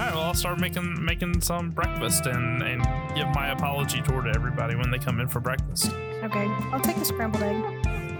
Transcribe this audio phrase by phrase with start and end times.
[0.00, 2.82] right, well, I'll start making making some breakfast and and
[3.14, 5.92] give my apology tour to everybody when they come in for breakfast.
[6.22, 7.56] Okay, I'll take a scrambled egg.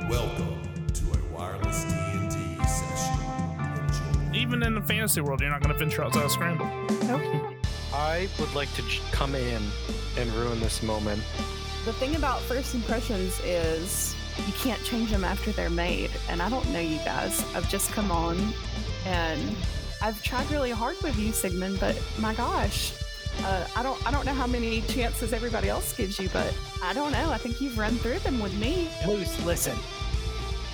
[0.08, 3.21] Welcome to a wireless D&D session.
[3.61, 4.38] Enjoy.
[4.38, 6.66] Even in the fantasy world, you're not going to venture outside of scramble.
[7.04, 7.22] Nope.
[7.94, 9.62] I would like to j- come in
[10.17, 11.22] and ruin this moment.
[11.85, 14.15] The thing about first impressions is
[14.47, 16.10] you can't change them after they're made.
[16.28, 17.45] And I don't know you guys.
[17.55, 18.52] I've just come on
[19.06, 19.56] and
[20.02, 22.92] I've tried really hard with you, Sigmund, but my gosh.
[23.42, 26.92] Uh, I don't I don't know how many chances everybody else gives you, but I
[26.92, 27.30] don't know.
[27.30, 28.88] I think you've run through them with me.
[29.06, 29.78] Luce, listen.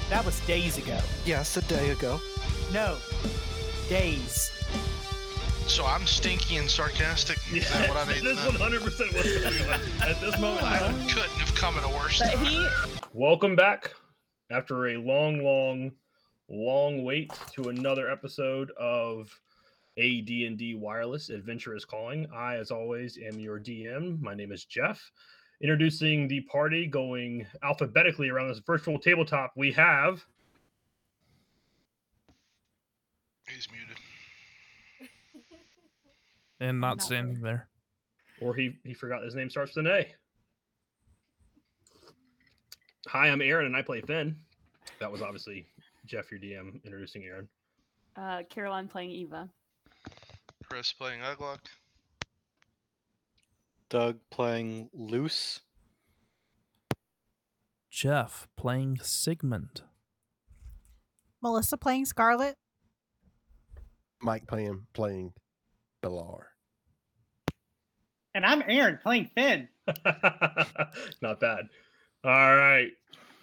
[0.08, 0.98] That was days ago.
[1.24, 2.20] Yes, a day ago.
[2.72, 2.96] No,
[3.88, 4.52] days.
[5.66, 7.38] So I'm stinky and sarcastic.
[7.52, 8.22] Is that what I need?
[8.22, 8.50] this know?
[8.50, 10.62] 100% was something like, at this moment.
[10.62, 10.78] I
[11.12, 12.45] couldn't have come at a worse But time.
[12.45, 12.66] he
[13.12, 13.92] Welcome back
[14.50, 15.90] after a long, long,
[16.48, 19.28] long wait to another episode of
[19.98, 22.27] AD&D Wireless Adventure is Calling.
[22.34, 24.20] I, as always, am your DM.
[24.20, 25.10] My name is Jeff.
[25.62, 30.24] Introducing the party, going alphabetically around this virtual tabletop, we have
[33.48, 33.96] He's muted.
[36.59, 37.68] And not Not standing there.
[38.40, 40.07] or he he forgot his name starts with an A.
[43.09, 44.37] Hi, I'm Aaron, and I play Finn.
[44.98, 45.66] That was obviously
[46.07, 47.49] Jeff, your DM, introducing Aaron.
[48.16, 49.49] uh Caroline playing Eva.
[50.68, 51.59] Chris playing Uglock.
[53.88, 55.60] Doug playing Luce.
[57.90, 59.82] Jeff playing Sigmund.
[61.40, 62.57] Melissa playing Scarlet.
[64.20, 65.32] Mike playing playing
[66.03, 66.47] Belar.
[68.34, 69.69] And I'm Aaron playing Finn.
[71.22, 71.69] Not bad.
[72.25, 72.91] All right.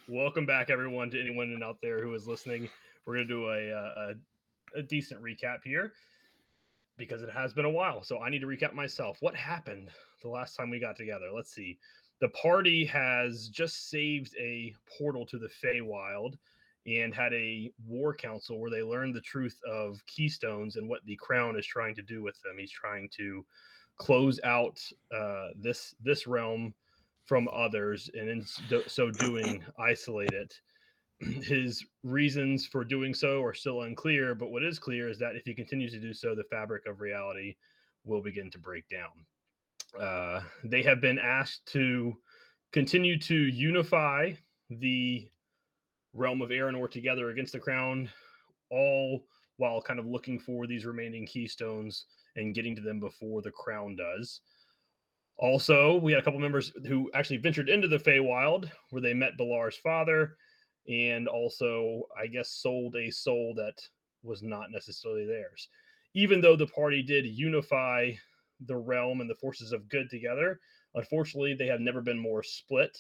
[0.09, 2.67] Welcome back, everyone, to anyone out there who is listening.
[3.05, 4.13] We're going to do a, uh,
[4.75, 5.93] a, a decent recap here
[6.97, 8.03] because it has been a while.
[8.03, 9.15] So I need to recap myself.
[9.21, 9.87] What happened
[10.21, 11.27] the last time we got together?
[11.33, 11.77] Let's see.
[12.19, 16.33] The party has just saved a portal to the Feywild
[16.86, 21.15] and had a war council where they learned the truth of keystones and what the
[21.15, 22.58] crown is trying to do with them.
[22.59, 23.45] He's trying to
[23.95, 24.81] close out
[25.15, 26.73] uh, this this realm
[27.26, 28.45] from others and in
[28.88, 30.54] so doing isolate it.
[31.44, 35.44] His reasons for doing so are still unclear but what is clear is that if
[35.45, 37.56] he continues to do so the fabric of reality
[38.04, 40.02] will begin to break down.
[40.02, 42.14] Uh, they have been asked to
[42.72, 44.32] continue to unify
[44.70, 45.28] the
[46.14, 48.10] realm of Aranor together against the crown
[48.70, 49.23] all
[49.58, 52.05] while kind of looking for these remaining keystones
[52.36, 54.42] and getting to them before the crown does
[55.38, 59.38] also, we had a couple members who actually ventured into the Feywild, where they met
[59.38, 60.38] Belar's father,
[60.88, 63.76] and also, I guess, sold a soul that
[64.22, 65.70] was not necessarily theirs.
[66.14, 68.11] Even though the party did unify
[68.66, 70.60] the realm and the forces of good together,
[70.95, 72.95] unfortunately, they have never been more split,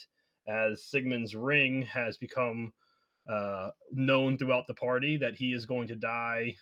[0.47, 2.73] as Sigmund's ring has become
[3.29, 6.55] uh, known throughout the party that he is going to die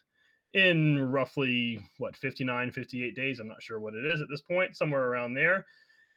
[0.54, 4.76] in roughly what 59 58 days i'm not sure what it is at this point
[4.76, 5.66] somewhere around there.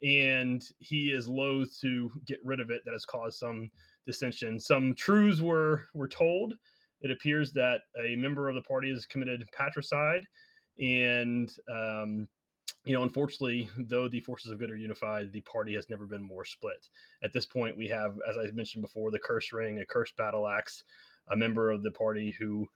[0.03, 2.83] And he is loath to get rid of it.
[2.85, 3.71] That has caused some
[4.07, 4.61] dissension.
[4.61, 6.55] Some truths were were told.
[7.01, 10.27] It appears that a member of the party has committed patricide.
[10.81, 12.29] And um
[12.85, 16.23] you know unfortunately though the forces of good are unified the party has never been
[16.23, 16.89] more split.
[17.23, 20.49] At this point we have as i mentioned before the curse ring a cursed battle
[20.49, 20.83] axe
[21.31, 22.69] a member of the party who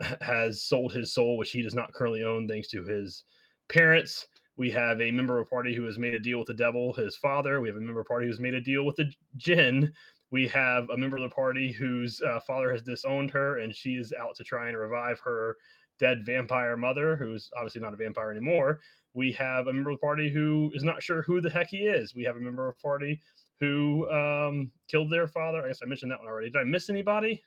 [0.20, 3.24] has sold his soul, which he does not currently own, thanks to his
[3.68, 4.26] parents.
[4.56, 6.92] We have a member of a party who has made a deal with the devil,
[6.92, 7.60] his father.
[7.60, 9.92] We have a member of party who's made a deal with the jinn.
[10.30, 13.94] We have a member of the party whose uh, father has disowned her, and she
[13.94, 15.56] is out to try and revive her
[15.98, 18.80] dead vampire mother, who's obviously not a vampire anymore.
[19.14, 21.78] We have a member of the party who is not sure who the heck he
[21.78, 22.14] is.
[22.14, 23.20] We have a member of the party
[23.60, 25.62] who um, killed their father.
[25.64, 26.50] I guess I mentioned that one already.
[26.50, 27.42] Did I miss anybody?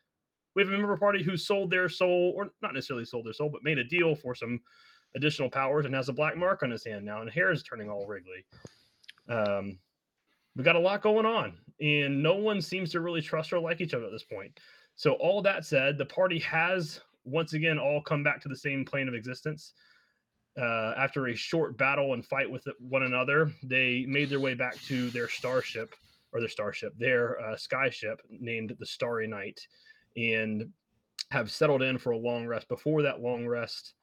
[0.56, 3.50] We have a member party who sold their soul, or not necessarily sold their soul,
[3.50, 4.60] but made a deal for some
[5.16, 7.90] additional powers and has a black mark on his hand now, and hair is turning
[7.90, 8.46] all wriggly.
[9.30, 9.78] Um,
[10.56, 13.82] we got a lot going on, and no one seems to really trust or like
[13.82, 14.60] each other at this point.
[14.96, 18.86] So, all that said, the party has once again all come back to the same
[18.86, 19.74] plane of existence.
[20.56, 24.80] Uh, after a short battle and fight with one another, they made their way back
[24.84, 25.96] to their starship,
[26.32, 29.60] or their starship, their uh, skyship named the Starry Night
[30.16, 30.70] and
[31.32, 32.68] have settled in for a long rest.
[32.68, 33.96] Before that long rest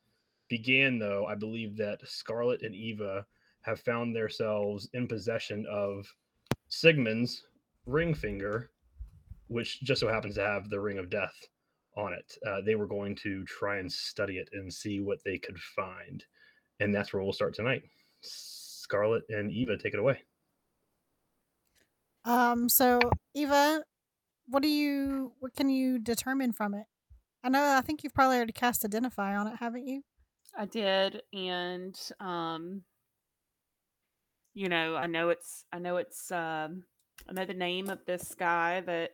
[0.49, 3.25] began, though, I believe that Scarlet and Eva
[3.63, 6.07] have found themselves in possession of
[6.69, 7.45] Sigmund's
[7.87, 8.71] ring finger,
[9.49, 11.35] which just so happens to have the ring of death
[11.97, 12.37] on it.
[12.47, 16.25] Uh, they were going to try and study it and see what they could find.
[16.81, 17.83] and that's where we'll start tonight.
[18.23, 20.19] Scarlet and Eva, take it away.
[22.25, 23.01] Um, so
[23.35, 23.83] Eva,
[24.51, 26.85] what do you what can you determine from it?
[27.43, 30.03] I know I think you've probably already cast identify on it, haven't you?
[30.57, 32.83] I did, and um,
[34.55, 36.85] you know, I know it's, I know it's, um,
[37.29, 39.13] I know the name of this guy that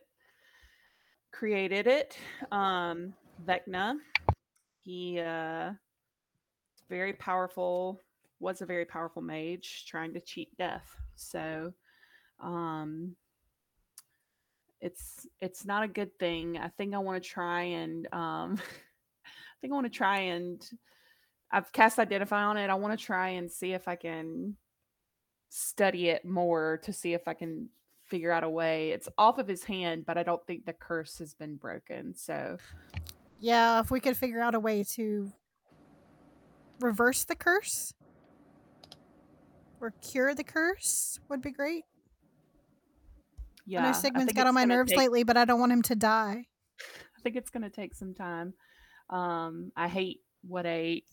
[1.31, 2.17] created it,
[2.51, 3.13] um,
[3.45, 3.95] Vecna.
[4.81, 5.71] He uh,
[6.89, 8.01] very powerful.
[8.39, 10.87] Was a very powerful mage trying to cheat death.
[11.15, 11.73] So,
[12.39, 13.15] um,
[14.81, 16.57] it's it's not a good thing.
[16.57, 18.57] I think I want to try and um,
[19.25, 20.61] I think I want to try and
[21.51, 22.69] I've cast identify on it.
[22.69, 24.55] I want to try and see if I can
[25.49, 27.69] study it more to see if I can
[28.05, 28.91] figure out a way.
[28.91, 32.15] It's off of his hand, but I don't think the curse has been broken.
[32.15, 32.57] So
[33.39, 35.31] Yeah, if we could figure out a way to
[36.79, 37.93] reverse the curse
[39.79, 41.83] or cure the curse would be great.
[43.67, 45.59] Yeah, I know I Sigmund's think got on my nerves take- lately, but I don't
[45.59, 46.45] want him to die.
[46.81, 48.53] I think it's going to take some time.
[49.09, 51.03] Um, I hate what a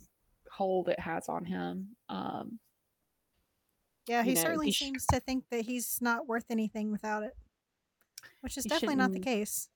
[0.50, 1.96] hold it has on him.
[2.08, 2.58] Um,
[4.06, 7.22] Yeah, he know, certainly he sh- seems to think that he's not worth anything without
[7.22, 7.34] it,
[8.42, 9.68] which is definitely not the case.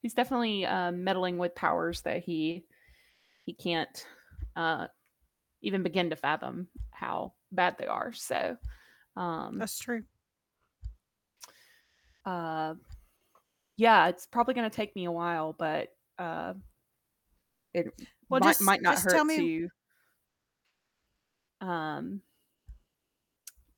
[0.00, 2.64] he's definitely uh, meddling with powers that he
[3.44, 4.06] he can't
[4.56, 4.86] uh,
[5.60, 8.12] even begin to fathom how bad they are.
[8.14, 8.56] So,
[9.16, 10.04] um, That's true.
[12.26, 12.74] Uh,
[13.76, 15.88] yeah, it's probably going to take me a while, but
[16.18, 16.54] uh,
[17.72, 17.92] it
[18.28, 19.68] Well, might, just- might not just hurt tell me- to
[21.60, 22.20] um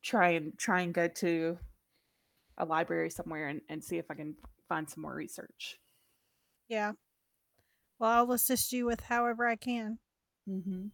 [0.02, 1.56] try and try and go to
[2.58, 4.34] a library somewhere and, and see if I can
[4.68, 5.78] find some more research.
[6.68, 6.92] Yeah.
[7.98, 9.98] Well, I'll assist you with however I can.
[10.48, 10.86] Mm-hmm.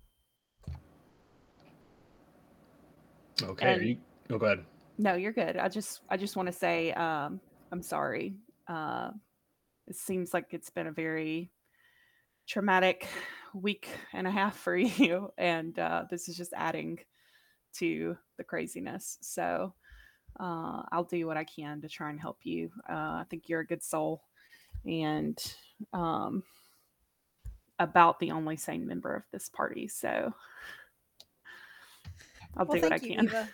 [3.45, 3.67] Okay.
[3.67, 3.97] are And- you,
[4.31, 4.65] oh, go ahead.
[4.99, 5.57] No, you're good.
[5.57, 7.41] I just I just want to say um
[7.71, 8.37] I'm sorry.
[8.69, 9.11] Uh
[9.87, 11.51] it seems like it's been a very
[12.47, 13.07] traumatic
[13.55, 16.99] week and a half for you and uh this is just adding
[17.75, 19.19] to the craziness.
[19.23, 19.75] So
[20.39, 22.71] uh I'll do what I can to try and help you.
[22.89, 24.23] Uh I think you're a good soul
[24.85, 25.39] and
[25.93, 26.43] um
[27.79, 29.89] about the only sane member of this party.
[29.89, 30.33] So
[32.57, 33.25] I'll well, do what I can.
[33.25, 33.49] Eva.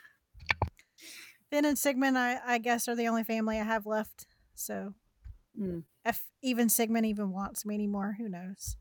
[1.51, 4.27] Finn and Sigmund, I, I guess, are the only family I have left.
[4.55, 4.95] So
[5.59, 5.83] Mm.
[6.05, 8.77] if even Sigmund even wants me anymore, who knows?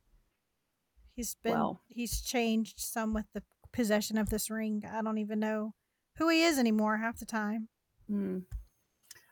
[1.16, 3.42] He's been Well- he's changed some with the
[3.72, 4.84] possession of this ring.
[4.86, 5.74] I don't even know
[6.18, 7.69] who he is anymore half the time.
[8.10, 8.46] Mm.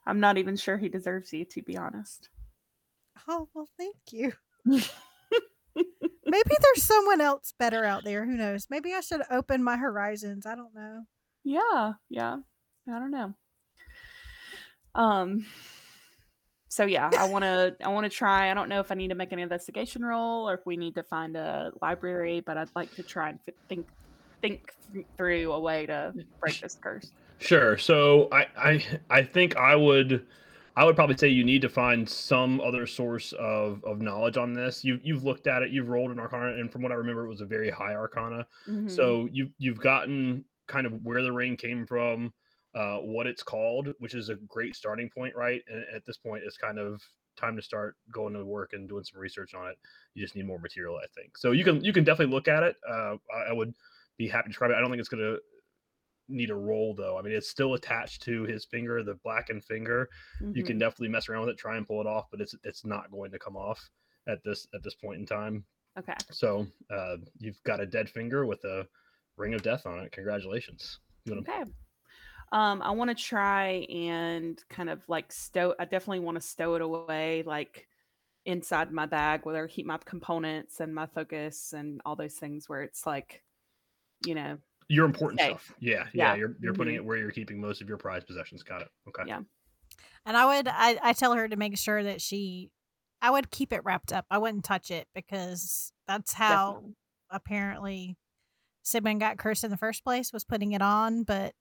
[0.07, 2.29] I'm not even sure he deserves you, to be honest.
[3.27, 4.33] Oh well, thank you.
[4.65, 8.25] Maybe there's someone else better out there.
[8.25, 8.67] Who knows?
[8.69, 10.45] Maybe I should open my horizons.
[10.45, 11.03] I don't know.
[11.43, 12.37] Yeah, yeah.
[12.87, 13.33] I don't know.
[14.93, 15.45] Um.
[16.67, 17.75] So yeah, I want to.
[17.83, 18.51] I want to try.
[18.51, 20.95] I don't know if I need to make an investigation roll or if we need
[20.95, 23.39] to find a library, but I'd like to try and
[23.69, 23.87] think
[24.41, 27.11] think th- through a way to break this curse.
[27.39, 27.77] Sure.
[27.77, 30.25] So I, I I think I would
[30.75, 34.53] I would probably say you need to find some other source of, of knowledge on
[34.53, 34.83] this.
[34.83, 37.29] You you've looked at it, you've rolled an arcana, and from what I remember, it
[37.29, 38.45] was a very high arcana.
[38.67, 38.91] Mhm.
[38.91, 42.33] So you you've gotten kind of where the ring came from,
[42.75, 45.61] uh, what it's called, which is a great starting point, right?
[45.67, 47.01] And at this point, it's kind of
[47.37, 49.77] time to start going to work and doing some research on it.
[50.13, 51.37] You just need more material, I think.
[51.37, 52.75] So you can you can definitely look at it.
[52.87, 53.73] Uh, I, I would
[54.17, 54.75] be happy to describe it.
[54.75, 55.37] I don't think it's gonna
[56.27, 57.17] need a roll though.
[57.17, 60.09] I mean, it's still attached to his finger, the blackened finger.
[60.53, 60.79] You can Mhm.
[60.79, 63.31] definitely mess around with it, try and pull it off, but it's it's not going
[63.31, 63.89] to come off
[64.27, 65.65] at this at this point in time.
[65.97, 66.15] Okay.
[66.31, 68.87] So uh, you've got a dead finger with a
[69.37, 70.11] ring of death on it.
[70.11, 70.99] Congratulations.
[71.29, 71.63] Okay.
[72.51, 75.75] Um, I want to try and kind of like stow.
[75.79, 77.87] I definitely want to stow it away, like
[78.45, 82.69] inside my bag, where I keep my components and my focus and all those things.
[82.69, 83.43] Where it's like,
[84.25, 85.61] you know, Your important Safe.
[85.61, 85.75] stuff.
[85.79, 86.33] Yeah, yeah.
[86.33, 86.35] Yeah.
[86.35, 86.97] You're you're putting Mhm.
[86.97, 88.63] it where you're keeping most of your prized possessions.
[88.63, 88.89] Got it.
[89.09, 89.23] Okay.
[89.27, 89.41] Yeah.
[90.25, 92.71] And I would I, I tell her to make sure that she
[93.21, 94.25] I would keep it wrapped up.
[94.29, 96.95] I wouldn't touch it because that's how definitely.
[97.29, 98.17] apparently
[98.83, 101.53] Sigmund got cursed in the first place was putting it on, but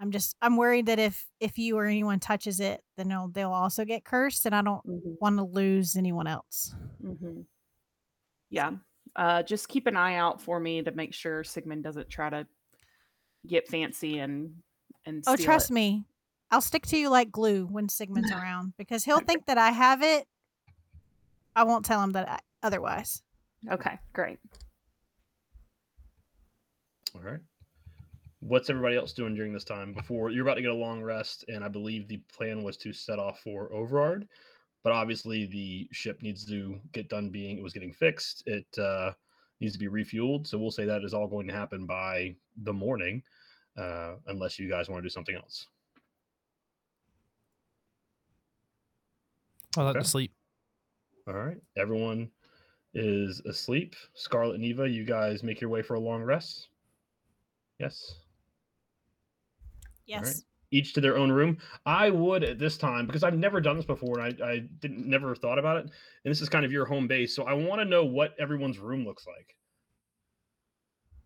[0.00, 3.52] I'm just I'm worried that if if you or anyone touches it, then they'll they'll
[3.52, 5.16] also get cursed and I don't Mhm.
[5.20, 6.74] want to lose anyone else.
[7.00, 7.42] hmm
[8.50, 8.72] Yeah.
[9.16, 12.46] Uh, just keep an eye out for me to make sure Sigmund doesn't try to
[13.46, 14.62] get fancy and
[15.06, 15.22] and.
[15.26, 15.74] Oh, steal trust it.
[15.74, 16.06] me.
[16.50, 20.02] I'll stick to you like glue when Sigmund's around because he'll think that I have
[20.02, 20.26] it.
[21.56, 23.22] I won't tell him that I, otherwise.
[23.70, 24.38] Okay, great.
[27.14, 27.40] All right.
[28.46, 31.46] What's everybody else doing during this time before you're about to get a long rest?
[31.48, 34.28] And I believe the plan was to set off for Overard,
[34.82, 38.42] but obviously the ship needs to get done being it was getting fixed.
[38.44, 39.12] It uh,
[39.60, 40.46] needs to be refueled.
[40.46, 42.34] So we'll say that is all going to happen by
[42.64, 43.22] the morning,
[43.78, 45.66] uh, unless you guys want to do something else.
[49.78, 50.04] I like Okay.
[50.04, 50.32] to sleep.
[51.26, 51.56] All right.
[51.78, 52.30] Everyone
[52.92, 53.96] is asleep.
[54.12, 56.68] Scarlet and Eva, you guys make your way for a long rest.
[57.78, 58.16] Yes.
[60.06, 60.42] Yes.
[60.70, 61.58] Each to their own room.
[61.86, 65.06] I would at this time because I've never done this before and I, I didn't
[65.06, 65.82] never thought about it.
[65.84, 67.34] And this is kind of your home base.
[67.34, 69.54] So I want to know what everyone's room looks like.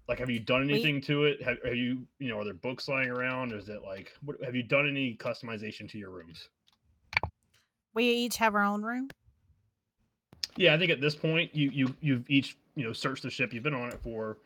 [0.06, 1.42] Like, have you done anything to it?
[1.42, 3.52] Have, have you, you know, are there books lying around?
[3.52, 6.48] Is it like, what, have you done any customization to your rooms?
[7.94, 9.08] We each have our own room.
[10.56, 13.52] Yeah, I think at this point you you you've each you know searched the ship.
[13.52, 14.38] You've been on it for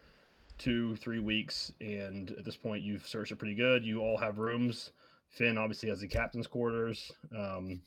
[0.63, 3.85] two three weeks, and at this point you've searched it pretty good.
[3.85, 4.91] You all have rooms.
[5.31, 7.11] Finn obviously has the captain's quarters.
[7.37, 7.81] Um,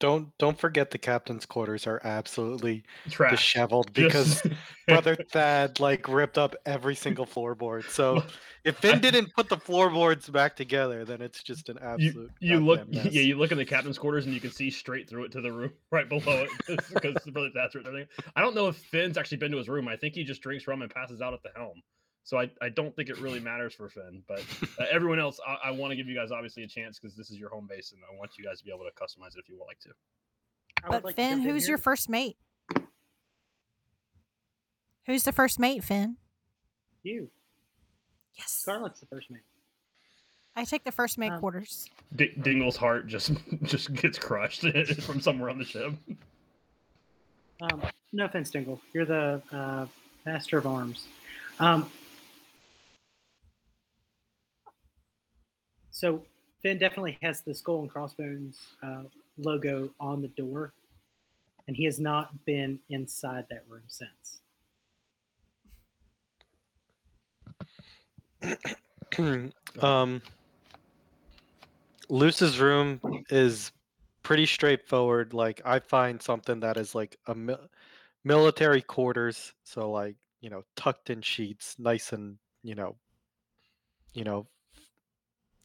[0.00, 4.42] Don't don't forget the captain's quarters are absolutely trash disheveled because
[4.88, 7.88] brother Thad like ripped up every single floorboard.
[7.88, 8.22] So
[8.64, 12.30] if Finn didn't put the floorboards back together, then it's just an absolute.
[12.40, 13.06] you look mess.
[13.12, 15.40] yeah you look in the captain's quarters and you can see straight through it to
[15.40, 16.50] the room right below it
[16.92, 18.06] because brother Thad's right there.
[18.36, 19.88] I don't know if Finn's actually been to his room.
[19.88, 21.80] I think he just drinks rum and passes out at the helm.
[22.28, 24.42] So I, I don't think it really matters for Finn, but
[24.78, 27.30] uh, everyone else, I, I want to give you guys obviously a chance because this
[27.30, 29.38] is your home base, and I want you guys to be able to customize it
[29.38, 29.88] if you would like to.
[30.90, 32.36] But like Finn, jump in who's your first mate?
[35.06, 36.18] Who's the first mate, Finn?
[37.02, 37.30] You.
[38.34, 38.50] Yes.
[38.50, 39.40] Scarlet's the first mate.
[40.54, 41.88] I take the first mate Um, quarters.
[42.14, 43.32] D- Dingle's heart just
[43.62, 44.66] just gets crushed
[45.00, 45.94] from somewhere on the ship.
[47.62, 47.82] Um,
[48.12, 48.82] no offense, Dingle.
[48.92, 49.86] You're the uh,
[50.26, 51.06] master of arms.
[51.58, 51.90] Um,
[55.98, 56.22] so
[56.62, 59.02] Finn definitely has the skull and crossbones uh,
[59.36, 60.72] logo on the door,
[61.66, 64.40] and he has not been inside that room since.
[69.82, 70.22] um,
[72.08, 73.72] Luce's room is
[74.22, 75.34] pretty straightforward.
[75.34, 77.68] Like I find something that is like a mil-
[78.22, 82.94] military quarters, so like you know tucked in sheets, nice and you know,
[84.14, 84.46] you know,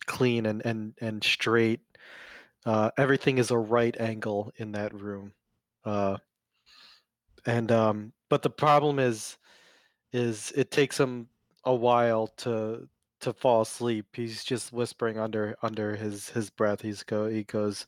[0.03, 1.81] clean and and and straight.
[2.65, 5.33] Uh, everything is a right angle in that room.
[5.85, 6.17] Uh,
[7.45, 9.37] and um, but the problem is,
[10.13, 11.27] is it takes him
[11.65, 12.87] a while to
[13.21, 14.07] to fall asleep.
[14.13, 16.81] He's just whispering under under his his breath.
[16.81, 17.87] He's go he goes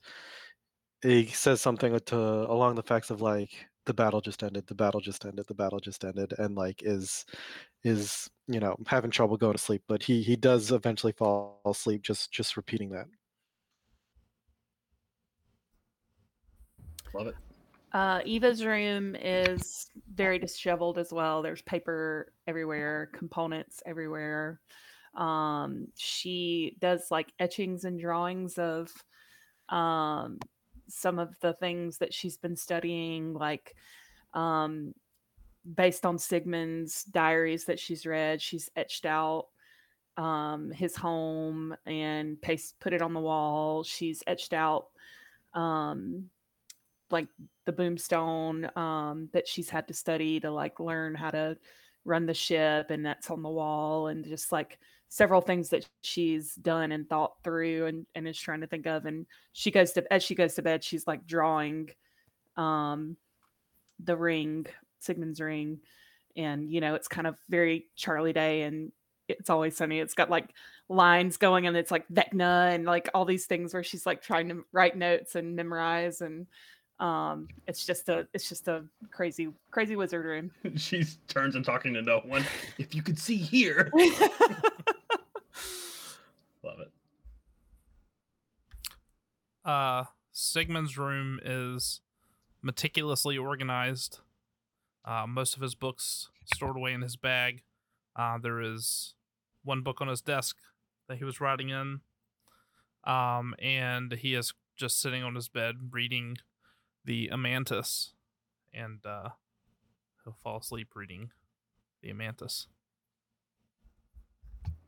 [1.02, 5.00] he says something to along the facts of like the battle just ended, the battle
[5.02, 7.26] just ended, the battle just ended, and like is
[7.84, 9.84] is you know having trouble going to sleep.
[9.88, 13.06] But he he does eventually fall asleep just just repeating that.
[17.14, 17.36] Love it.
[17.94, 21.42] Uh, Eva's room is very disheveled as well.
[21.42, 24.60] There's paper everywhere, components everywhere.
[25.16, 28.92] Um, she does like etchings and drawings of
[29.70, 30.40] um,
[30.90, 33.76] some of the things that she's been studying, like
[34.34, 34.94] um,
[35.74, 38.42] based on Sigmund's diaries that she's read.
[38.42, 39.48] She's etched out
[40.18, 43.84] um, his home and paste put it on the wall.
[43.84, 44.88] She's etched out
[45.54, 46.30] um,
[47.10, 47.28] like
[47.66, 51.58] the boomstone um, that she's had to study to like learn how to
[52.04, 54.78] run the ship and that's on the wall and just like
[55.10, 59.06] several things that she's done and thought through and, and is trying to think of
[59.06, 61.90] and she goes to as she goes to bed she's like drawing
[62.58, 63.18] um
[64.04, 64.66] the ring
[65.06, 65.80] sigmund's ring
[66.36, 68.92] and you know it's kind of very charlie day and
[69.28, 70.50] it's always sunny it's got like
[70.90, 74.50] lines going and it's like vecna and like all these things where she's like trying
[74.50, 76.46] to write notes and memorize and
[77.00, 81.94] um it's just a it's just a crazy crazy wizard room she turns and talking
[81.94, 82.46] to no one.
[82.78, 83.92] If you could see here,
[86.64, 86.92] love it.
[89.64, 92.02] Uh, Sigmund's room is
[92.62, 94.20] meticulously organized.
[95.06, 97.62] Uh, most of his books stored away in his bag.
[98.16, 99.14] Uh, there is
[99.64, 100.58] one book on his desk
[101.08, 102.02] that he was writing in.
[103.04, 106.38] Um, and he is just sitting on his bed reading
[107.04, 108.12] the Amantis.
[108.74, 109.30] And uh,
[110.24, 111.30] he'll fall asleep reading
[112.02, 112.66] the Amantis.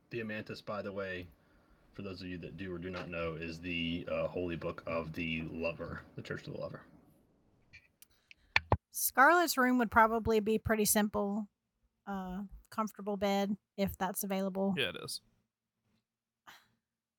[0.09, 1.27] The Amantis, by the way,
[1.93, 4.81] for those of you that do or do not know, is the uh, holy book
[4.87, 6.81] of the lover, the Church of the Lover.
[8.97, 11.47] Scarlett's room would probably be pretty simple.
[12.07, 12.39] Uh,
[12.71, 14.73] comfortable bed if that's available.
[14.75, 15.21] Yeah, it is.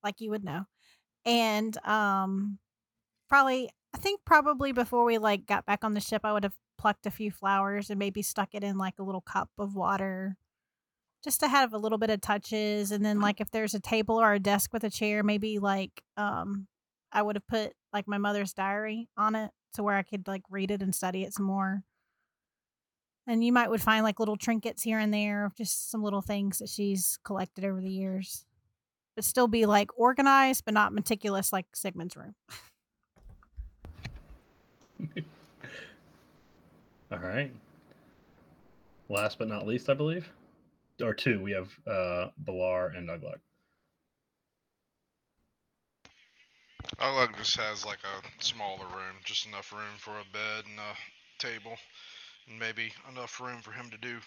[0.02, 0.66] like you would know.
[1.24, 2.58] And um
[3.28, 6.54] probably I think probably before we like got back on the ship I would have
[6.78, 10.36] plucked a few flowers and maybe stuck it in like a little cup of water
[11.22, 14.20] just to have a little bit of touches and then like if there's a table
[14.20, 16.66] or a desk with a chair maybe like um
[17.12, 20.42] I would have put like my mother's diary on it to where I could like
[20.50, 21.82] read it and study it some more.
[23.26, 26.58] And you might would find like little trinkets here and there just some little things
[26.58, 28.46] that she's collected over the years
[29.18, 32.36] but still be like organized but not meticulous like Sigmund's room.
[37.10, 37.50] All right.
[39.08, 40.28] Last but not least, I believe,
[41.02, 43.10] or two, we have uh Balar and
[46.96, 50.96] Uglug just has like a smaller room, just enough room for a bed and a
[51.38, 51.76] table,
[52.48, 54.18] and maybe enough room for him to do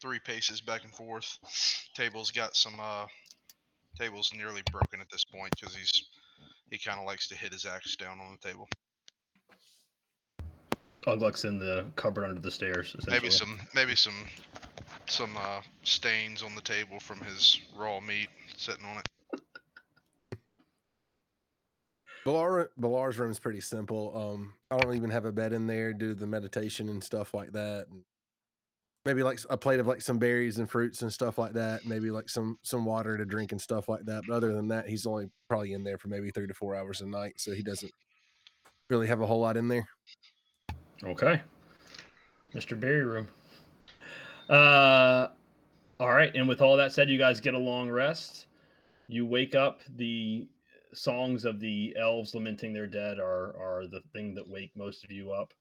[0.00, 1.38] three paces back and forth.
[1.94, 3.06] Table's got some uh
[3.98, 6.04] table's nearly broken at this point because he's
[6.70, 8.68] he kind of likes to hit his axe down on the table.
[11.06, 12.94] Ugluk's in the cupboard under the stairs.
[13.06, 14.26] Maybe some maybe some
[15.06, 19.08] some uh stains on the table from his raw meat sitting on it.
[22.24, 24.12] Balar, Balar's room is pretty simple.
[24.16, 25.92] Um, I don't even have a bed in there.
[25.92, 27.86] Do the meditation and stuff like that.
[29.04, 31.84] Maybe like a plate of like some berries and fruits and stuff like that.
[31.84, 34.22] Maybe like some some water to drink and stuff like that.
[34.26, 37.02] But other than that, he's only probably in there for maybe three to four hours
[37.02, 37.92] a night, so he doesn't
[38.88, 39.86] really have a whole lot in there.
[41.04, 41.42] Okay.
[42.54, 42.78] Mr.
[42.78, 43.28] Berry Room.
[44.48, 45.28] Uh
[46.00, 48.46] all right, and with all that said, you guys get a long rest.
[49.06, 50.48] You wake up, the
[50.94, 55.10] songs of the elves lamenting their dead are are the thing that wake most of
[55.10, 55.52] you up.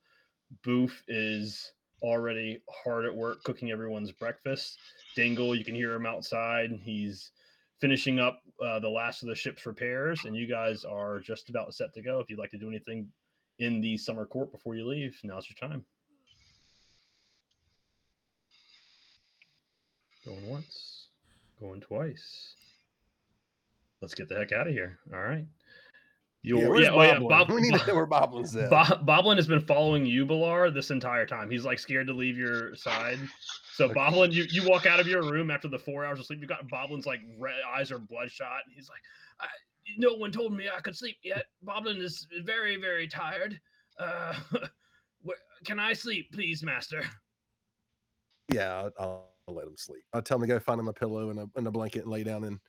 [0.64, 4.78] Boof is already hard at work cooking everyone's breakfast.
[5.16, 6.72] Dingle, you can hear him outside.
[6.84, 7.32] He's
[7.80, 11.74] finishing up uh, the last of the ship's repairs, and you guys are just about
[11.74, 12.20] set to go.
[12.20, 13.08] If you'd like to do anything
[13.60, 15.86] in the summer court before you leave, now's your time.
[20.26, 21.08] Going once,
[21.60, 22.56] going twice.
[24.04, 25.00] Let's get the heck out of here.
[25.14, 25.46] All right.
[26.42, 27.30] You're, where's oh yeah, Boblin?
[27.30, 28.70] Bob, we need to know where Boblin's at.
[28.70, 31.50] Bo- Boblin has been following you, Balar, this entire time.
[31.50, 33.18] He's like scared to leave your side.
[33.72, 33.94] So Okay.
[33.94, 36.42] Boblin, you, you walk out of your room after the four hours of sleep.
[36.42, 38.64] You got Boblin's like red eyes are bloodshot.
[38.76, 39.00] He's like,
[39.40, 39.48] I,
[39.98, 41.46] "No one told me I could sleep yet.
[41.66, 43.58] Boblin is very very tired.
[43.98, 44.36] Uh,
[45.22, 47.06] where, can I sleep, please, Master?"
[48.54, 50.04] Yeah, I'll, I'll let him sleep.
[50.12, 52.12] I'll tell him to go find him a pillow and a, and a blanket and
[52.12, 52.60] lay down, and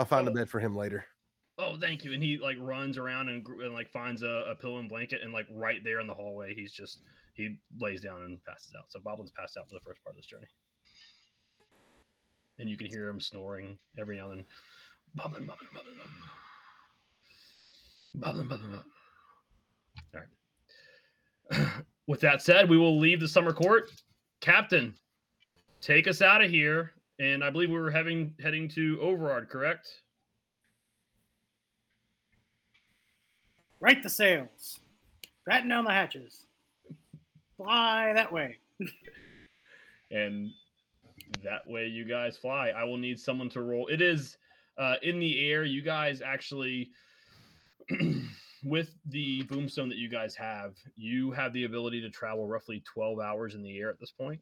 [0.00, 0.34] I'll find a Oh.
[0.34, 1.04] bed for him later.
[1.58, 2.14] Oh, thank you.
[2.14, 5.30] And he like runs around and, and like finds a, a pillow and blanket, and
[5.30, 7.00] like right there in the hallway, he's just
[7.34, 8.84] he lays down and passes out.
[8.88, 10.46] So Boblin's passed out for the first part of this journey,
[12.58, 14.46] and you can hear him snoring every now and then.
[15.18, 15.96] Boblin, Boblin, Boblin,
[18.16, 18.84] Boblin, Boblin, Boblin, Boblin.
[20.14, 20.20] All
[21.58, 21.84] right.
[22.06, 23.90] With that said, we will leave the summer court.
[24.40, 24.94] Captain,
[25.82, 26.92] take us out of here.
[27.20, 29.86] And I believe we were having heading to Overard, correct?
[33.78, 34.80] Right the sails.
[35.46, 36.46] Batten down the hatches.
[37.58, 38.56] Fly that way.
[40.10, 40.48] and
[41.44, 42.70] that way you guys fly.
[42.70, 43.86] I will need someone to roll.
[43.88, 44.38] It is
[44.78, 45.62] uh, in the air.
[45.64, 46.88] You guys actually,
[48.64, 53.20] with the boomstone that you guys have, you have the ability to travel roughly 12
[53.20, 54.40] hours in the air at this point.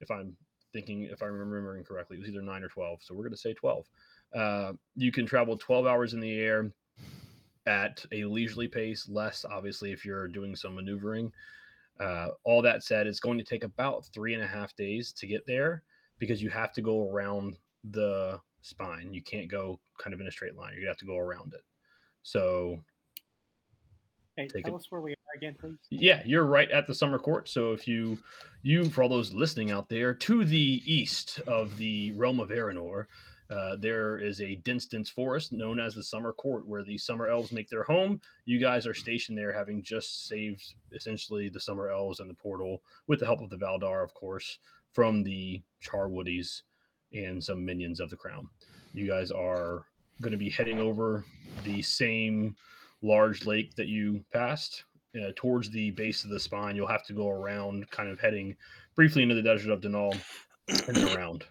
[0.00, 0.36] If I'm
[0.72, 3.02] thinking, if I'm remembering correctly, it was either nine or 12.
[3.02, 3.86] So we're going to say 12.
[4.34, 6.70] Uh, you can travel 12 hours in the air
[7.66, 11.32] at a leisurely pace, less obviously if you're doing some maneuvering.
[11.98, 15.26] Uh, all that said, it's going to take about three and a half days to
[15.26, 15.82] get there
[16.18, 17.56] because you have to go around
[17.90, 19.12] the spine.
[19.14, 20.72] You can't go kind of in a straight line.
[20.72, 21.62] You're gonna have to go around it.
[22.22, 22.82] So
[24.36, 24.76] Hey, tell it.
[24.76, 25.76] us where we again, please.
[25.90, 27.48] yeah, you're right at the summer court.
[27.48, 28.18] So if you,
[28.62, 33.06] you for all those listening out there, to the east of the realm of Aranor,
[33.48, 37.52] uh, there is a dense forest known as the Summer Court, where the Summer Elves
[37.52, 38.20] make their home.
[38.44, 42.82] You guys are stationed there, having just saved essentially the Summer Elves and the portal,
[43.06, 44.58] with the help of the Valdar, of course,
[44.92, 46.62] from the Charwoodies
[47.12, 48.48] and some minions of the Crown.
[48.92, 49.84] You guys are
[50.20, 51.24] going to be heading over
[51.62, 52.56] the same
[53.02, 54.84] large lake that you passed
[55.16, 56.76] uh, towards the base of the spine.
[56.76, 58.56] You'll have to go around, kind of heading
[58.94, 60.16] briefly into the desert of Denal
[60.68, 61.44] and then around.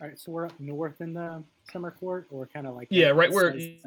[0.00, 1.42] All right, so we're up north in the
[1.72, 3.84] summer court, or kind of like Yeah, right where it-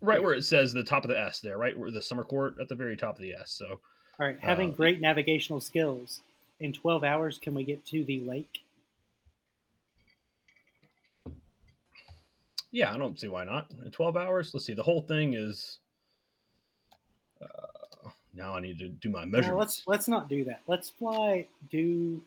[0.00, 2.54] right where it says the top of the S there, right where the summer court
[2.60, 3.52] at the very top of the S.
[3.52, 3.80] So
[4.18, 6.22] All right, having uh, great navigational skills
[6.60, 8.60] in 12 hours, can we get to the lake?
[12.70, 13.70] Yeah, I don't see why not.
[13.84, 14.72] In 12 hours, let's see.
[14.72, 15.78] The whole thing is.
[17.42, 19.58] Uh, now I need to do my No, measurements.
[19.58, 20.62] let's let's not do that.
[20.66, 22.22] Let's fly due,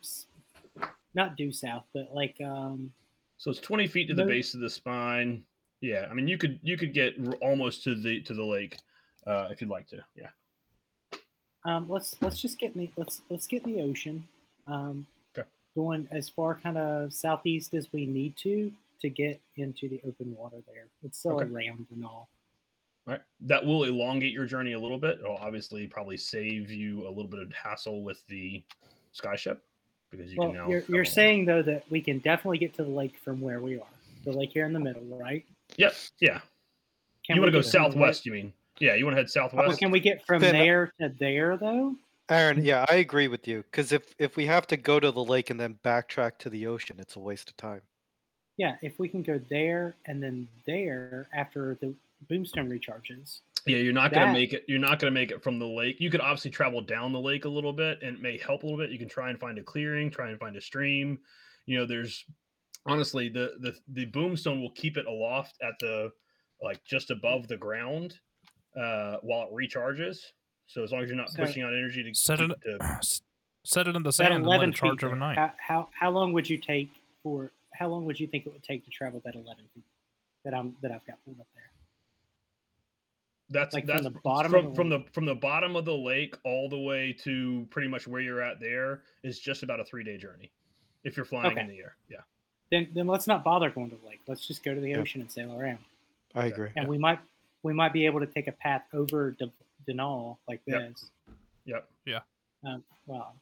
[1.14, 2.92] not due south, but like um,
[3.38, 5.42] So it's 20 feet to the base of the spine.
[5.80, 8.78] Yeah, I mean you could you could get almost to the to the lake
[9.26, 10.04] uh, if you'd like to.
[10.14, 10.28] Yeah.
[11.64, 14.26] um, let's let's just get in the let's let's get in the ocean.
[14.66, 15.46] Um, Okay.
[15.74, 20.34] going as far kind of southeast as we need to to get into the open
[20.34, 20.86] water there.
[21.04, 21.52] It's still Okay.
[21.52, 22.28] around and all.
[23.06, 23.22] All right.
[23.42, 25.18] That will elongate your journey a little bit.
[25.22, 28.62] It'll obviously probably save you a little bit of hassle with the
[29.14, 29.58] skyship
[30.10, 30.68] because you Well, can now.
[30.68, 33.76] you're, you're saying though that we can definitely get to the lake from where we
[33.78, 33.86] are.
[34.24, 35.44] The lake here in the middle, right?
[35.76, 35.94] Yep.
[36.20, 36.40] Yeah.
[37.24, 38.26] Can you want to go get from the lake- southwest?
[38.26, 38.52] You mean?
[38.80, 38.94] Yeah.
[38.94, 39.78] You want to head Oh, southwest?
[39.78, 41.94] can we get from Then- uh, there to there though?
[42.28, 43.62] Aaron, yeah, I agree with you.
[43.70, 46.66] Because if if we have to go to the lake and then backtrack to the
[46.66, 47.82] ocean, it's a waste of time.
[48.56, 51.94] Yeah, if we can go there and then there after the
[52.30, 53.40] boomstone recharges.
[53.66, 54.64] Yeah, you're not gonna That- make it.
[54.68, 56.00] You're not gonna make it from the lake.
[56.00, 58.66] You could obviously travel down the lake a little bit, and it may help a
[58.66, 58.90] little bit.
[58.90, 61.18] You can try and find a clearing, try and find a stream.
[61.66, 62.24] You know, there's
[62.86, 66.12] honestly the the the boomstone will keep it aloft at the
[66.62, 68.18] like just above the ground
[68.76, 70.18] uh, while it recharges.
[70.68, 72.78] So as long as you're not So- pushing out energy to, Set it, to
[73.64, 75.36] set it in the That sand and let it charge feet there, overnight.
[75.38, 76.90] How, how how long would you take
[77.22, 79.84] for how long would you think it would take to travel that 11 feet
[80.44, 81.70] that I'm that I've got pulled up there?
[83.50, 85.84] That's like from that's the bottom of from, the from the from the bottom of
[85.84, 89.80] the lake all the way to pretty much where you're at there is just about
[89.80, 90.50] a three day journey
[91.04, 91.96] if you're flying in the air.
[92.08, 92.18] Yeah.
[92.70, 94.20] Then then let's not bother going to the lake.
[94.26, 94.98] Let's just go to the Yeah.
[94.98, 95.78] ocean and sail around.
[96.34, 96.70] I agree.
[96.76, 97.20] And we might
[97.62, 99.52] we might be able to take a path over De-
[99.88, 100.90] Denal like Yep.
[100.90, 101.10] this.
[101.64, 101.88] Yep.
[102.64, 103.36] Um, well,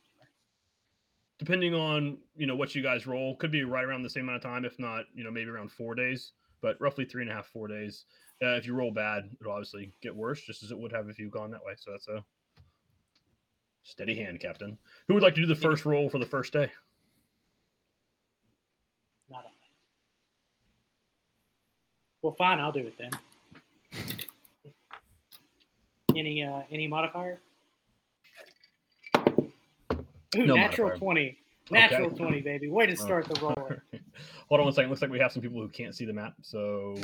[1.38, 4.36] depending on you know what you guys roll could be right around the same amount
[4.36, 7.34] of time if not you know maybe around four days but roughly three and a
[7.34, 8.04] half four days
[8.44, 11.18] uh, if you roll bad it'll obviously get worse just as it would have if
[11.18, 12.22] you've gone that way so that's a
[13.82, 14.76] steady hand captain
[15.08, 16.70] who would like to do the first roll for the first day
[19.30, 19.44] not
[22.22, 22.58] Well, fine.
[22.58, 23.10] I'll do it then.
[26.16, 27.38] Any uh, any modifier?
[29.18, 30.96] Ooh, No natural modifier.
[30.98, 31.38] twenty.
[31.70, 32.16] Natural Okay.
[32.16, 32.68] twenty, baby.
[32.68, 32.96] Way to Oh.
[32.96, 33.54] start the roll.
[34.48, 36.34] hold on one second looks like we have some people who can't see the map
[36.40, 36.94] so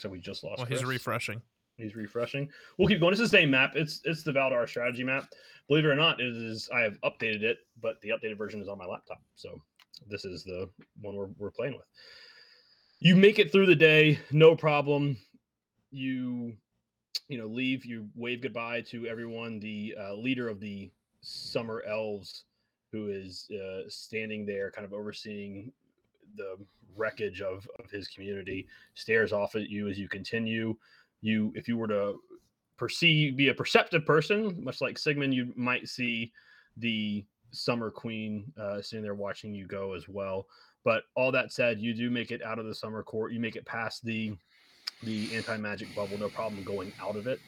[0.00, 1.42] so we just lost Well, he's refreshing.
[1.76, 2.48] He's refreshing.
[2.78, 3.12] We'll keep going.
[3.12, 3.72] It's the same map.
[3.74, 5.32] It's it's the Valdar strategy map.
[5.68, 6.68] Believe it or not, it is.
[6.74, 9.22] I have updated it, but the updated version is on my laptop.
[9.34, 9.60] So
[10.08, 10.68] this is the
[11.00, 11.86] one we're we're playing with.
[12.98, 15.16] You make it through the day, no problem.
[15.90, 16.54] You
[17.28, 17.84] you know leave.
[17.84, 19.60] You wave goodbye to everyone.
[19.60, 20.90] The uh, leader of the
[21.22, 22.44] summer elves,
[22.92, 25.72] who is uh, standing there, kind of overseeing
[26.36, 26.56] the
[26.96, 30.76] wreckage of of his community, stares off at you as you continue.
[31.20, 32.16] You if you were to
[32.76, 36.32] perceive be a perceptive person much like sigmund you might see
[36.78, 40.46] the summer queen uh, sitting there watching you go as well.
[40.84, 43.32] But all that said you do make it out of the summer court.
[43.32, 44.36] You make it past the
[45.02, 47.40] the anti-magic bubble no problem going out of it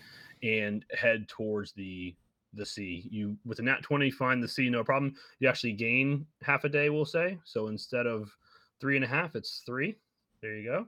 [0.43, 2.15] and head towards the
[2.55, 3.09] the sea.
[3.11, 5.15] You with a nat 20 find the sea no problem.
[5.39, 7.39] You actually gain half a day we'll say.
[7.45, 8.31] So instead of
[8.83, 9.97] three and a half it's three.
[10.43, 10.87] There you go.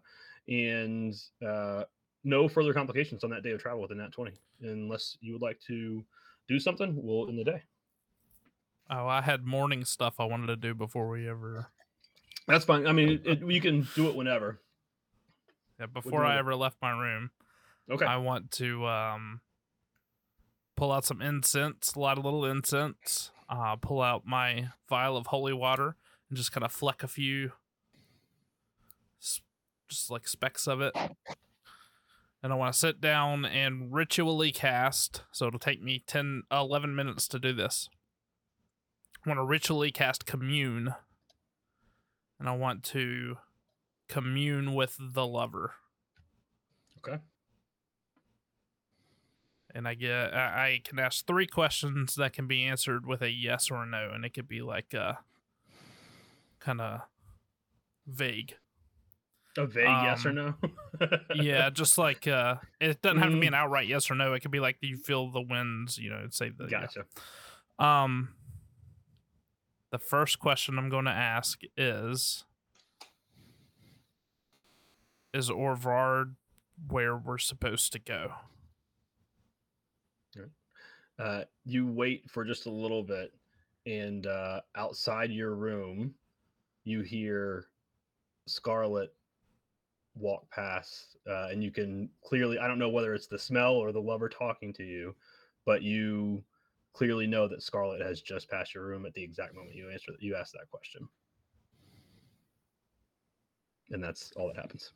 [0.53, 1.15] And
[1.47, 1.85] uh
[2.25, 5.61] no further complications on that day of travel within that 20 unless you would like
[5.69, 6.05] to
[6.49, 7.63] do something we'll end the day.
[8.91, 11.69] Oh, I had morning stuff I wanted to do before we ever.
[12.49, 12.87] that's fine.
[12.87, 14.61] I mean it, you can do it whenever.
[15.79, 17.31] Yeah, before I ever left my room,
[17.91, 18.05] okay.
[18.05, 19.41] I want to um
[20.77, 25.97] pull out some incense, a little incense, uh, pull out my vial of holy water,
[26.29, 27.53] and just kind of fleck a few,
[29.89, 30.95] just like specks of it.
[32.43, 35.23] And I want to sit down and ritually cast.
[35.33, 37.89] So it'll take me 10, 11 minutes to do this.
[39.25, 40.95] I want to ritually cast commune.
[42.39, 43.37] And I want to
[44.09, 45.75] commune with the lover.
[46.99, 47.21] okay
[49.75, 53.31] and I get I, I can ask three questions that can be answered with a
[53.31, 55.15] yes or a no, and it could be like uh
[56.61, 57.01] kind of
[58.07, 58.57] vague.
[59.57, 60.55] A vague yes or Um, no
[61.35, 64.33] yeah, just like uh it doesn't have to be an outright yes or no.
[64.35, 66.81] It could be like do you feel the winds, you know, say the yeah.
[66.81, 67.05] gotcha
[67.79, 68.31] Um
[69.91, 72.45] the first question I'm going to ask is
[75.33, 76.35] is Orvard
[76.89, 78.33] where we're supposed to go?
[81.19, 83.33] uh, you wait for just a little bit
[83.87, 86.15] and uh, outside your room,
[86.85, 87.67] you hear
[88.47, 89.15] Scarlet
[90.17, 92.59] walk past, uh, and you can clearly.
[92.59, 95.15] I don't know whether it's the smell or the lover talking to you,
[95.67, 96.45] but you
[96.93, 100.13] clearly know that Scarlet has just passed your room at the exact moment you answer
[100.13, 101.09] that you asked that question,
[103.91, 104.93] and that's all that happens.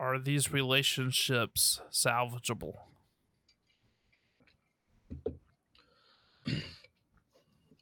[0.00, 2.74] Are these relationships salvageable?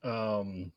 [0.03, 0.73] Um,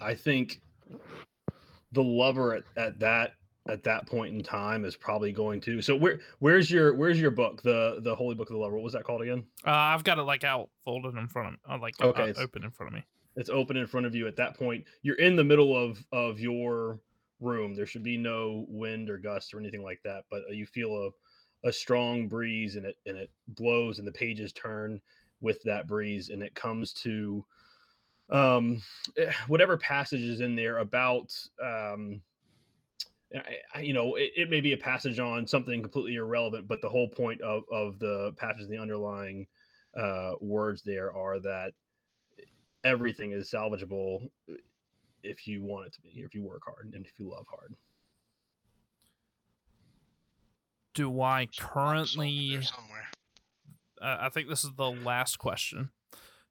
[0.00, 0.60] I think
[1.92, 3.32] the lover at, at that
[3.68, 5.82] at that point in time is probably going to.
[5.82, 8.76] So where where's your where's your book the the Holy Book of the Lover?
[8.76, 9.44] What was that called again?
[9.66, 12.26] Uh, I've got it like out folded in front of me, uh, like Okay, uh,
[12.28, 13.04] it's- open in front of me.
[13.36, 14.26] It's open in front of you.
[14.26, 16.98] At that point, you're in the middle of of your
[17.40, 17.74] room.
[17.74, 20.94] There should be no wind or gust or anything like that, but uh, you feel
[21.06, 21.10] a
[21.68, 25.00] a strong breeze and it and it blows and the pages turn
[25.40, 27.44] with that breeze and it comes to
[28.30, 28.82] um
[29.16, 32.20] eh, whatever passage is in there about um
[33.34, 36.80] I- I- you know it, it may be a passage on something completely irrelevant but
[36.82, 39.46] the whole point of of the passage the underlying
[39.98, 41.72] uh words there are that
[42.84, 44.54] everything is salvageable uh,
[45.22, 47.74] if you want it to be if you work hard and if you love hard
[50.94, 52.62] Do I There's a box over currently?
[52.62, 53.06] somewhere.
[54.00, 55.90] Uh, I think this is the last question.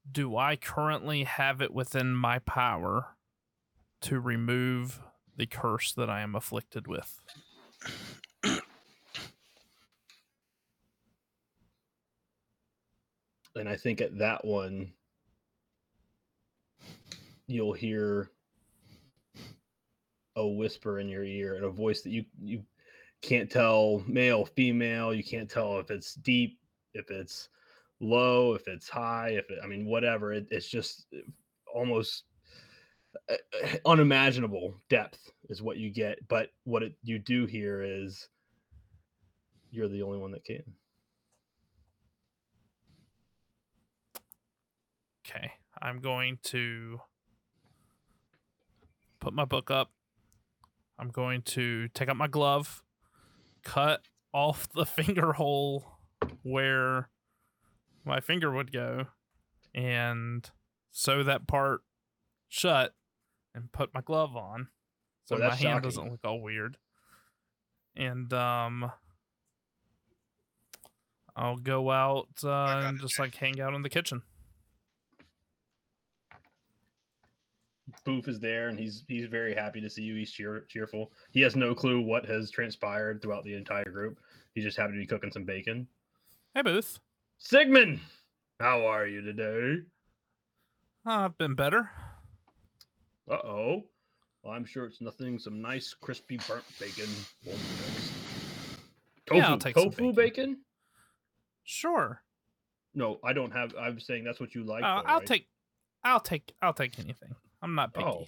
[0.09, 3.15] Do I currently have it within my power
[4.01, 5.01] to remove
[5.35, 7.19] the curse that I am afflicted with?
[13.57, 14.93] and I think at that one
[17.47, 18.29] you'll hear
[20.35, 22.63] a whisper in your ear and a voice that you you
[23.21, 26.59] can't tell male female you can't tell if it's deep
[26.93, 27.49] if it's
[27.99, 31.19] low if it's high if it, i mean whatever it, it's just uh,
[31.73, 32.23] almost
[33.29, 38.27] uh, uh, unimaginable depth is what you get but what it, you do here is
[39.71, 40.63] you're the only one that can
[45.29, 47.01] Okay, I'm going to
[49.19, 49.91] put my book up.
[50.97, 52.81] I'm going to take out my glove,
[53.63, 55.99] cut off the finger hole
[56.43, 57.09] where
[58.07, 59.07] my finger would go,
[59.75, 60.49] and
[60.91, 61.81] sew that part
[62.47, 62.95] shut
[63.53, 64.69] and put my glove on.
[65.25, 66.77] So Well, my hand doesn't look all weird.
[67.95, 68.91] And um
[71.35, 74.23] I'll go out uh, and just like hang out in the kitchen.
[78.03, 80.15] Boof is there, and he's he's very happy to see you.
[80.15, 81.11] He's cheer, cheerful.
[81.31, 84.19] He has no clue what has transpired throughout the entire group.
[84.53, 85.87] He's just happy to be cooking some bacon.
[86.55, 86.99] Hey Boof.
[87.37, 87.99] Sigmund,
[88.59, 89.81] how are you today?
[91.05, 91.89] Uh, I've been better.
[93.29, 93.83] Uh oh.
[94.43, 95.39] Well, I'm sure it's nothing.
[95.39, 97.09] Some nice crispy burnt bacon.
[97.45, 98.11] won't be nice.
[99.25, 100.15] Tofu, Yeah, I'll take tofu bacon.
[100.15, 100.57] bacon.
[101.63, 102.21] Sure.
[102.95, 103.73] No, I don't have.
[103.79, 104.83] I'm saying that's what you like.
[104.83, 105.27] Uh, though, I'll right?
[105.27, 105.47] take
[106.03, 107.35] I'll take I'll take anything.
[107.61, 108.05] I'm not picky.
[108.07, 108.27] Oh,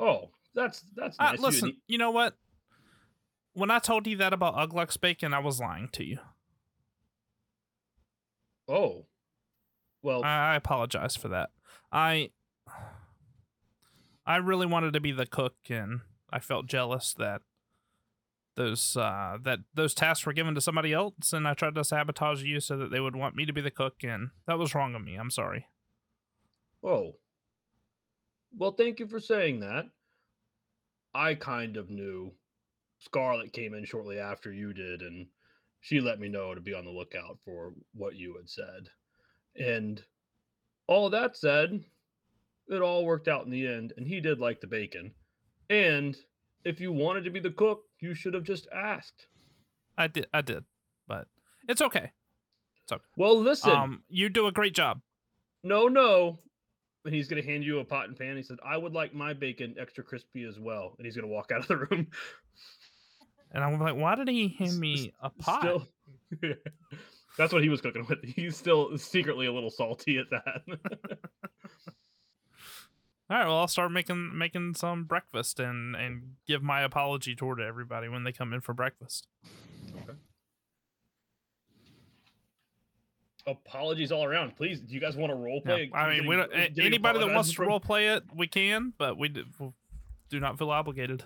[0.00, 1.38] oh, that's that's Uh, nice.
[1.38, 2.34] You- listen, you know what?
[3.54, 6.18] When I told you that about Uglux bacon, I was lying to you.
[8.68, 9.06] Oh,
[10.02, 11.50] well, I, I apologize for that.
[11.90, 12.30] I
[14.26, 16.00] I really wanted to be the cook, and
[16.30, 17.42] I felt jealous that
[18.56, 22.42] those uh, that those tasks were given to somebody else, and I tried to sabotage
[22.42, 24.94] you so that they would want me to be the cook, and that was wrong
[24.94, 25.14] of me.
[25.14, 25.66] I'm sorry.
[26.84, 27.16] Oh.
[28.56, 29.86] Well, thank you for saying that.
[31.14, 32.32] I kind of knew
[32.98, 35.28] Scarlet came in shortly after you did, and
[35.80, 38.88] she let me know to be on the lookout for what you had said.
[39.56, 40.02] And
[40.86, 41.84] all that said,
[42.68, 45.12] it all worked out in the end, and he did like the bacon.
[45.70, 46.16] And
[46.64, 49.26] if you wanted to be the cook, you should have just asked.
[49.96, 50.64] I did, I did,
[51.06, 51.26] but
[51.68, 52.12] it's okay.
[52.84, 53.04] It's okay.
[53.16, 55.00] Well, listen, Um, you do a great job.
[55.62, 56.38] no, no.
[57.04, 58.36] And he's going to hand you a pot and pan.
[58.36, 60.94] He said, I would like my bacon extra crispy as well.
[60.98, 62.08] And he's going to walk out of the room.
[63.52, 65.60] And I'm like, why did he hand me a pot?
[65.62, 65.88] Still,
[67.38, 68.22] that's what he was cooking with.
[68.24, 70.62] He's still secretly a little salty at that.
[73.30, 77.54] All right, well, I'll start making making some breakfast and and give my apology tour
[77.56, 79.26] to everybody when they come in for breakfast.
[83.46, 84.56] Apologies all around.
[84.56, 85.90] Please, do you guys want to role play?
[85.94, 88.22] I mean, we don't, getting- a- getting anybody that wants to from- role play it,
[88.34, 89.44] we can, but we do,
[90.28, 91.24] do not feel obligated.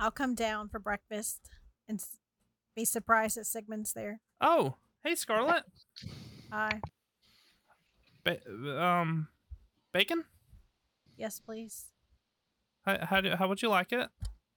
[0.00, 1.48] I'll come down for breakfast
[1.88, 2.02] and
[2.74, 4.20] be surprised that Sigmund's there.
[4.40, 5.64] Oh, hey Scarlet.
[6.50, 6.80] Hi.
[8.24, 9.28] Ba- um,
[9.92, 10.24] bacon.
[11.16, 11.86] Yes, please.
[12.84, 14.08] How how, do, how would you like it?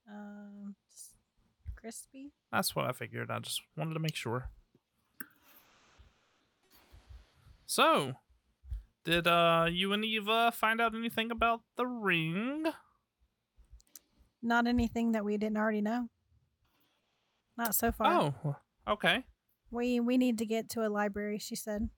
[0.09, 0.75] Um,
[1.75, 2.31] crispy.
[2.51, 3.29] That's what I figured.
[3.29, 4.49] I just wanted to make sure.
[7.65, 8.13] So,
[9.03, 12.65] did uh you and Eva find out anything about the ring?
[14.41, 16.09] Not anything that we didn't already know.
[17.57, 18.33] Not so far.
[18.45, 18.55] Oh,
[18.87, 19.23] okay.
[19.71, 21.39] We we need to get to a library.
[21.39, 21.89] She said.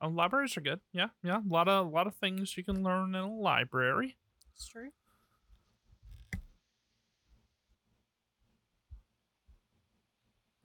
[0.00, 0.80] Oh, libraries are good.
[0.92, 1.38] Yeah, yeah.
[1.38, 4.16] A lot of a lot of things you can learn in a library.
[4.54, 4.90] It's true.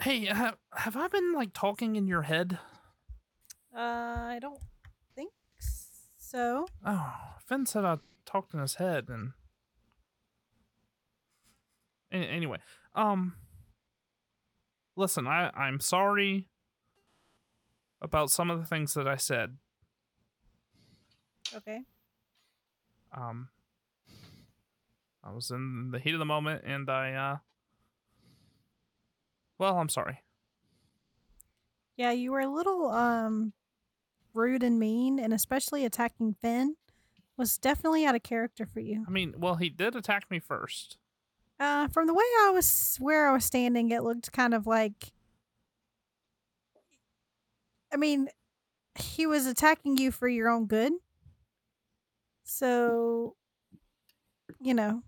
[0.01, 2.59] Hey, have, have I been like talking in your head?
[3.75, 4.61] Uh, I don't
[5.15, 5.31] think
[6.17, 6.67] so.
[6.85, 7.13] Oh,
[7.45, 9.33] Finn said I talked in his head, and An-
[12.11, 12.57] anyway,
[12.95, 13.35] um,
[14.95, 16.47] listen, I I'm sorry
[18.01, 19.57] about some of the things that I said.
[21.55, 21.81] Okay.
[23.15, 23.49] Um,
[25.23, 27.37] I was in the heat of the moment, and I uh,
[29.57, 30.19] well, I'm sorry.
[31.95, 33.53] Yeah, you were a little um
[34.33, 36.75] rude and mean, and especially attacking Finn
[37.37, 39.03] was definitely out of character for you.
[39.07, 40.97] I mean, well, he did attack me first.
[41.59, 45.11] Uh, from the way I was where I was standing, it looked kind of like.
[47.91, 48.29] I mean,
[48.95, 50.93] he was attacking you for your own good.
[52.43, 53.35] So,
[54.59, 55.03] you know,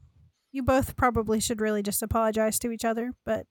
[0.51, 3.45] you both probably should really just apologize to each other, but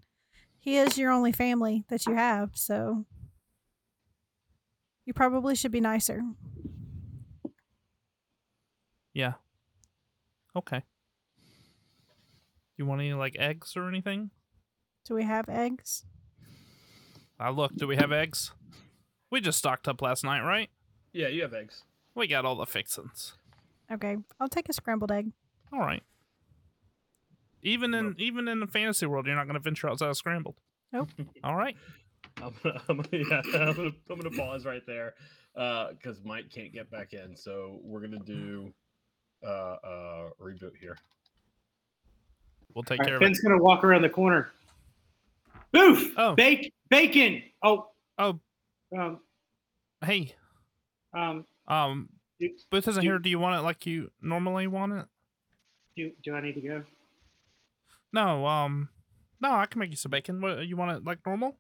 [0.59, 3.07] he is your only family that you have, so
[5.05, 6.23] you probably should be nicer.
[9.15, 9.35] Yeah.
[10.55, 10.83] Okay.
[12.79, 14.31] You want any like eggs or anything?
[15.05, 16.05] Do we have eggs?
[17.41, 18.53] Uh, look, do we have eggs?
[19.31, 20.71] We just stocked up last night, right?
[21.13, 21.83] Yeah, you have eggs.
[22.15, 23.35] We got all the fixins.
[23.91, 25.33] Okay, I'll take a scrambled egg.
[25.73, 26.03] All right.
[27.63, 30.55] Even in even in the fantasy world, you're not going to venture outside of scrambled.
[30.93, 31.11] Nope.
[31.45, 31.77] All right.
[32.41, 35.15] I'm gonna, I'm gonna, yeah, I'm gonna, I'm gonna pause right there
[35.55, 37.37] because Mike can't get back in.
[37.37, 38.73] So we're gonna do
[39.45, 40.97] uh, uh, reboot here.
[42.75, 43.25] We'll take All care right, of it.
[43.27, 44.51] Ben's gonna walk around the corner.
[45.73, 46.13] Boof!
[46.17, 46.35] Oh.
[46.35, 47.43] Bake, bacon.
[47.63, 48.41] Oh, Oh,
[48.97, 49.21] um,
[50.05, 50.35] hey.
[51.13, 52.09] um, Um,
[52.41, 53.19] do, Boof isn't you- here.
[53.19, 55.07] Do you want it like you normally want it?
[55.97, 56.85] do, do I need to go?
[58.13, 58.47] No.
[58.47, 58.89] Um,
[59.41, 59.53] no.
[59.53, 60.41] I can make you some bacon.
[60.41, 61.57] What you want it like normal?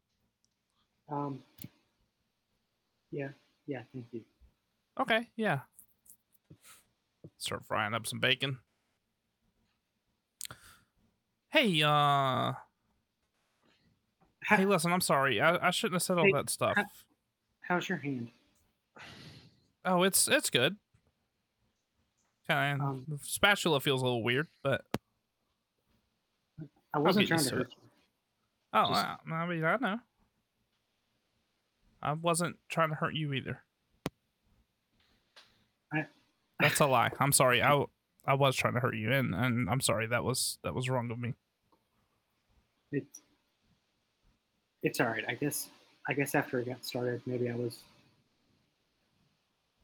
[1.09, 1.43] Um,
[3.11, 3.29] yeah,
[3.67, 4.23] yeah, thank you.
[5.01, 5.29] Okay.
[5.37, 5.61] Yeah.
[7.39, 8.59] Start frying up some bacon.
[11.51, 12.57] Hey, uh, How,
[14.57, 14.93] hey, listen.
[14.93, 15.41] I'm sorry.
[15.41, 16.75] I, I shouldn't have said all Hey, that stuff.
[16.77, 16.85] ha-
[17.63, 18.31] how's your hand?
[19.85, 20.77] Oh, it's it's good.
[22.47, 24.85] Kind of Um, the spatula feels a little weird, but
[26.93, 27.89] I wasn't trying to to hurt you.
[28.75, 29.99] oh, Just- I, I mean, I know.
[32.03, 33.63] I wasn't trying to hurt you either.
[35.93, 36.07] I-
[36.61, 37.11] That's a lie.
[37.19, 37.63] I'm sorry.
[37.63, 37.85] I
[38.29, 40.07] I was trying to hurt you, and and I'm sorry.
[40.07, 41.33] That was that was wrong of me.
[42.93, 43.23] It's
[44.83, 45.25] it's all right.
[45.27, 45.71] I guess
[46.07, 47.79] I guess after it got started, maybe I was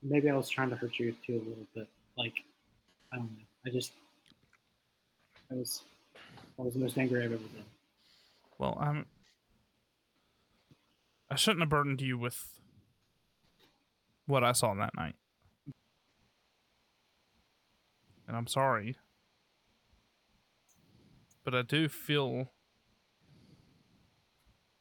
[0.02, 1.88] maybe I was trying to hurt you too a little bit.
[2.18, 2.34] Like
[3.14, 3.44] I don't know.
[3.66, 3.92] I just
[5.50, 5.82] I was
[6.58, 7.64] I was the most angry I've ever been.
[8.58, 9.06] Well, I'm.
[11.30, 12.60] I shouldn't have burdened you with
[14.26, 15.14] what I saw that night.
[18.26, 18.96] And I'm sorry.
[21.44, 22.52] But I do feel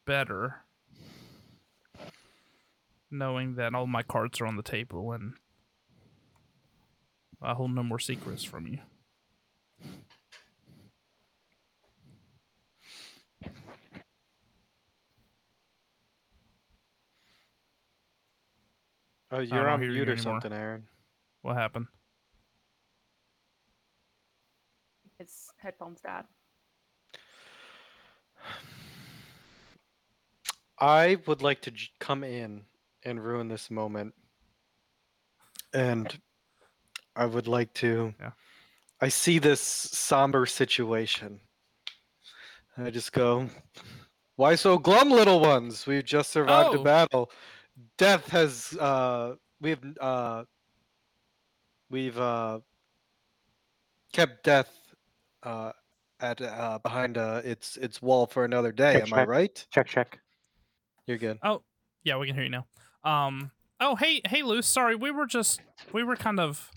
[0.05, 0.63] better
[3.11, 5.33] knowing that all my cards are on the table and
[7.41, 8.79] I hold no more secrets from you.
[19.33, 20.17] Oh, you're on mute or anymore.
[20.17, 20.83] something, Aaron.
[21.41, 21.87] What happened?
[25.23, 26.25] His headphones died.
[30.77, 32.63] I would like to j- come in
[33.05, 34.15] and ruin this moment.
[35.73, 36.19] And
[37.15, 38.13] I would like to.
[38.19, 38.31] Yeah.
[38.99, 41.39] I see this somber situation.
[42.77, 43.47] I just go,
[44.35, 45.87] Why so glum, little ones?
[45.87, 46.81] We've just survived Oh.
[46.81, 47.31] a battle.
[47.97, 48.75] Death has.
[48.77, 49.79] Uh, we've.
[50.01, 50.43] Uh,
[51.89, 52.59] we've uh,
[54.11, 54.79] kept death
[55.43, 55.71] uh,
[56.19, 58.93] at uh, behind uh, its its wall for another day.
[58.93, 59.27] Check, Am I check.
[59.27, 59.65] right?
[59.71, 60.19] Check, check.
[61.07, 61.39] You're good.
[61.43, 61.63] Oh,
[62.03, 62.65] yeah, we can hear you now.
[63.03, 63.51] Um.
[63.79, 64.67] Oh, hey, hey, Luce.
[64.67, 65.59] Sorry, we were just
[65.91, 66.71] we were kind of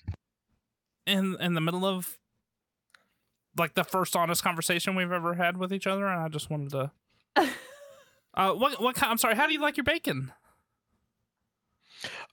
[1.06, 2.18] in in the middle of
[3.56, 6.70] like the first honest conversation we've ever had with each other, and I just wanted
[6.70, 6.90] to.
[8.38, 9.10] Uh, what what kind?
[9.10, 9.34] I'm sorry.
[9.34, 10.30] How do you like your bacon?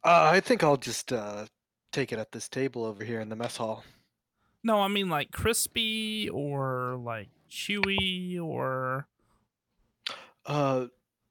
[0.04, 1.46] Uh, I think I'll just uh,
[1.94, 3.86] take it at this table over here in the mess hall.
[4.64, 9.08] No, I mean like crispy or like chewy or
[10.46, 10.88] Uh,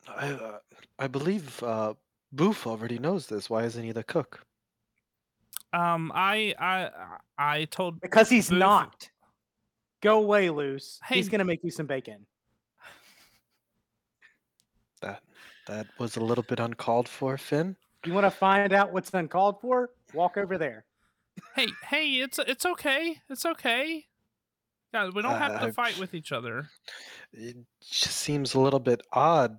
[0.08, 0.58] I uh,
[0.98, 1.94] I believe uh,
[2.32, 3.48] Boof already knows this.
[3.50, 4.44] Why isn't he the cook?
[5.72, 6.12] um.
[6.14, 6.90] I I
[7.38, 9.08] I told Because he's Boof- not.
[10.02, 10.98] Go away, Luce.
[11.04, 12.26] Hey- He's gonna make you some bacon.
[15.00, 15.22] That
[15.66, 17.76] that was a little bit uncalled for, Finn.
[18.04, 19.90] You want to find out what's uncalled for?
[20.12, 20.84] Walk over there.
[21.56, 23.16] Hey, hey, it's it's okay.
[23.28, 24.06] It's okay.
[24.92, 26.68] Yeah, we don't have Uh, to fight with each other.
[27.32, 29.58] It just seems a little bit odd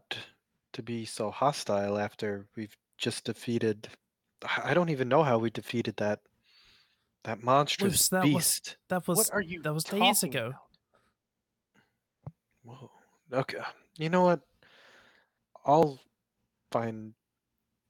[0.73, 3.89] to be so hostile after we've just defeated.
[4.63, 6.19] I don't even know how we defeated that
[7.23, 8.77] that monstrous Luce, that was- beast.
[8.89, 9.61] That was what are you?
[9.63, 10.47] that was days ago.
[10.47, 10.59] about?
[12.63, 12.91] Whoa.
[13.31, 13.61] Okay.
[13.97, 14.41] You know what?
[15.65, 15.99] I'll
[16.71, 17.13] find.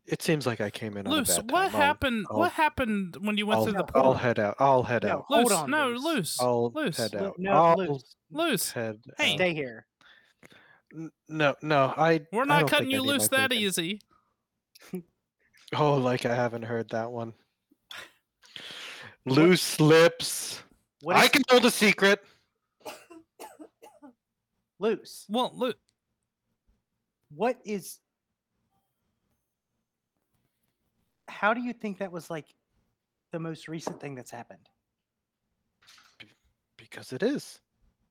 [0.06, 1.56] It seems like I came in on a bad what time.
[1.56, 2.28] I'll- happened?
[2.30, 4.12] I'll- what happened when you went I'll, through the No, portal?
[4.12, 4.56] I'll head out.
[4.60, 5.26] I'll head No, out.
[5.30, 7.40] hold on, no, loose, I'll loose, head out.
[7.40, 8.16] No, I'll loose.
[8.30, 8.72] loose.
[8.72, 9.02] head.
[9.18, 9.32] Hey.
[9.32, 9.36] out.
[9.38, 9.86] Stay here.
[11.30, 12.22] No, no, I.
[12.32, 13.64] We're not don't cutting you loose that bacon.
[13.66, 14.02] easy.
[15.76, 17.34] Oh, like I haven't heard that one.
[19.26, 20.62] Loose lips.
[21.02, 22.20] What I is can hold a secret.
[24.80, 25.26] loose?
[25.30, 25.78] Well, look,
[27.34, 27.98] What is?
[31.44, 32.46] How do you think that was like
[33.34, 34.70] the most recent thing that's happened?
[36.78, 37.60] Because it is.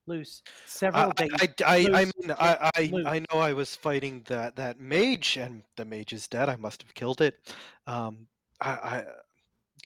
[0.05, 0.43] Loose.
[0.67, 1.31] Several I, days.
[1.41, 2.93] I, I, I Loose, mean, I, I.
[3.07, 6.47] I know I was fighting that that mage, and the mage is dead.
[6.47, 7.39] I must have killed it.
[7.87, 8.27] Um,
[8.61, 9.03] I, I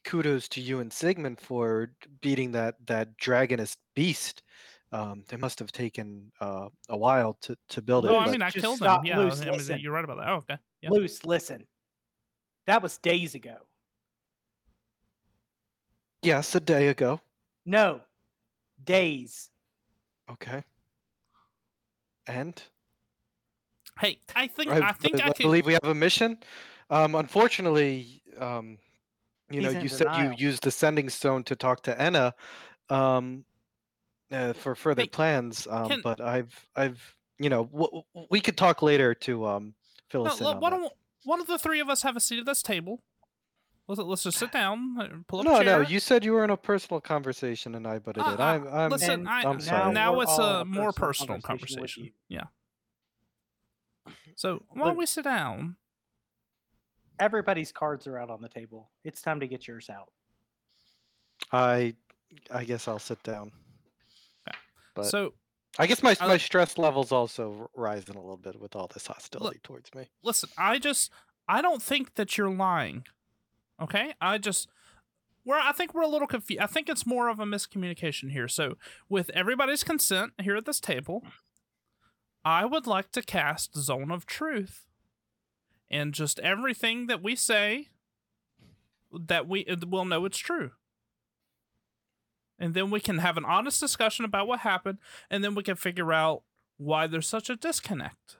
[0.03, 4.43] kudos to you and Sigmund for beating that that dragonist beast.
[4.91, 8.11] Um, it must have taken uh, a while to to build it.
[8.11, 9.05] oh, I mean, I killed stop, him.
[9.05, 10.27] Yeah, Luce, I mean, you're right about that.
[10.27, 10.57] Oh, okay.
[10.81, 10.89] Yeah.
[10.89, 11.23] Loose.
[11.23, 11.65] Listen.
[12.67, 13.55] That was days ago.
[16.21, 17.21] yes, a day ago.
[17.65, 18.01] No.
[18.83, 19.49] Days.
[20.29, 20.63] Okay.
[22.27, 22.61] And
[23.99, 25.45] Hey, I think I, I think I, I can.
[25.47, 26.37] believe we have a mission.
[26.89, 28.77] Um, unfortunately, um,
[29.49, 32.35] you know, He's in you said you used the sending stone to talk to Enna
[32.89, 33.43] um,
[34.31, 35.67] uh, for further Hey, plans.
[35.67, 39.73] Um, can- but I've, I've, you know, w- w- we could talk later to um,
[40.09, 40.45] fill No, us in.
[40.45, 40.77] look, on why that.
[40.79, 40.93] don't
[41.23, 43.03] one of the three of us have a seat at this table?
[43.87, 45.79] Let's let's just sit down, pull up No, a chair.
[45.83, 48.41] no, you said you were in a personal conversation and I butted Uh, in.
[48.41, 49.93] uh, I'm, I'm, listen, And I, I'm sorry.
[49.93, 52.11] now we're it's all a a more personal personal conversation conversation.
[52.27, 52.43] Yeah.
[54.35, 55.77] So why don't we sit down?
[57.19, 58.91] Everybody's cards are out on the table.
[59.03, 60.11] It's time to get yours out.
[61.51, 61.95] I,
[62.51, 63.51] I guess I'll sit down.
[64.47, 64.57] Okay.
[64.95, 65.33] But so
[65.79, 69.07] I guess my I my stress levels also rising a little bit with all this
[69.07, 70.07] hostility towards me.
[70.23, 71.11] listen, I just
[71.47, 73.05] I don't think that you're lying.
[73.81, 74.13] Okay?
[74.19, 74.67] I just
[75.45, 76.61] we're I think we're a little confused.
[76.61, 78.47] I think it's more of a miscommunication here.
[78.47, 81.23] So, with everybody's consent here at this table,
[82.43, 84.85] I would like to cast Zone of Truth.
[85.89, 87.87] And just everything that we say
[89.13, 90.71] that we will know it's true.
[92.59, 94.97] And then we can have an honest discussion about what happened
[95.29, 96.43] and then we can figure out
[96.77, 98.37] why there's such a disconnect.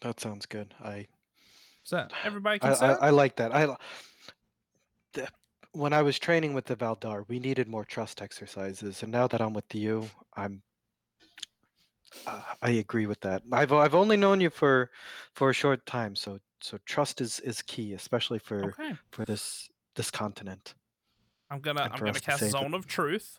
[0.00, 0.74] That sounds good.
[0.82, 1.06] I
[1.84, 2.92] Is that everybody I, I?
[2.92, 3.54] I like that.
[3.54, 3.74] I
[5.14, 5.28] the-
[5.72, 9.40] when I was training with the Valdar, we needed more trust exercises, and now that
[9.40, 10.62] I'm with you, I'm.
[12.28, 13.42] Uh, I agree with that.
[13.50, 14.90] I've I've only known you for
[15.32, 18.92] for a short time, so so trust is is key, especially for okay.
[19.10, 20.74] for this this continent.
[21.50, 22.52] I'm gonna and I'm gonna us to cast save it.
[22.52, 23.38] Zone of Truth,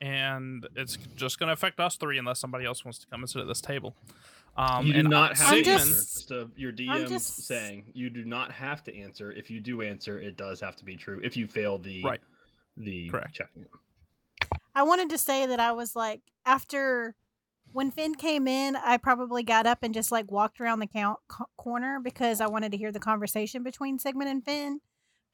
[0.00, 3.40] and it's just gonna affect us three unless somebody else wants to come and sit
[3.40, 3.94] at this table.
[4.56, 5.86] Um, you do not I- have I'm to answer.
[5.86, 9.32] just- Just uh, your I'm DM just- saying you do not have to answer.
[9.32, 11.20] If you do answer, it does have to be true.
[11.24, 12.20] If you fail the Right.
[12.76, 13.34] the Correct.
[13.34, 13.66] checking.
[14.74, 17.14] I wanted to say that I was like after
[17.72, 21.18] when Finn came in, I probably got up and just like walked around the count
[21.28, 24.80] co- corner because I wanted to hear the conversation between Sigmund and Finn,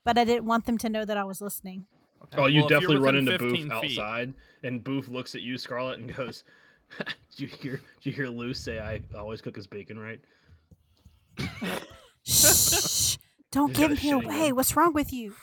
[0.05, 1.87] but I didn't want them to know that I was listening.
[2.25, 4.35] Okay, Oh, you well, definitely run into Boof feet- outside,
[4.65, 6.45] and Boof looks at you, Scarlet, and goes,
[6.99, 7.73] "Did you hear?
[8.03, 10.21] Did you hear Luce say I always cook his bacon right?"
[12.25, 13.17] Shh!
[13.51, 14.53] Don't give got a me shitty away.
[14.53, 15.35] What's wrong with you?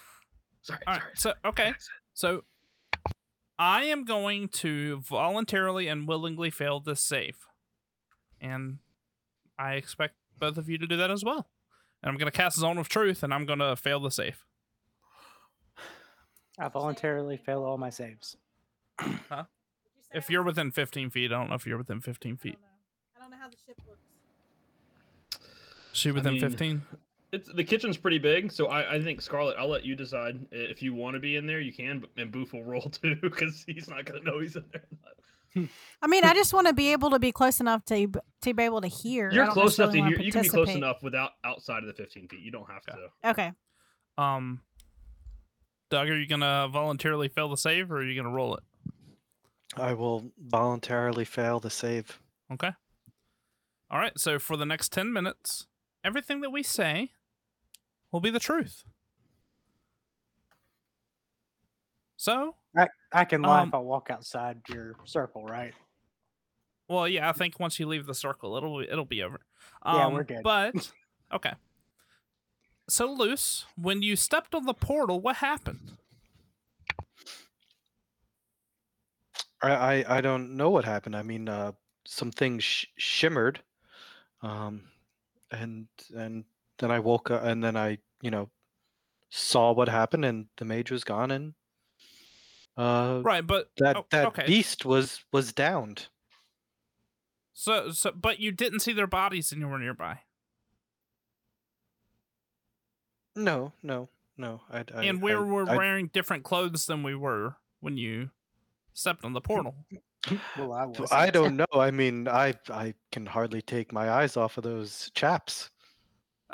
[0.62, 1.36] Sorry, All right, sorry.
[1.44, 1.74] so okay,
[2.14, 2.44] so
[3.58, 7.38] I am going to voluntarily and willingly fail this save.
[8.42, 8.80] And
[9.58, 11.48] I expect both of you to do that as well.
[12.06, 14.46] And I'm going to cast Zone of Truth and I'm going to fail the save.
[16.60, 18.38] I voluntarily fail all my saves.
[19.28, 19.46] Huh?
[20.14, 22.58] If you're within 15 feet, I don't know if you're within 15 feet.
[23.18, 24.00] I don't know how the ship looks.
[25.92, 26.82] Is she within mean, 15?
[27.32, 29.56] It's the kitchen's pretty big, so I, I think Scarlet.
[29.58, 31.60] I'll let you decide if you want to be in there.
[31.60, 34.64] You can, but and Boof will roll too because he's not gonna know he's in
[34.72, 34.86] there.
[36.02, 38.64] I mean, I just want to be able to be close enough to to be
[38.64, 39.32] able to hear.
[39.32, 40.20] You're close enough to hear.
[40.20, 42.42] You can be close enough without outside of the 15 feet.
[42.42, 42.98] You don't have Okay.
[43.24, 43.30] to.
[43.30, 43.52] Okay.
[44.18, 44.62] Um,
[45.90, 48.56] Doug, are you going to voluntarily fail the save or are you going to roll
[48.56, 48.64] it?
[49.78, 52.20] I will voluntarily fail the save.
[52.52, 52.72] Okay.
[53.90, 54.18] All right.
[54.18, 55.68] So for the next 10 minutes,
[56.04, 57.12] everything that we say
[58.12, 58.84] will be the truth.
[62.18, 62.56] So,
[63.16, 65.74] I, I can lie Um, if I walk outside your circle, right?
[66.88, 69.40] well, yeah, I think once you leave the circle, it'll it'll be over.
[69.82, 70.44] Um, Yeah, we're good.
[70.44, 70.92] But
[71.34, 71.54] okay.
[72.88, 73.66] So, Luce.
[73.76, 75.98] When you stepped on the portal, what happened?
[79.62, 79.72] I
[80.04, 81.16] I, I don't know what happened.
[81.16, 81.74] I mean, uh,
[82.06, 83.62] some things sh- shimmered,
[84.42, 84.84] um,
[85.52, 86.46] and and
[86.80, 88.50] then I woke up, and then I you know
[89.32, 91.54] saw what happened, and the mage was gone, and
[92.78, 94.46] uh, Right, but that oh, that okay.
[94.46, 96.08] beast was was downed.
[97.54, 100.20] So, so, but you didn't see their bodies and you were nearby.
[103.36, 104.62] No, no, no.
[104.72, 108.30] I, I and we I- were I- wearing different clothes than we were when you
[108.94, 109.76] stepped on the portal.
[110.58, 111.12] Well, I was.
[111.12, 111.68] I don't know.
[111.76, 115.70] I mean, I I can hardly take my eyes off of those chaps.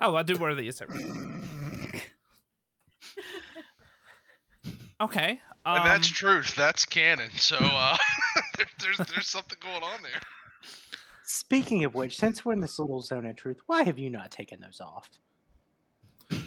[0.02, 0.82] Oh, I do wear these.
[0.82, 1.02] every-
[5.02, 5.40] okay.
[5.66, 6.56] Um, and that's truth.
[6.56, 7.30] That's canon.
[7.36, 7.98] So uh,
[8.80, 10.22] there's there's something going on there.
[11.24, 14.32] Speaking of which, since we're in this little zone of truth, why have you not
[14.32, 15.10] taken those off?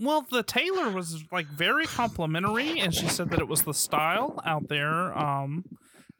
[0.00, 4.40] well, the tailor was like very complimentary, and she said that it was the style
[4.44, 5.16] out there.
[5.16, 5.64] Um,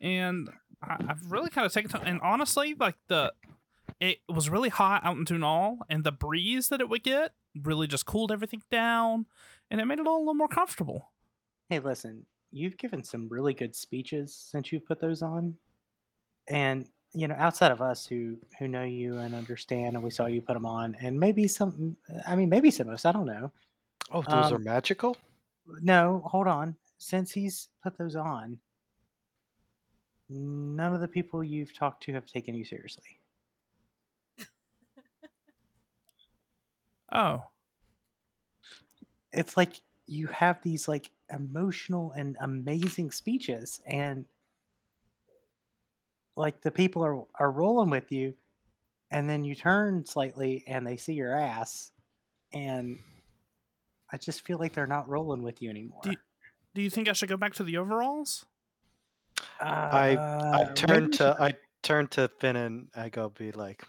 [0.01, 0.49] and
[0.83, 2.03] I, I've really kind of taken time.
[2.07, 3.33] And honestly, like the
[4.01, 7.87] it was really hot out in Tunal, and the breeze that it would get really
[7.87, 9.27] just cooled everything down,
[9.71, 11.11] and it made it all a little more comfortable.
[11.69, 15.57] Hey, listen, you've given some really good speeches since you've put those on,
[16.49, 20.27] and you know, outside of us who who know you and understand, and we saw
[20.27, 21.97] you put them on, and maybe some,
[22.27, 23.53] I mean, maybe some of us, I don't know.
[24.13, 25.17] Oh, those are Um, magical.
[25.83, 26.77] No, hold on.
[26.99, 28.59] Since he's put those on,
[30.29, 33.21] none of the people you've talked to have taken you seriously.
[37.13, 37.43] Oh,
[39.33, 44.25] It's like you have these like emotional and amazing speeches, and
[46.37, 48.35] like the people are are rolling with you,
[49.11, 51.93] and then you turn slightly and they see your ass,
[52.53, 52.99] and
[54.11, 56.01] I just feel like they're not rolling with you anymore.
[56.03, 56.17] Do you-
[56.75, 58.47] do you think I should go back to the overalls?
[59.61, 63.85] I I Uh, turn to I turn to Finn and I go be like,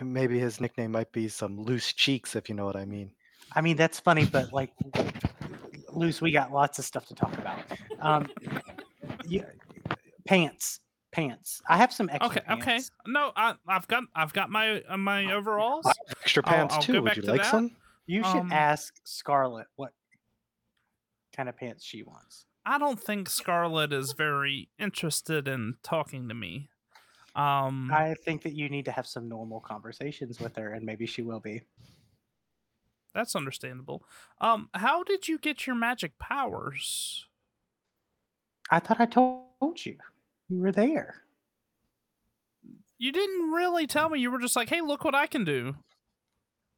[0.00, 3.14] maybe his nickname might be some loose cheeks, if you know what I mean.
[3.54, 4.72] I mean, that's funny, but like,
[5.92, 7.58] Luce, we got lots of stuff to talk about.
[8.00, 8.28] Um,
[9.26, 9.44] yeah,
[10.26, 10.80] pants,
[11.12, 11.60] pants.
[11.68, 12.62] I have some extra pants.
[12.62, 12.80] Okay, okay.
[13.06, 15.86] No, I, I've got I've got my uh, my overalls.
[15.86, 17.02] I have extra I'll- pants I'll too.
[17.02, 17.50] Would you to like that.
[17.50, 17.70] some?
[18.06, 19.92] You should Um, ask Scarlet what
[21.36, 22.46] kind of pants she wants.
[22.66, 26.68] I don't think Scarlet is very interested in talking to me.
[27.36, 31.06] Um, I think that you need to have some normal conversations with her, and maybe
[31.06, 31.62] she will be.
[33.14, 34.04] That's understandable.
[34.40, 37.26] Um, how did you get your magic powers?
[38.70, 39.96] I thought I told you.
[40.48, 41.22] You were there.
[42.98, 44.20] You didn't really tell me.
[44.20, 45.74] You were just like, "Hey, look what I can do,"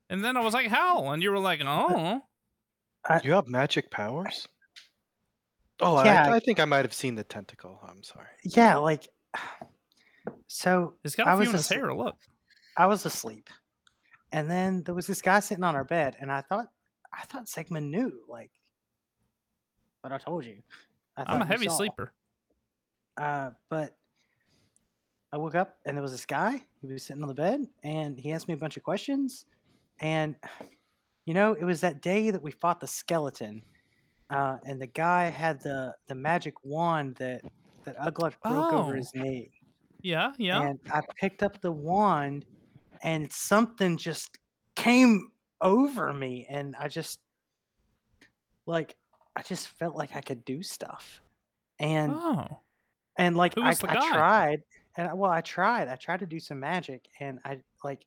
[0.08, 2.22] and then I was like, "How?" And you were like, "Oh."
[3.24, 4.46] You have magic powers?
[5.80, 6.28] Oh, Yeah.
[6.30, 7.80] I, I think I might have seen the tentacle.
[7.88, 8.28] I'm sorry.
[8.44, 9.08] Yeah, like
[10.46, 10.94] so.
[11.02, 11.94] He's got I a few was in his asle- hair.
[11.94, 12.16] Look.
[12.76, 13.50] I was asleep,
[14.32, 16.66] and then there was this guy sitting on our bed, and I thought,
[17.12, 18.50] I thought Sigmund knew, like,
[20.02, 20.56] but I told you.
[21.16, 22.12] I I'm a heavy sleeper.
[23.18, 23.94] Uh, but
[25.32, 26.62] I woke up and there was this guy.
[26.80, 29.44] He was sitting on the bed, and he asked me a bunch of questions,
[30.00, 30.34] and
[31.26, 33.62] you know, it was that day that we fought the skeleton,
[34.30, 37.42] uh, and the guy had the the magic wand that
[37.84, 38.96] that Ugluck broke over Oh.
[38.96, 39.50] his knee.
[40.00, 40.62] Yeah, yeah.
[40.62, 42.44] And I picked up the wand
[43.02, 44.38] and something just
[44.76, 45.30] came
[45.60, 47.20] over me and I just
[48.66, 48.96] like
[49.36, 51.20] I just felt like I could do stuff,
[51.78, 52.60] and Oh.
[53.16, 53.74] and like I, I
[54.10, 54.62] tried,
[54.96, 55.88] and I- well, I tried.
[55.88, 58.06] I tried to do some magic, and I like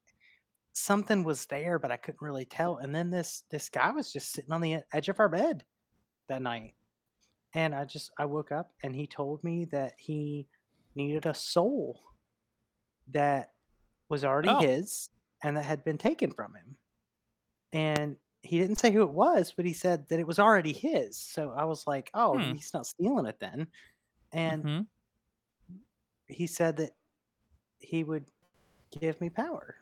[0.74, 2.78] something was there, but I couldn't really tell.
[2.78, 5.64] And then this this guy was just sitting on the edge of our bed
[6.28, 6.76] that night,
[7.56, 10.48] and I just I woke up, and he told me that he
[10.94, 12.02] needed a soul
[13.08, 13.55] that
[14.10, 14.60] was already Oh.
[14.60, 15.10] his
[15.44, 16.78] and that had been taken from him.
[17.74, 21.18] And he didn't say who it was, but he said that it was already his.
[21.20, 22.54] So I was like, oh, Hmm.
[22.54, 23.68] he's not stealing it then.
[24.34, 24.88] And Mhm.
[26.28, 26.92] he said that
[27.80, 28.26] he would
[28.92, 29.78] give me power.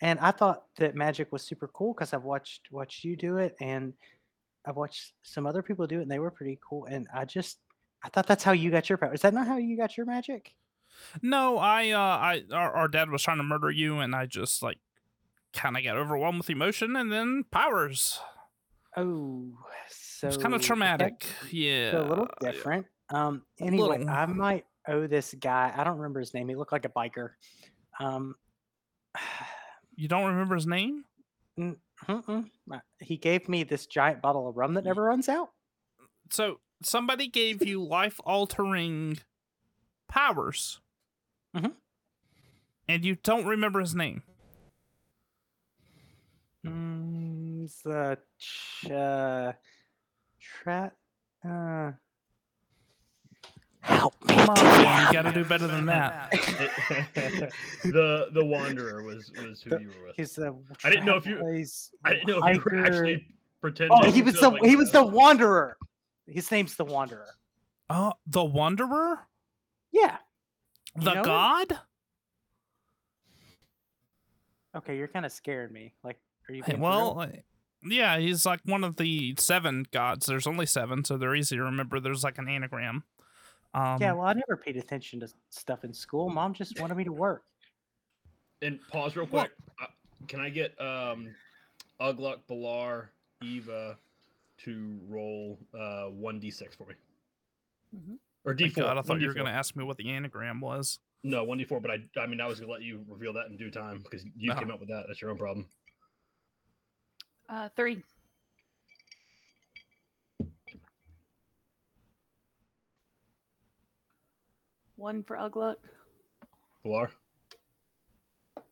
[0.00, 3.56] And I thought that magic was super cool because I've watched watched you do it
[3.60, 3.94] and
[4.66, 6.86] I've watched some other people do it and they were pretty cool.
[6.86, 7.60] And I just
[8.04, 9.14] I thought that's how you got your power.
[9.14, 10.54] Is that not how you got your magic?
[11.20, 14.62] No, I uh I our, our dad was trying to murder you and I just
[14.62, 14.78] like
[15.52, 18.18] kind of got overwhelmed with emotion and then powers.
[18.96, 19.48] Oh,
[19.90, 21.26] so It was kind of traumatic.
[21.50, 21.98] Yeah.
[21.98, 22.86] a little different.
[23.10, 23.42] Um.
[23.60, 24.08] Anyway, little.
[24.10, 25.72] I might owe this guy.
[25.76, 26.48] I don't remember his name.
[26.48, 27.30] He looked like a biker.
[28.00, 28.34] Um.
[29.94, 31.04] You don't remember his name?
[31.58, 31.76] mm,
[32.08, 32.46] mm-mm.
[32.72, 35.50] Uh, He gave me this giant bottle of rum that never runs out.
[36.30, 39.18] So somebody gave you life altering
[40.12, 40.78] powers.
[41.56, 41.72] Mhm.
[42.88, 44.22] And you don't remember his name.
[46.66, 49.52] Mm, it's the ch- uh,
[50.40, 50.92] tra-
[51.48, 51.92] uh,
[53.80, 54.34] help me.
[54.34, 56.30] Come on, Timmy, you got to do better than that.
[57.84, 60.16] the the wanderer was was who The- you were with.
[60.16, 60.54] He's the.
[60.84, 61.40] I didn't know if you-
[62.04, 63.26] I didn't know if you were actually
[63.60, 63.98] pretending.
[64.00, 65.78] Oh, he was the like, he was the uh, wanderer.
[66.26, 67.28] His name's the wanderer.
[67.90, 69.26] Oh, the Wanderer?
[69.92, 70.16] Yeah.
[70.96, 71.24] You The know him?
[71.24, 71.78] God?
[74.74, 75.92] Okay, you're kind of scared me.
[76.02, 76.18] Like,
[76.48, 76.62] are you?
[76.64, 76.82] Hey, real?
[76.82, 77.26] well, uh,
[77.84, 80.26] yeah, he's like one of the seven gods.
[80.26, 82.00] There's only seven, so they're easy to remember.
[82.00, 83.04] There's like an anagram.
[83.74, 84.12] Um, yeah.
[84.12, 86.30] Well, I never paid attention to stuff in school.
[86.30, 87.44] Mom just wanted me to work.
[88.62, 89.52] And pause real Well- quick.
[89.80, 89.86] Uh,
[90.28, 91.34] can I get um,
[92.00, 93.08] Ugluk, Balar,
[93.42, 93.98] Eva
[94.58, 96.94] to roll uh one d six for me?
[97.96, 98.18] Mhm.
[98.44, 98.84] Or my d four.
[98.84, 100.98] I thought you were going to ask me what the anagram was.
[101.24, 101.80] No, one d four.
[101.80, 104.24] But I, I mean, I was gonna let you reveal that in due time because
[104.36, 104.58] you Oh.
[104.58, 105.04] came up with that.
[105.06, 105.68] That's your own problem.
[107.48, 108.02] Uh, three.
[114.96, 115.76] One for Ugluk.
[116.84, 117.08] Balar.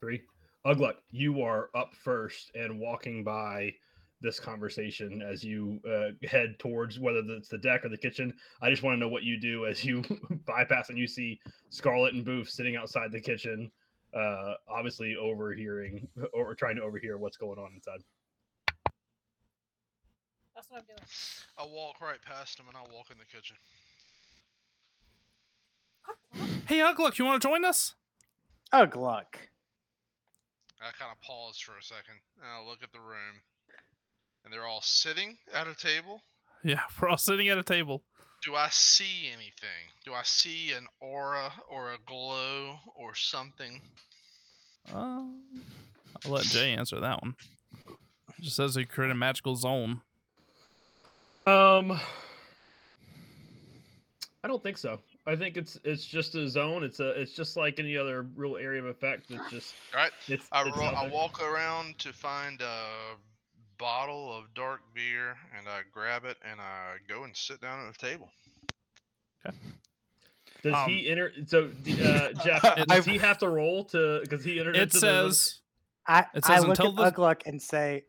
[0.00, 0.22] Three.
[0.66, 3.74] Ugluk, you are up first and walking by
[4.20, 8.32] this conversation as you uh, head towards whether it's the deck or the kitchen.
[8.60, 10.02] I just want to know what you do as you
[10.46, 11.40] bypass and you see
[11.70, 13.70] Scarlet and Boof sitting outside the kitchen,
[14.14, 18.00] uh, obviously overhearing or trying to overhear what's going on inside.
[20.54, 21.08] That's what I'm doing.
[21.56, 23.56] I'll walk right past him and I'll walk in the kitchen.
[26.66, 27.94] Hey, Uglook, you want to join us?
[28.72, 29.38] Ugh, luck.
[30.80, 33.42] I kind of pause for a second and I look at the room.
[34.44, 36.22] And they're all sitting at a table.
[36.64, 38.02] Yeah, we're all sitting at a table.
[38.42, 39.90] Do I see anything?
[40.04, 43.82] Do I see an aura or a glow or something?
[44.90, 45.24] Uh,
[46.24, 47.34] I'll let Jay answer that one.
[48.40, 50.00] Just says he created a magical zone.
[51.46, 52.00] Um,
[54.42, 55.00] I don't think so.
[55.26, 56.82] I think it's it's just a zone.
[56.82, 59.30] It's a it's just like any other real area of effect.
[59.30, 60.12] It's just All right.
[60.28, 60.46] it's.
[60.50, 62.86] I, it's ro- I walk around to find a
[63.80, 67.92] bottle of dark beer and I grab it and I go and sit down at
[67.98, 68.28] the table.
[69.46, 69.56] Okay.
[70.62, 71.32] Does Um, he enter?
[71.46, 74.76] So uh, Jeff, It- does he have to roll to because he entered?
[74.76, 75.60] It into the says
[76.06, 78.04] I, It I says look until at the- Ugluck and say,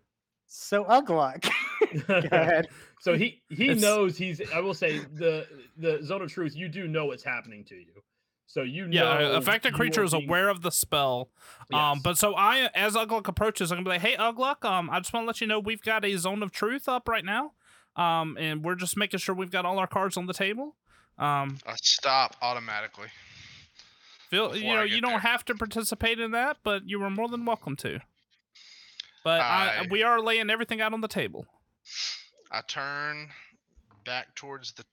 [0.47, 1.49] "So Ugluck."
[2.07, 2.67] Go ahead.
[2.99, 4.41] so he he It's- knows he's.
[4.53, 5.47] I will say the
[5.77, 6.55] the zone of truth.
[6.55, 8.03] You do know what's happening to you.
[8.47, 8.91] So you know.
[9.19, 11.29] yeah, affected creature is being- aware of the spell.
[11.73, 12.01] Um, Yes.
[12.03, 15.13] but so I, as Ugluck approaches, I'm gonna be like, "Hey, Ugluck, um, I just
[15.13, 17.53] want to let you know we've got a zone of truth up right now,
[17.95, 20.75] um, and we're just making sure we've got all our cards on the table.
[21.17, 23.07] Um, I stop automatically.
[24.29, 25.19] feel you know you don't there.
[25.19, 27.99] have to participate in that, but you are more than welcome to.
[29.23, 31.45] But I, I- we are laying everything out on the table.
[32.51, 33.29] I turn
[34.03, 34.83] back towards the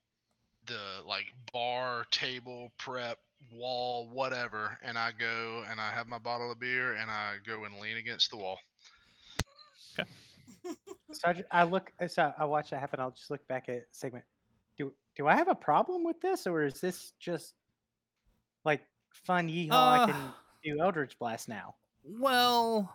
[0.66, 3.18] the like bar, table, prep,
[3.52, 7.64] wall, whatever, and I go and I have my bottle of beer and I go
[7.64, 8.58] and lean against the wall.
[9.98, 10.08] Okay.
[11.12, 11.92] so I, ju- I look.
[12.08, 13.00] So I watch that happen.
[13.00, 14.24] I'll just look back at Sigmund.
[14.76, 17.54] Do do I have a problem with this, or is this just
[18.64, 19.72] like fun yeehaw?
[19.72, 20.16] I Uh, can
[20.64, 21.74] do Eldritch Blast now.
[22.04, 22.94] Well,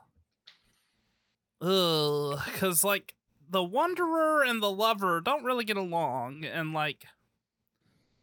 [1.61, 3.15] ugh, because like
[3.49, 7.05] the wanderer and the lover don't really get along and like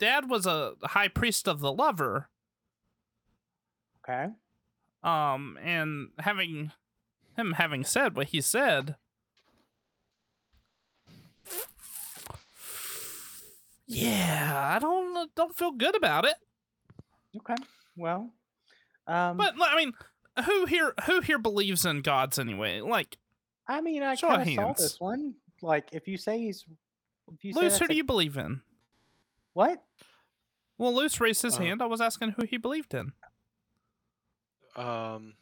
[0.01, 2.29] dad was a high priest of the lover
[4.03, 4.33] Okay.
[5.05, 6.73] um and having
[7.37, 8.97] him having said what he said
[13.87, 16.35] yeah i don't don't feel good about it
[17.37, 17.55] Okay.
[17.97, 18.33] Well,
[19.07, 19.93] um, but i mean
[20.47, 23.19] who here who here believes in gods anyway like
[23.69, 25.35] I mean, I kind of saw this one.
[25.63, 26.65] Like, if you say he's,
[27.33, 28.63] if you luce who a- do you believe in
[29.69, 29.83] what?
[30.79, 33.13] well luce raised his Uh, hand i was asking who he believed in
[34.77, 35.35] Um,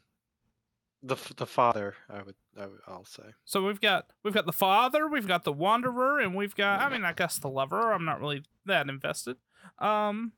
[1.02, 3.22] the the father, I would, I would, I'll say.
[3.44, 6.88] So we've got we've got the father, we've got the wanderer, and we've got I
[6.88, 7.92] mean I guess the lover.
[7.92, 9.36] I'm not really that invested.
[9.78, 10.32] Um,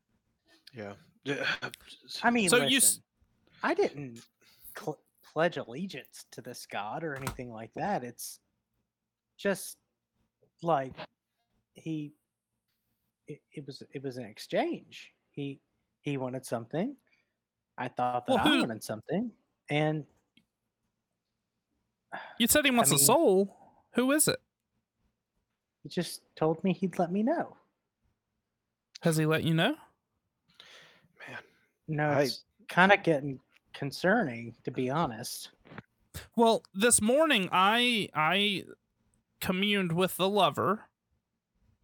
[0.74, 0.94] Yeah.
[1.24, 1.46] Yeah.
[2.22, 3.00] I mean, So listen, you s-
[3.62, 4.20] I didn't
[4.78, 5.00] cl-
[5.32, 8.02] pledge allegiance to this god or anything like that.
[8.04, 8.40] It's
[9.38, 9.78] just
[10.62, 10.92] like
[11.74, 12.12] he.
[13.30, 15.12] It, it was it was an exchange.
[15.30, 15.60] He
[16.02, 16.96] he wanted something.
[17.78, 19.30] I thought that Well, I who- wanted something,
[19.70, 20.04] and
[22.38, 23.56] you said he wants a mean- soul.
[23.94, 24.40] Who is it?
[25.82, 27.56] he just told me he'd let me know.
[29.02, 29.76] Has he let you know?
[31.26, 31.38] Man,
[31.88, 33.40] No, I- it's kind of getting
[33.72, 35.50] concerning, to be honest.
[36.36, 38.64] Well, this morning I I
[39.40, 40.89] communed with the lover.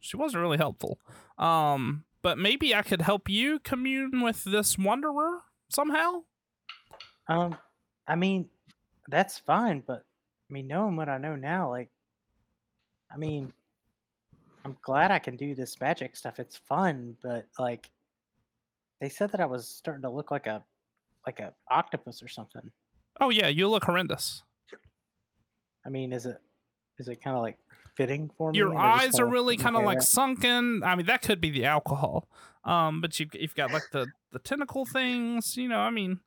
[0.06, 0.98] She wasn't really helpful.
[1.38, 6.22] Um, but maybe I could help you commune with this wanderer somehow.
[7.28, 7.56] Um,
[8.06, 8.48] I mean,
[9.08, 10.04] that's fine, but
[10.48, 11.90] I mean, knowing what I know now, like,
[13.12, 13.52] I mean,
[14.64, 16.38] I'm glad I can do this magic stuff.
[16.38, 17.90] It's fun, but like,
[19.00, 20.64] they said that I was starting to look like a,
[21.26, 22.70] like a octopus or something.
[23.20, 24.42] Oh yeah, you look horrendous.
[25.84, 26.38] I mean, is it,
[26.98, 27.58] is it kind of like
[27.96, 28.58] fitting for me?
[28.58, 30.04] Your and I just eyes are really kind of like out?
[30.04, 30.82] sunken.
[30.84, 32.28] I mean, that could be the alcohol.
[32.64, 35.56] Um, but you've you've got like the the tentacle things.
[35.56, 36.20] You know, I mean,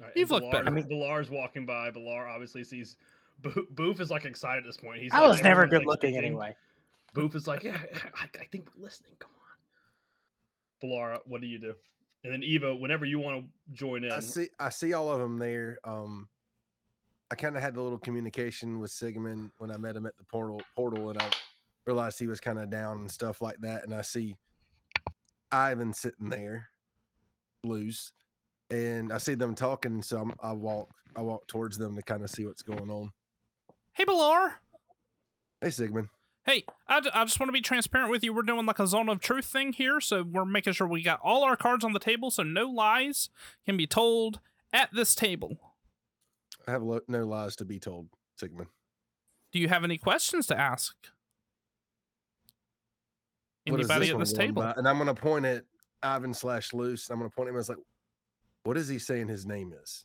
[0.00, 0.70] All right, You've and looked better.
[0.70, 1.90] Bilar- Bilar's walking by.
[1.90, 2.96] Bilar obviously sees.
[3.40, 5.00] Bo- Boof is like excited at this point.
[5.02, 6.24] He's I like, was never good looking speaking.
[6.26, 6.54] anyway.
[7.14, 7.78] Boof is like, yeah,
[8.14, 9.12] I, I think we're listening.
[9.18, 9.30] Come
[10.82, 10.88] on.
[10.88, 11.74] Bilar, what do you do?
[12.24, 15.18] And then Eva, whenever you want to join in, I see I see all of
[15.20, 15.78] them there.
[15.84, 16.28] Um
[17.32, 20.24] I kind of had a little communication with Sigmund when I met him at the
[20.24, 21.30] portal portal and I
[21.86, 24.36] realized he was kind of down and stuff like that and I see
[25.50, 26.68] Ivan sitting there
[27.64, 28.12] Luce
[28.68, 32.22] and I see them talking so I'm, I walk I walk towards them to kind
[32.22, 33.12] of see what's going on.
[33.94, 34.56] hey, Balar.
[35.62, 36.08] Hey Sigmund.
[36.44, 38.34] Hey, I, I just want to be transparent with you.
[38.34, 41.20] We're doing like a zone of truth thing here, so we're making sure we got
[41.24, 43.30] all our cards on the table, so no lies
[43.64, 45.71] can be told at this table.
[46.66, 48.68] I have lo- no lies to be told, Sigmund.
[49.52, 50.94] Do you have any questions to ask?
[53.66, 54.62] What is Anybody at this table?
[54.62, 54.72] by?
[54.76, 55.64] And I'm gonna point at
[56.02, 57.10] Ivan slash Luce.
[57.10, 57.78] I'm gonna point at him as like,
[58.64, 60.04] what is he saying his name is?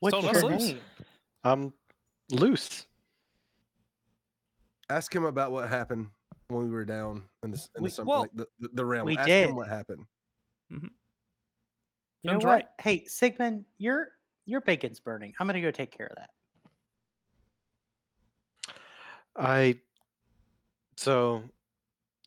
[0.00, 0.60] What's told your Luce.
[0.62, 0.80] name?
[1.44, 1.72] Um,
[2.30, 2.86] I'm Luce.
[4.88, 6.08] Ask him about what happened
[6.48, 8.68] when we were down in the, s- in We- the, sum- well, like the, the,
[8.74, 9.06] the realm.
[9.06, 9.50] we Ask did.
[9.50, 10.04] him what happened.
[10.72, 10.86] Mm-hmm.
[12.22, 12.44] You know what?
[12.44, 12.64] right.
[12.80, 14.08] Hey, Sigmund, your
[14.46, 15.32] your bacon's burning.
[15.38, 16.30] I'm gonna go take care of that.
[19.36, 19.76] I
[20.96, 21.44] so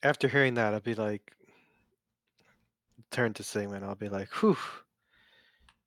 [0.02, 1.34] after hearing that, I'll be like,
[3.12, 3.86] turn to Sigmund.
[3.86, 4.58] I'll be like, whew,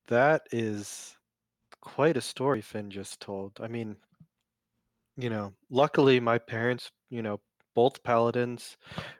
[0.07, 1.16] that is
[1.80, 3.59] quite a story Finn just told.
[3.61, 3.96] I mean,
[5.16, 7.40] you know, luckily my parents, you know,
[7.77, 8.79] both paladins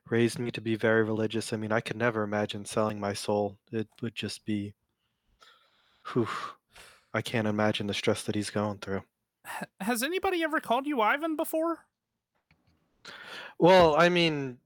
[0.09, 1.53] raised me to be very religious.
[1.53, 3.59] I mean, I could never imagine selling my soul.
[3.71, 4.73] It would just be,
[6.13, 6.27] whew,
[7.13, 9.03] I can't imagine the stress that he's going through.
[9.81, 11.81] Has anybody ever called you Ivan before?
[13.59, 14.57] Well, I mean,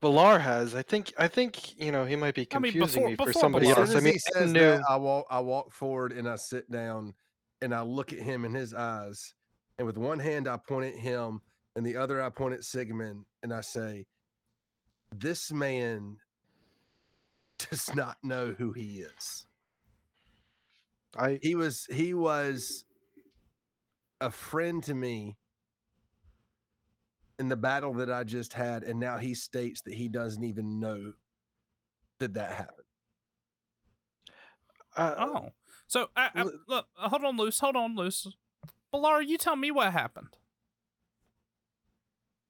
[0.00, 0.76] Balar has.
[0.76, 1.12] I think.
[1.18, 3.66] I think you know he might be I mean, confusing before- me for before somebody
[3.66, 3.72] Balar.
[3.72, 3.88] As else.
[3.90, 4.60] soon I mean, he I says knew.
[4.60, 7.14] that, I walk I walk forward and I sit down
[7.62, 9.34] and I look at him in his eyes,
[9.76, 11.40] and with one hand I point at him
[11.78, 14.06] and the other I point at Sigmund and I say,
[15.14, 16.16] "This man
[17.70, 19.46] does not know who he is.
[21.16, 22.84] I He was he was
[24.20, 25.36] a friend to me."
[27.38, 30.80] In the battle that I just had, and now he states that he doesn't even
[30.80, 31.12] know
[32.18, 32.86] that that happened.
[34.96, 35.48] uh, Oh,
[35.86, 38.26] so I, I, L- look, uh, hold on, Luce, hold on, Luce.
[38.92, 40.36] Balar, you tell me what happened.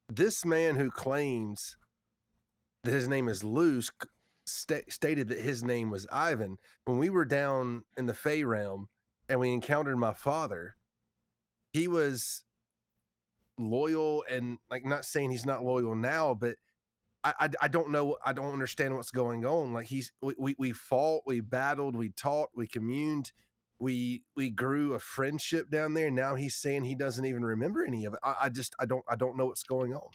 [0.09, 1.77] This man who claims
[2.85, 3.91] that his name is Luce
[4.47, 6.57] sta- stated that his name was Ivan.
[6.85, 8.89] When we were down in the Fey realm,
[9.29, 10.75] and we encountered my father,
[11.73, 12.43] he was
[13.59, 16.57] loyal and like not saying he's not loyal now, but
[17.25, 18.17] I, I, I don't know.
[18.25, 19.73] I don't understand what's going on.
[19.73, 23.33] Like he's we, we we fought, we battled, we taught, we communed,
[23.81, 26.11] we we grew a friendship down there.
[26.11, 28.21] Now he's saying he doesn't even remember any of it.
[28.23, 30.09] I, I just I don't I don't know what's going on.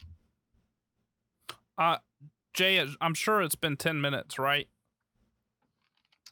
[1.76, 1.96] Uh,
[2.52, 4.68] Jay, I'm sure it's been 10 minutes, right?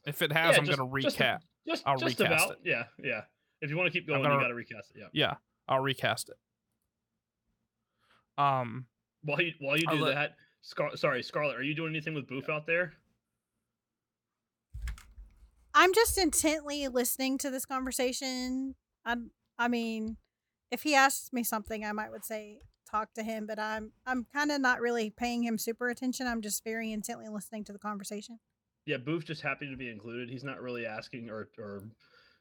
[0.07, 1.39] If it has, Yeah, I'm just- going to just- recap.
[1.67, 2.57] Just, I'll just recast about.
[2.59, 2.59] it.
[2.65, 3.23] Yeah, yeah.
[3.61, 5.01] If you want to keep going, gonna- you got to recast it.
[5.01, 5.07] Yeah.
[5.13, 5.35] Yeah,
[5.69, 6.37] I'll recast it.
[8.41, 8.87] Um,
[9.23, 12.15] While you while you I'll do let- that, Scar- sorry, Scarlet, are you doing anything
[12.15, 12.95] with Boof out there?
[15.75, 18.75] I'm just intently listening to this conversation.
[19.05, 19.17] I
[19.59, 20.17] I mean,
[20.71, 22.61] if he asks me something, I might would say
[22.91, 26.27] talk to him, but I'm I'm kind of not really paying him super attention.
[26.27, 28.39] I'm just very intently listening to the conversation.
[28.85, 30.29] Yeah, Boof just happy to be included.
[30.29, 31.85] He's not really asking or or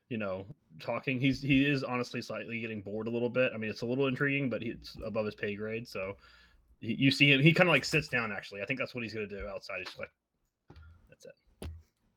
[0.09, 0.45] you know
[0.81, 1.19] talking.
[1.19, 3.51] He's he is honestly slightly getting bored a little bit.
[3.53, 5.87] I mean, it's a little intriguing, but it's above his pay grade.
[5.87, 6.17] So
[6.81, 7.41] you see him.
[7.41, 8.31] He kind of like sits down.
[8.31, 9.79] Actually, I think that's what he's gonna do outside.
[9.79, 10.09] He's like.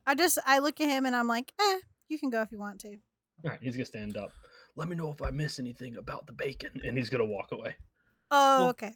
[0.05, 1.77] I just I look at him and I'm like, eh,
[2.09, 2.89] you can go if you want to.
[3.43, 4.31] All right, he's gonna stand up.
[4.75, 7.75] Let me know if I miss anything about the bacon, and he's gonna walk away.
[8.31, 8.93] Oh, Well- okay.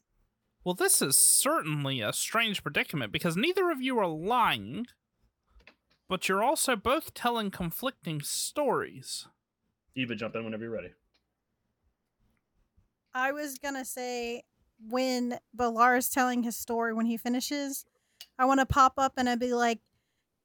[0.64, 4.88] well, this is certainly a strange predicament because neither of you are lying,
[6.08, 9.28] but you're also both telling conflicting stories.
[9.96, 10.94] Eva, jump in whenever you're ready.
[13.14, 14.44] I was gonna say
[14.88, 17.86] when Balar is telling his story when he finishes,
[18.38, 19.80] I want to pop up and I'd be like,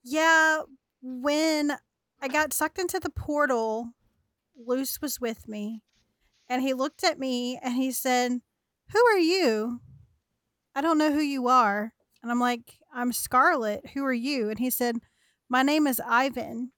[0.05, 0.61] "Yeah,
[1.03, 1.77] when
[2.21, 3.95] I got sucked into the portal,
[4.57, 5.83] Luce was with me,
[6.49, 8.41] and he looked at me and he said,
[8.91, 9.81] "Who are you?
[10.75, 13.91] I don't know who you are." And I'm like, "I'm Scarlet.
[13.95, 14.99] Who are you?" And he said,
[15.49, 16.73] "My name is Ivan."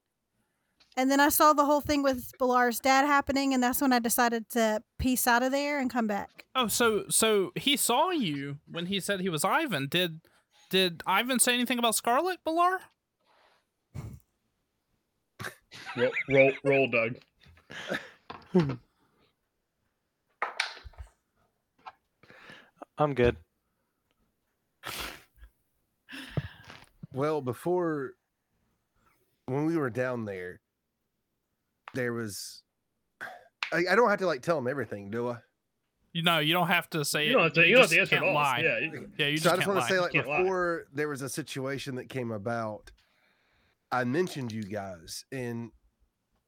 [0.97, 3.99] And then I saw the whole thing with Balar's dad happening, and that's when I
[3.99, 6.47] decided to piece out of there and come back.
[6.55, 9.89] Oh, so so he saw you when he said he was Ivan.
[9.89, 10.23] Did
[10.71, 12.79] did Ivan say anything about Scarlet Balar?
[15.97, 17.17] Roll, roll, roll, Doug.
[22.99, 23.37] I'm good.
[27.13, 28.13] Well, before
[29.47, 30.61] when we were down there,
[31.95, 32.63] there was.
[33.73, 35.39] I, I don't have to like tell him everything, do I?
[36.13, 37.45] You know, you don't have to say You don't it.
[37.45, 37.67] have to.
[37.67, 38.35] You don't have just to answer it can't all.
[38.35, 38.61] lie.
[38.65, 38.79] Yeah.
[38.79, 40.39] you- Yeah, you so just I just want to say, like, can't lie.
[40.43, 42.91] before there was a situation that came about,
[43.93, 45.71] I mentioned you guys and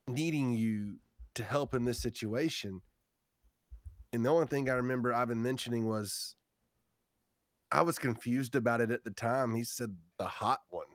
[0.08, 0.96] needing you
[1.34, 2.82] to help in this situation.
[4.12, 6.34] And the only thing I remember Ivan mentioning was
[7.70, 9.54] I was confused about it at the time.
[9.54, 10.86] He said the hot one.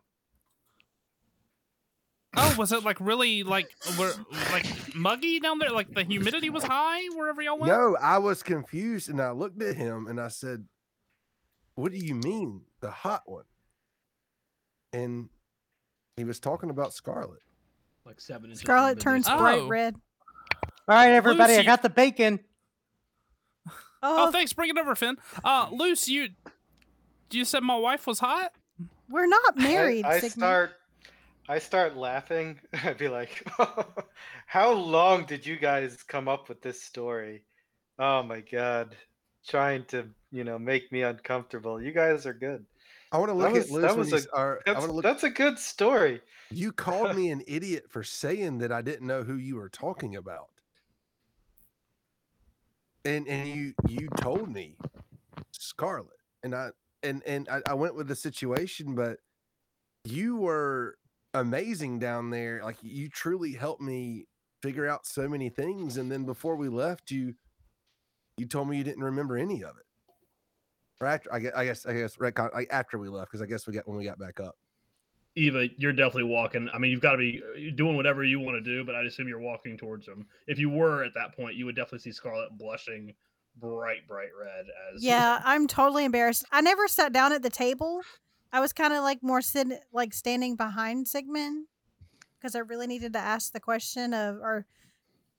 [2.35, 4.11] Oh, was it like really like were
[4.51, 4.65] like
[4.95, 5.69] muggy down there?
[5.69, 7.71] Like the humidity was high wherever y'all went?
[7.71, 10.65] No, I was confused and I looked at him and I said,
[11.75, 13.43] What do you mean, the hot one?
[14.91, 15.29] And
[16.17, 17.39] he was talking about Scarlet.
[18.05, 18.59] Like seven inches.
[18.61, 19.67] Scarlet turns bright Oh.
[19.67, 19.95] red.
[20.87, 22.39] All right, everybody, I Lucy- got the bacon.
[24.05, 24.51] Oh, Oh, thanks.
[24.51, 25.15] Bring it over, Finn.
[25.43, 26.29] Uh, Luce, you
[27.31, 28.51] you said my wife was hot.
[29.09, 30.05] we're not married.
[30.05, 30.31] I, I Sigmund.
[30.33, 30.71] start
[31.49, 32.59] I start laughing.
[32.83, 33.47] I'd be like,
[34.45, 37.43] "How long did you guys come up with this story?"
[37.97, 38.95] Oh my god,
[39.47, 41.81] trying to you know make me uncomfortable.
[41.81, 42.65] You guys are good.
[43.13, 45.03] I want to look was- at Luce that was a- I That's look.
[45.03, 46.21] that's a good story.
[46.49, 50.15] You called me an idiot for saying that I didn't know who you were talking
[50.15, 50.49] about.
[53.05, 54.77] And and you you told me
[55.51, 56.17] Scarlet.
[56.43, 56.71] And I
[57.03, 59.19] and and I, I went with the situation, but
[60.05, 60.97] you were
[61.33, 62.61] amazing down there.
[62.63, 64.25] Like you truly helped me
[64.61, 65.97] figure out so many things.
[65.97, 67.35] And then before we left, you
[68.37, 69.85] you told me you didn't remember any of it.
[71.03, 73.45] Or after I guess I guess I guess retcon- like after we left, because I
[73.45, 74.55] guess we got when we got back up.
[75.35, 76.69] Eva, you're definitely walking.
[76.73, 79.01] I mean, you've got to be uh, doing whatever you want to do, but I
[79.01, 80.27] assume you're walking towards him.
[80.47, 83.13] If you were at that point, you would definitely see Scarlet blushing
[83.57, 86.45] bright, bright red as Yeah, I'm totally embarrassed.
[86.51, 88.01] I never sat down at the table.
[88.53, 91.65] I was kind of like more sitting, like standing behind Sigmund
[92.39, 94.67] because I really needed to ask the question of, or,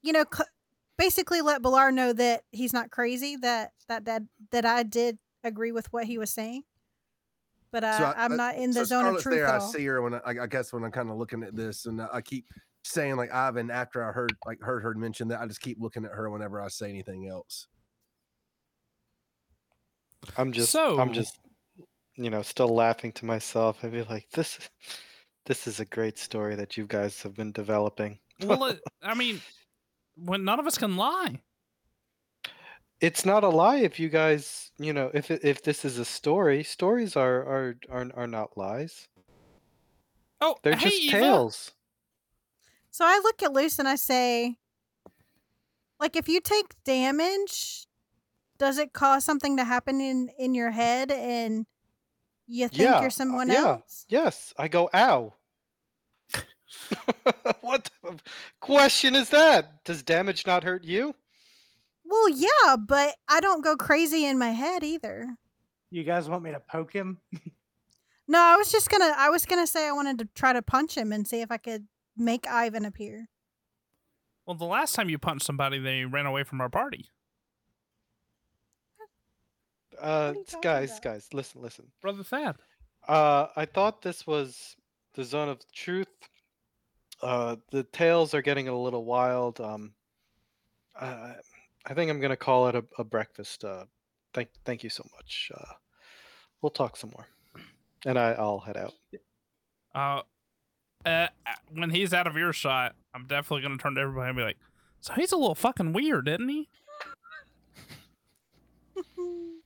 [0.03, 0.43] you know, c-
[0.99, 3.37] basically let Balar know that he's not crazy.
[3.37, 6.63] That that that that I did agree with what he was saying,
[7.71, 9.59] but uh, So I- I'm not in the so zone of truth there, at I
[9.67, 12.21] see her when I, I guess when I'm kind of looking at this, and I
[12.21, 12.47] keep
[12.85, 13.71] saying like Ivan.
[13.71, 16.61] After I heard like heard her mention that, I just keep looking at her whenever
[16.61, 17.67] I say anything else.
[20.37, 21.39] I'm just So- I'm just
[22.17, 23.85] you know still laughing to myself.
[23.85, 24.59] I'd be like, this
[25.47, 28.19] this is a great story that you guys have been developing.
[28.43, 29.41] Well, I mean,
[30.17, 31.41] when none of us can lie.
[33.05, 36.65] It's not a lie if you guys, you know, if if this is a story,
[36.65, 39.09] stories are are are, are not lies.
[40.41, 41.11] Oh, They're hey, just Eva.
[41.11, 41.73] tales.
[42.91, 44.59] So I look at Luce and I say,
[46.01, 47.87] like, if you take damage,
[48.59, 51.67] does it cause something to happen in in your head and
[52.47, 53.79] you think Yeah, you're uh, someone yeah.
[53.79, 54.07] else?
[54.09, 55.35] Yes, I go ow.
[57.61, 58.23] what type of
[58.61, 59.85] question is that?
[59.85, 61.15] Does damage not hurt you?
[62.15, 65.37] Well, yeah, but I don't go crazy in my head either.
[65.91, 67.19] You guys want me to poke him?
[68.27, 69.13] No, I was just gonna.
[69.19, 71.59] I was gonna say I wanted to try to punch him and see if I
[71.59, 71.87] could
[72.17, 73.29] make Ivan appear.
[74.47, 77.11] Well, the last time you punched somebody, they ran away from our party.
[80.01, 81.03] Uh, are you s- talking guys, about?
[81.03, 81.87] guys, listen, listen.
[82.01, 82.57] Brother Thad.
[83.07, 84.75] Uh, I thought this was
[85.13, 86.09] the zone of truth.
[87.23, 89.61] Uh, the tales are getting a little wild.
[89.61, 89.93] Um,
[90.99, 91.35] I,
[91.87, 93.65] I think I'm gonna call it a, a breakfast.
[93.65, 93.85] Uh,
[94.33, 95.51] thank, thank you so much.
[95.55, 95.75] Uh,
[96.63, 97.27] we'll talk some more,
[98.07, 98.95] and I, I'll head out.
[99.95, 100.23] Uh,
[101.07, 101.27] uh,
[101.73, 104.59] when he's out of earshot, I'm definitely gonna turn to everybody and be like,
[105.01, 106.69] "So he's a little fucking weird, isn't he?"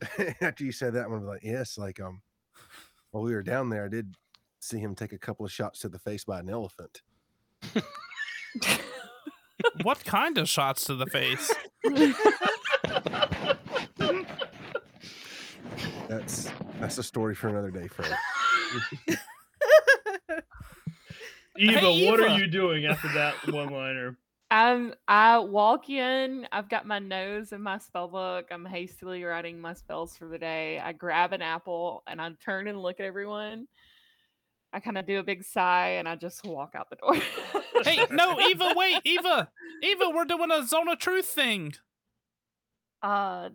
[0.40, 2.22] After you said that, I'm gonna be like, yes, like um,
[3.10, 4.14] while we were down there, I did
[4.60, 7.02] see him take a couple of shots to the face by an elephant.
[9.82, 11.52] what kind of shots to the face?
[16.08, 16.50] That's
[16.80, 18.10] that's a story for another day, Fred.
[21.58, 24.16] Eva, Hey, what are you doing after that one liner?
[24.50, 28.46] I'm I walk in, I've got my nose in my spell book.
[28.50, 30.80] I'm hastily writing my spells for the day.
[30.82, 33.66] I grab an apple and I turn and look at everyone.
[34.72, 37.14] I kind of do a big sigh and I just walk out the door.
[37.84, 39.50] hey, no, Eva, wait, Eva,
[39.82, 41.74] Eva, we're doing a zone of truth thing.
[43.02, 43.50] Uh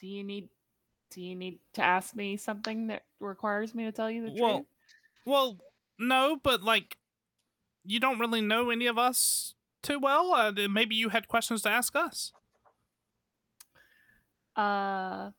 [0.00, 0.48] do you need
[1.10, 4.56] do you need to ask me something that requires me to tell you the Well,
[4.58, 4.66] truth?
[5.24, 5.58] well,
[5.98, 6.96] no, but like,
[7.84, 10.32] you don't really know any of us too well.
[10.32, 12.32] Uh, maybe you had questions to ask us.
[14.56, 15.30] Uh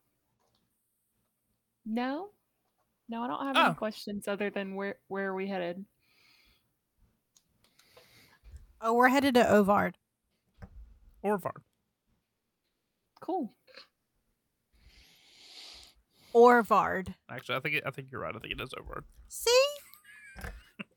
[1.84, 2.30] No.
[3.08, 3.64] No, I don't have Oh.
[3.66, 5.84] any questions other than where where are we headed?
[8.80, 9.94] Oh, we're headed to Ovard.
[11.24, 11.52] Orvar.
[13.20, 13.54] Cool.
[16.32, 17.14] Orvard.
[17.30, 18.34] Actually, I think it, I think you're right.
[18.36, 19.04] I think it is over.
[19.28, 19.66] See?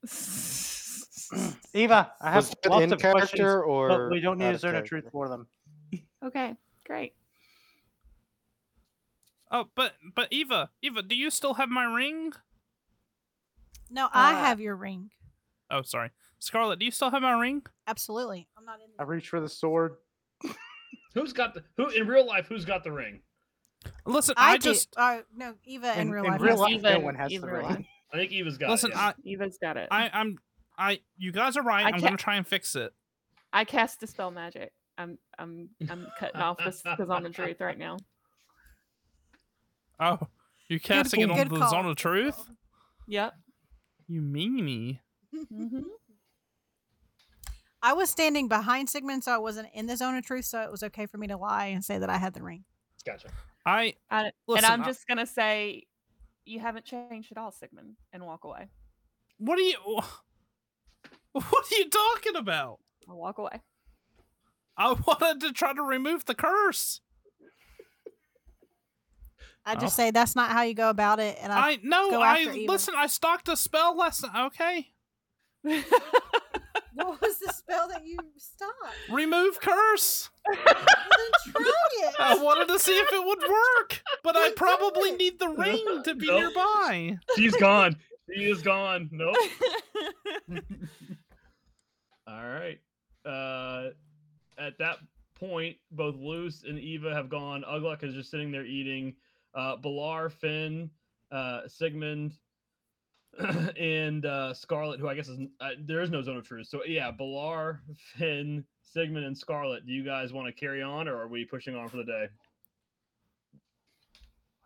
[1.74, 4.62] Eva, I have lots of questions, character but or we don't need out a of
[4.62, 5.48] zone of truth for them.
[6.24, 6.56] Okay,
[6.86, 7.14] great.
[9.52, 12.34] Oh, but but Eva, Eva, do you still have my ring?
[13.90, 15.10] No, I Uh, have your ring.
[15.72, 16.80] Oh, sorry, Scarlet.
[16.80, 17.64] Do you still have my ring?
[17.88, 18.48] Absolutely.
[18.58, 18.88] I'm not in.
[19.00, 19.96] I reach for the sword.
[21.16, 22.48] Who's got the who in real life?
[22.48, 23.22] Who's got the ring?
[24.06, 24.70] Listen, I, I, do.
[24.72, 26.42] just Uh, no, Eva in, In- real in life.
[26.42, 26.82] real has life, it.
[26.84, 27.64] no Even- one has the even ring.
[27.66, 27.88] line.
[28.14, 28.92] I think Eva's got listen.
[28.92, 28.96] it.
[28.96, 29.02] yeah.
[29.08, 29.88] I, Eva's got it.
[29.92, 30.38] I, I'm,
[30.78, 31.00] I.
[31.18, 31.84] You guys are right.
[31.86, 32.94] I I'm gonna can't- try and fix it.
[33.52, 34.72] I cast dispel magic.
[34.98, 37.98] I'm I'm I'm cutting off this because I'm the truth right now.
[40.00, 40.20] Oh,
[40.70, 41.70] you're casting it good on the call.
[41.70, 42.38] zone of truth?
[43.08, 43.34] Yep.
[44.08, 45.00] You meanie.
[45.34, 45.80] hmm
[47.82, 50.72] I was standing behind Sigmund, so I wasn't in the zone of truth, so it
[50.72, 52.66] was okay for me to lie and say that I had the ring.
[53.06, 53.30] Gotcha.
[53.66, 55.86] I I, and Listen, I'm I- just gonna say,
[56.46, 58.68] you haven't changed at all, Sigmund, and walk away.
[59.38, 59.78] What are you?
[61.32, 62.80] What are you talking about?
[63.08, 63.62] I'll walk away.
[64.76, 67.02] I wanted to try to remove the curse.
[69.70, 70.04] I just Oh.
[70.04, 72.22] say that's not how you go about it, and I, I no.
[72.22, 72.72] I Eva.
[72.72, 72.94] listen.
[72.98, 74.30] I stocked a spell lesson.
[74.38, 74.88] Okay,
[75.64, 78.74] what was the spell that you stopped?
[79.10, 80.30] remove curse.
[80.48, 82.16] Well, try it.
[82.20, 86.16] I wanted to see if it would work, but I probably need the ring to
[86.16, 86.40] be Nope.
[86.42, 87.18] nearby.
[87.36, 87.96] She's gone.
[88.34, 89.10] She is gone.
[89.12, 89.36] Nope.
[92.28, 92.80] All right.
[93.26, 93.90] Uh,
[94.58, 94.98] at that
[95.36, 97.64] point, both Luce and Eva have gone.
[97.70, 99.16] Ugluk is just sitting there eating.
[99.56, 100.90] Uh, Balar, Finn,
[101.32, 102.34] uh, Sigmund,
[103.80, 106.68] and uh, Scarlet, who I guess is uh, there is no zone of truth.
[106.68, 107.80] So yeah, Balar,
[108.18, 109.86] Finn, Sigmund, and Scarlet.
[109.86, 112.28] Do you guys want to carry on, or are we pushing on for the day?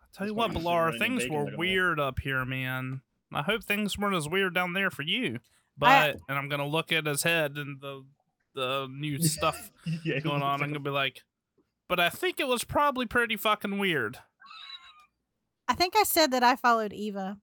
[0.00, 1.58] I tell you what, why I'm Balar, things were like a mole.
[1.58, 3.02] weird up here, man.
[3.32, 5.40] I hope things weren't as weird down there for you.
[5.76, 8.04] But and I'm gonna look at his head and the
[8.54, 9.70] the new stuff
[10.04, 10.62] yeah, going on.
[10.62, 11.22] I'm gonna be like,
[11.88, 14.18] but I think it was probably pretty fucking weird.
[15.68, 17.38] I think I said that I followed Eva.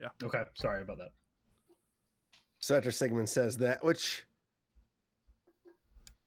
[0.00, 0.08] Yeah.
[0.22, 1.10] Okay, sorry about that.
[2.58, 4.24] So after Sigmund says that, which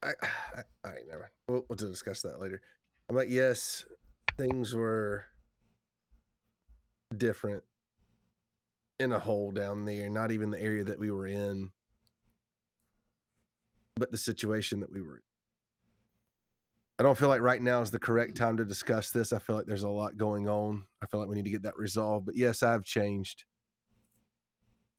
[0.01, 0.11] I,
[0.55, 1.31] I, I never.
[1.47, 2.61] We'll, we'll discuss that later.
[3.09, 3.85] I'm like, yes,
[4.37, 5.25] things were
[7.17, 7.63] different
[8.99, 11.71] in a hole down there, not even the area that we were in,
[13.95, 15.21] but the situation that we were in.
[16.99, 19.31] I don't feel like right now is the correct time to discuss this.
[19.31, 20.83] I feel like there's a lot going on.
[21.01, 22.25] I feel like we need to get that resolved.
[22.25, 23.45] But yes, I've changed.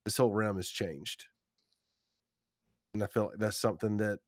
[0.06, 1.26] This whole realm has changed.
[2.94, 4.18] And I feel like that's something that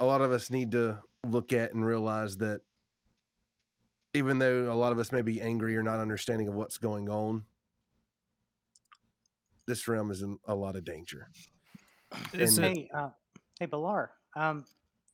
[0.00, 2.62] a lot of us need to look at and realize that
[4.14, 7.10] even though a lot of us may be angry or not understanding of what's going
[7.10, 7.44] on,
[9.66, 11.28] this realm is in a lot of danger.
[12.32, 13.10] And- Hey, uh,
[13.60, 14.08] hey, Balar.
[14.34, 14.64] Um,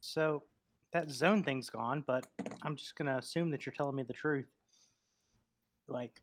[0.01, 0.45] so
[0.93, 2.27] that zone thing's gone, but
[2.63, 4.49] I'm just gonna assume that you're telling me the truth.
[5.89, 6.23] Like,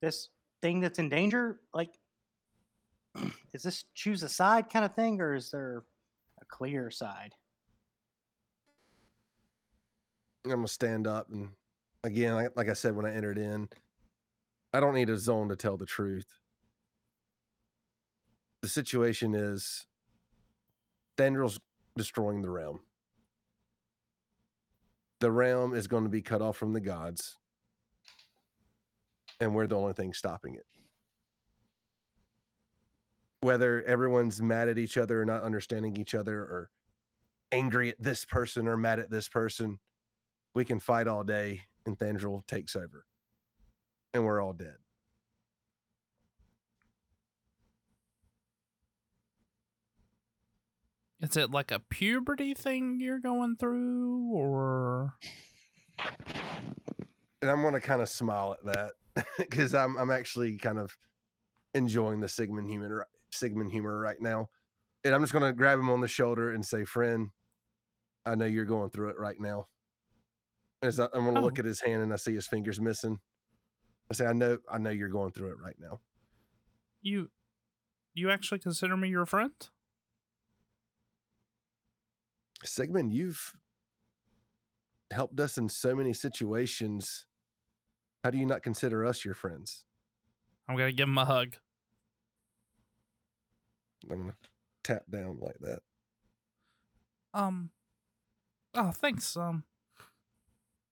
[0.00, 0.28] this
[0.62, 1.90] thing that's in danger, like,
[3.52, 5.84] is this choose a side kind of thing, or is there
[6.40, 7.34] a clear side?
[10.44, 11.50] I'm gonna stand up and
[12.04, 13.68] again, like, like I said when I entered in,
[14.72, 16.26] I don't need a zone to tell the truth.
[18.62, 19.86] The situation is
[21.16, 21.60] Thandril's
[21.96, 22.80] destroying the realm.
[25.20, 27.36] The realm is going to be cut off from the gods,
[29.38, 30.66] and we're the only thing stopping it.
[33.42, 36.70] Whether everyone's mad at each other or not understanding each other or
[37.52, 39.78] angry at this person or mad at this person,
[40.54, 43.04] we can fight all day and Thandril takes over.
[44.12, 44.76] And we're all dead.
[51.20, 55.14] Is it like a puberty thing you're going through, or
[57.42, 58.74] And I'm gonna kind of smile at
[59.14, 60.96] that because I'm I'm actually kind of
[61.74, 64.48] enjoying the Sigmund human Sigmund humor right now.
[65.04, 67.30] And I'm just gonna grab him on the shoulder and say, friend,
[68.26, 69.66] I know you're going through it right now.
[70.82, 71.42] As I, I'm gonna oh.
[71.42, 71.60] look Oh.
[71.60, 73.18] at his hand and I see his fingers missing.
[74.10, 76.00] I say, I know, I know you're going through it right now.
[77.02, 77.30] you
[78.12, 79.52] you actually consider me your friend?
[82.64, 83.52] Sigmund, you've
[85.10, 87.26] helped us in so many situations.
[88.22, 89.84] How do you not consider us your friends?
[90.68, 91.56] I'm gonna give him a hug.
[94.10, 94.36] I'm gonna
[94.84, 95.80] tap down like that.
[97.34, 97.70] Um.
[98.74, 99.36] Oh, thanks.
[99.36, 99.64] Um.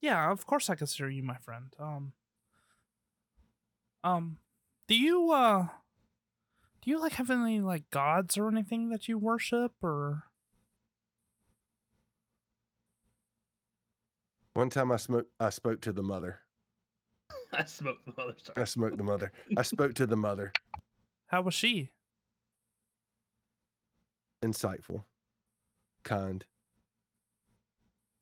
[0.01, 1.75] Yeah, of course I consider you my friend.
[1.79, 2.13] Um.
[4.03, 4.39] Um.
[4.87, 5.69] Do you uh?
[6.83, 10.25] Do you like have any like gods or anything that you worship or?
[14.59, 16.41] One time I smoked I spoke to the mother.
[17.53, 18.35] I smoked the mother.
[18.57, 19.31] I smoked the mother.
[19.57, 20.53] I spoke to the mother.
[21.29, 21.91] How was she?
[24.43, 25.05] Insightful.
[26.03, 26.45] Kind.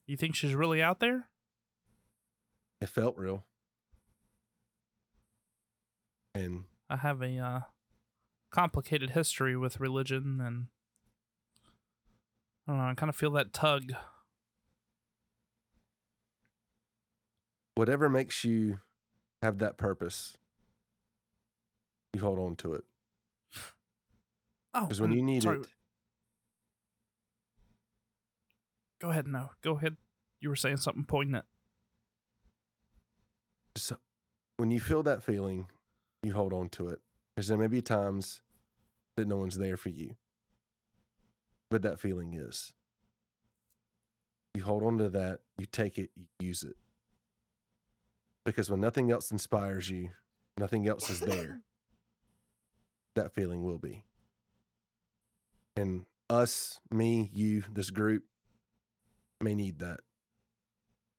[0.06, 1.28] You think she's really out there?
[2.82, 3.46] It felt real.
[6.34, 7.60] And I have a uh,
[8.50, 10.66] complicated history with religion, and
[12.68, 12.88] I don't know.
[12.90, 13.94] I kind of feel that tug.
[17.76, 18.80] Whatever makes you
[19.42, 20.36] have that purpose,
[22.12, 22.84] you hold on to it.
[24.74, 25.66] Oh, Because when you need sorry, it,
[28.98, 29.26] Go ahead.
[29.26, 29.96] No, go ahead.
[30.40, 31.44] You were saying something poignant.
[33.76, 33.98] so
[34.56, 35.66] when you feel that feeling,
[36.22, 37.00] you hold on to it.
[37.34, 38.40] Because there may be times
[39.16, 40.16] that no one's there for you.
[41.70, 42.72] But that feeling is.
[44.54, 46.76] You hold on to that, you take it, you use it.
[48.46, 50.10] Because when nothing else inspires you,
[50.56, 51.60] nothing else is there,
[53.16, 54.04] that feeling will be.
[55.76, 58.22] And us, me, you, this group
[59.40, 59.98] may need that.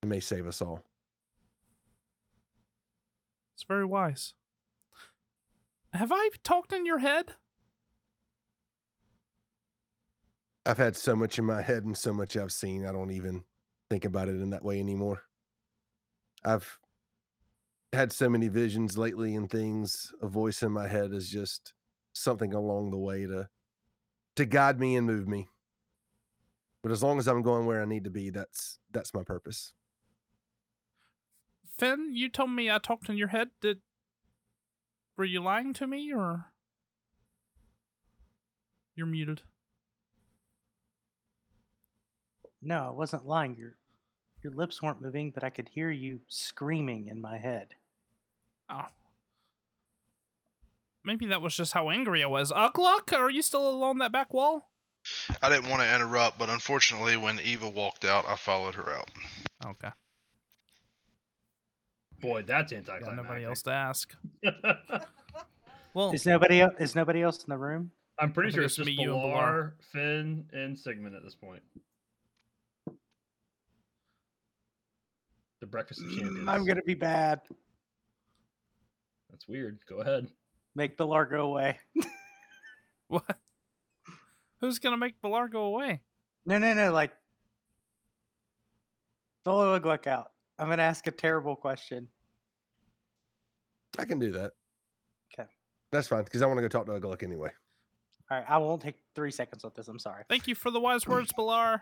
[0.02, 0.84] It may save us all.
[3.56, 4.34] It's very wise.
[5.94, 7.34] Have I talked in your head?
[10.66, 13.44] I've had so much in my head and so much I've seen, I don't even
[13.90, 15.24] think about it in that way anymore.
[16.46, 16.80] I've
[17.94, 20.12] had so many visions lately and things.
[20.22, 21.74] A voice in my head is just
[22.14, 23.50] something along the way to
[24.36, 25.48] to guide me and move me.
[26.84, 29.74] But as long as I'm going where I need to be, that's that's my purpose.
[31.78, 33.50] Finn, you told me I talked in your head.
[33.62, 33.80] Did
[35.18, 36.46] were you lying to me or
[38.96, 39.42] you're muted?
[42.62, 43.56] No, I wasn't lying.
[43.56, 43.78] Your
[44.44, 47.68] your lips weren't moving, but I could hear you screaming in my head.
[48.70, 48.86] Oh.
[51.06, 52.52] maybe that was just how angry I was.
[52.52, 54.70] Uh, Ugluck, are you still along that back wall?
[55.42, 59.10] I didn't want to interrupt, but unfortunately, when Eva walked out, I followed her out.
[59.66, 59.88] Okay.
[62.20, 63.16] Boy, that's Got anticlimactic.
[63.24, 64.14] nobody else to ask.
[65.94, 67.90] Well, Is nobody is nobody else in the room?
[68.20, 69.72] I'm pretty I sure it's it's just me, you, and Balar, Balar.
[69.92, 71.64] Finn, and Sigmund at this point.
[75.60, 76.40] The breakfast of champions.
[76.40, 77.42] Mm, I'm gonna be bad.
[79.30, 79.80] That's weird.
[79.90, 80.28] Go ahead.
[80.76, 81.80] Make Balar go away.
[83.08, 83.38] what?
[84.62, 86.02] Who's gonna make Balar go away?
[86.46, 86.92] No, no, no.
[86.92, 87.12] Like,
[89.44, 90.32] Dolo Ugluck out.
[90.60, 92.08] I'm gonna ask a terrible question.
[93.98, 94.52] I can do that.
[95.34, 95.50] Okay.
[95.92, 97.50] That's fine because I want to go talk to Ugluck anyway.
[98.30, 99.88] All right, I won't take three seconds with this.
[99.88, 100.24] I'm sorry.
[100.30, 101.82] Thank you for the wise words, Balar.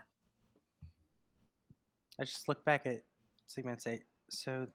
[2.18, 3.02] I just look back at
[3.46, 4.66] Sigmund and say, so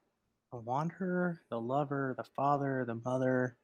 [0.50, 3.56] the wanderer, the lover, the father, the mother.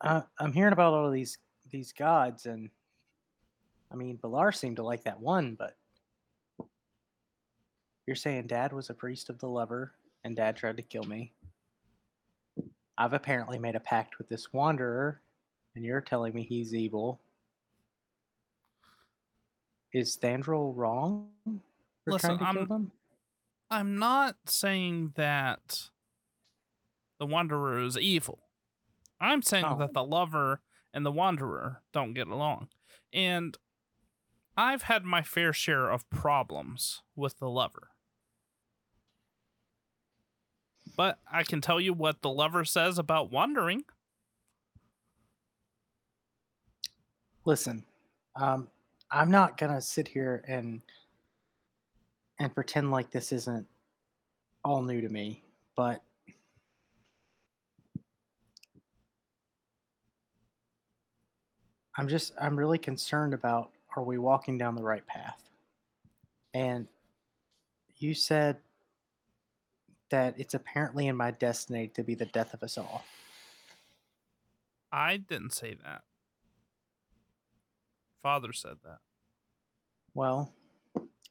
[0.00, 1.38] Uh, I'm hearing about all of these
[1.70, 2.70] these gods, and
[3.92, 5.76] I mean, Balar seemed to like that one, but
[8.06, 11.32] you're saying Dad was a priest of the lover, and Dad tried to kill me.
[12.98, 15.20] I've apparently made a pact with this wanderer,
[15.74, 17.20] and you're telling me he's evil.
[19.92, 21.28] Is Thandril wrong
[22.04, 22.92] for Listen, trying to kill I'm- them?
[23.70, 25.90] I'm not saying that
[27.18, 28.40] the Wanderer is evil.
[29.20, 29.76] I'm saying Oh.
[29.78, 30.60] that the lover
[30.92, 32.68] and the Wanderer don't get along.
[33.12, 33.56] And
[34.56, 37.90] I've had my fair share of problems with the lover.
[40.96, 43.84] But I can tell you what the lover says about wandering.
[47.44, 47.84] listen
[48.34, 48.66] um
[49.12, 50.82] i'm not gonna sit here and
[52.38, 53.66] and pretend like this isn't
[54.64, 55.42] all new to me
[55.76, 56.02] but
[61.96, 65.48] i'm just i'm really concerned about are we walking down the right path
[66.52, 66.86] and
[67.98, 68.56] you said
[70.10, 73.04] that it's apparently in my destiny to be the death of us all
[74.92, 76.02] I didn't say that.
[78.22, 78.98] Father said that.
[80.14, 80.54] Well,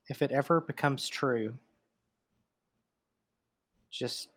[0.07, 1.53] if it ever becomes true,
[3.91, 4.29] just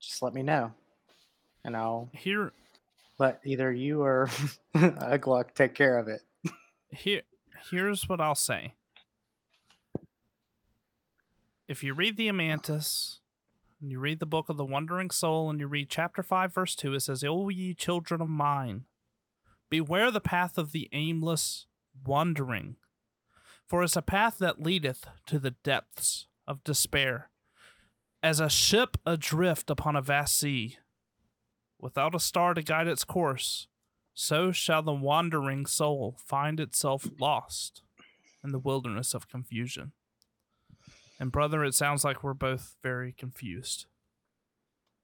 [0.00, 0.72] just let me know,
[1.64, 2.52] and I'll Here
[3.18, 4.28] let either you or
[4.76, 6.22] Ugluck take care of it.
[6.90, 7.22] here
[7.70, 8.74] here's what I'll say.
[11.66, 13.18] If you read the Amantis,
[13.80, 16.74] and you read the book of the Wandering Soul, and you read chapter five, verse
[16.74, 18.84] two, it says, "O ye children of mine,
[19.68, 21.66] beware the path of the aimless
[22.04, 22.76] wandering,
[23.66, 27.30] for it's a path that leadeth to the depths of despair,
[28.22, 30.78] as a ship adrift upon a vast sea,
[31.78, 33.68] without a star to guide its course."
[34.20, 37.82] so shall the wandering soul find itself lost
[38.42, 39.92] in the wilderness of confusion.
[41.20, 43.86] And brother, it sounds like we're both very confused.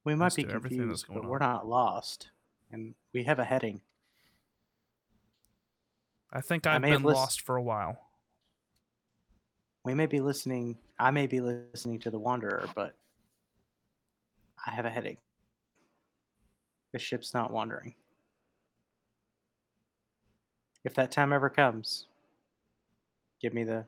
[0.02, 2.30] We might be to everything that's confused, but we're not lost,
[2.72, 3.82] and we have a heading.
[6.34, 7.96] I think I I've have been lis- lost for a while.
[9.84, 10.76] We may be listening.
[10.98, 12.94] I may be listening to the Wanderer, but
[14.66, 15.18] I have a headache.
[16.92, 17.94] The ship's not wandering.
[20.84, 22.06] If that time ever comes,
[23.40, 23.84] give me the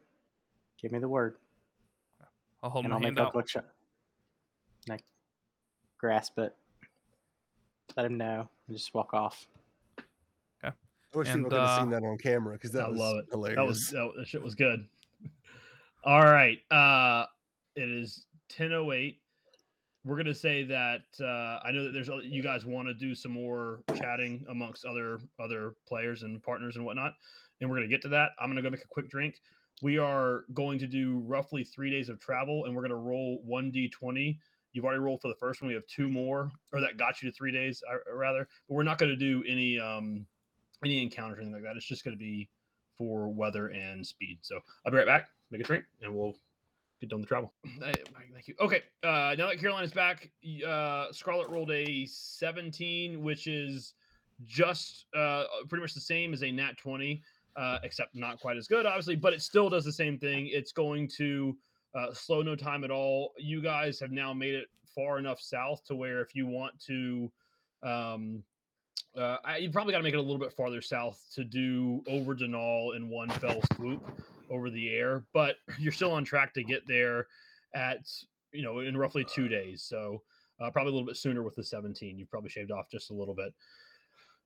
[0.81, 1.37] give me the word,
[2.63, 3.37] I'll hold and my I'll make hand up out.
[3.37, 3.67] look shut.
[4.89, 5.03] Like
[5.99, 6.55] grasp it,
[7.97, 9.47] let him know, and just walk off.
[11.17, 12.99] I wish And, people could have uh, seen that on camera because that I was
[12.99, 13.27] love it.
[13.31, 13.57] hilarious.
[13.57, 14.87] That was that, that shit was good.
[16.05, 16.59] All right.
[16.71, 17.25] Uh
[17.75, 18.27] it is
[18.57, 19.19] 1008.
[20.05, 23.33] We're gonna say that uh I know that there's you guys want to do some
[23.33, 27.15] more chatting amongst other other players and partners and whatnot.
[27.61, 28.33] And we're gonna get to that.
[28.39, 29.41] I'm gonna go make a quick drink.
[29.83, 33.73] We are going to do roughly three days of travel and we're gonna roll one
[33.73, 34.39] D20.
[34.73, 35.69] You've already rolled for the first one.
[35.69, 38.47] We have two more, or that got you to three days, uh, rather.
[38.69, 40.27] But we're not going to do any um
[40.85, 41.77] any encounters or anything like that.
[41.77, 42.49] It's just going to be
[42.97, 44.39] for weather and speed.
[44.43, 46.35] So I'll be right back, make a drink, and we'll
[47.01, 47.53] get done the travel.
[47.81, 48.55] Thank you.
[48.61, 50.31] Okay, uh, now that Carolina's back,
[50.67, 53.95] uh, Scarlet rolled a 17, which is
[54.47, 57.23] just uh, pretty much the same as a nat 20,
[57.57, 60.49] uh, except not quite as good, obviously, but it still does the same thing.
[60.51, 61.57] It's going to
[61.95, 63.33] uh, slow no time at all.
[63.39, 67.31] You guys have now made it far enough south to where if you want to
[67.83, 68.43] um,
[69.17, 72.03] uh, I, you probably got to make it a little bit farther south to do
[72.09, 74.03] over Denal in one fell swoop
[74.51, 77.27] over the air, but you're still on track to get there
[77.75, 77.99] at
[78.53, 79.83] you know in roughly two days.
[79.83, 80.23] So
[80.61, 82.19] uh, probably a little bit sooner with the 17.
[82.19, 83.53] You've probably shaved off just a little bit.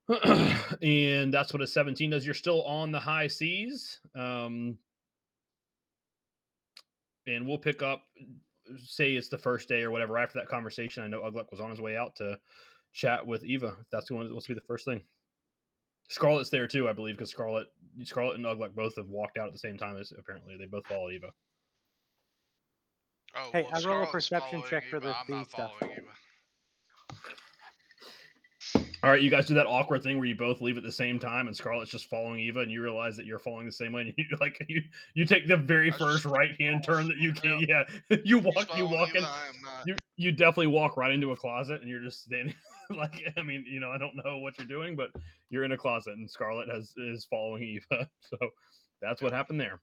[0.81, 2.25] and that's what a 17 does.
[2.25, 3.99] You're still on the high seas.
[4.15, 4.77] Um,
[7.27, 8.01] and we'll pick up,
[8.83, 10.17] say it's the first day or whatever.
[10.17, 12.37] After that conversation, I know Ugluck was on his way out to
[12.93, 13.77] chat with Eva.
[13.81, 15.01] If that's going to be the first thing.
[16.09, 17.67] Scarlet's there too, I believe, because Scarlet,
[18.03, 19.97] Scarlet and Ugluck both have walked out at the same time.
[19.97, 21.31] As apparently, they both follow Eva.
[23.35, 25.71] Oh, Hey, well, I roll a perception following check for the I'm bee stuff.
[25.79, 26.11] following Eva.
[29.03, 31.17] All right, you guys do that awkward thing where you both leave at the same
[31.17, 34.01] time, and Scarlet's just following Eva, and you realize that you're following the same way,
[34.01, 34.81] and you like you
[35.15, 37.65] you take the very I first right hand turn that you can.
[37.67, 37.83] Yeah,
[38.23, 39.23] you walk, you following walk Eva, in,
[39.63, 39.87] not.
[39.87, 42.53] you you definitely walk right into a closet, and you're just standing.
[42.97, 45.09] like, I mean, you know, I don't know what you're doing, but
[45.49, 48.09] you're in a closet, and Scarlet has is following Eva.
[48.21, 48.37] So
[49.01, 49.81] that's what happened there.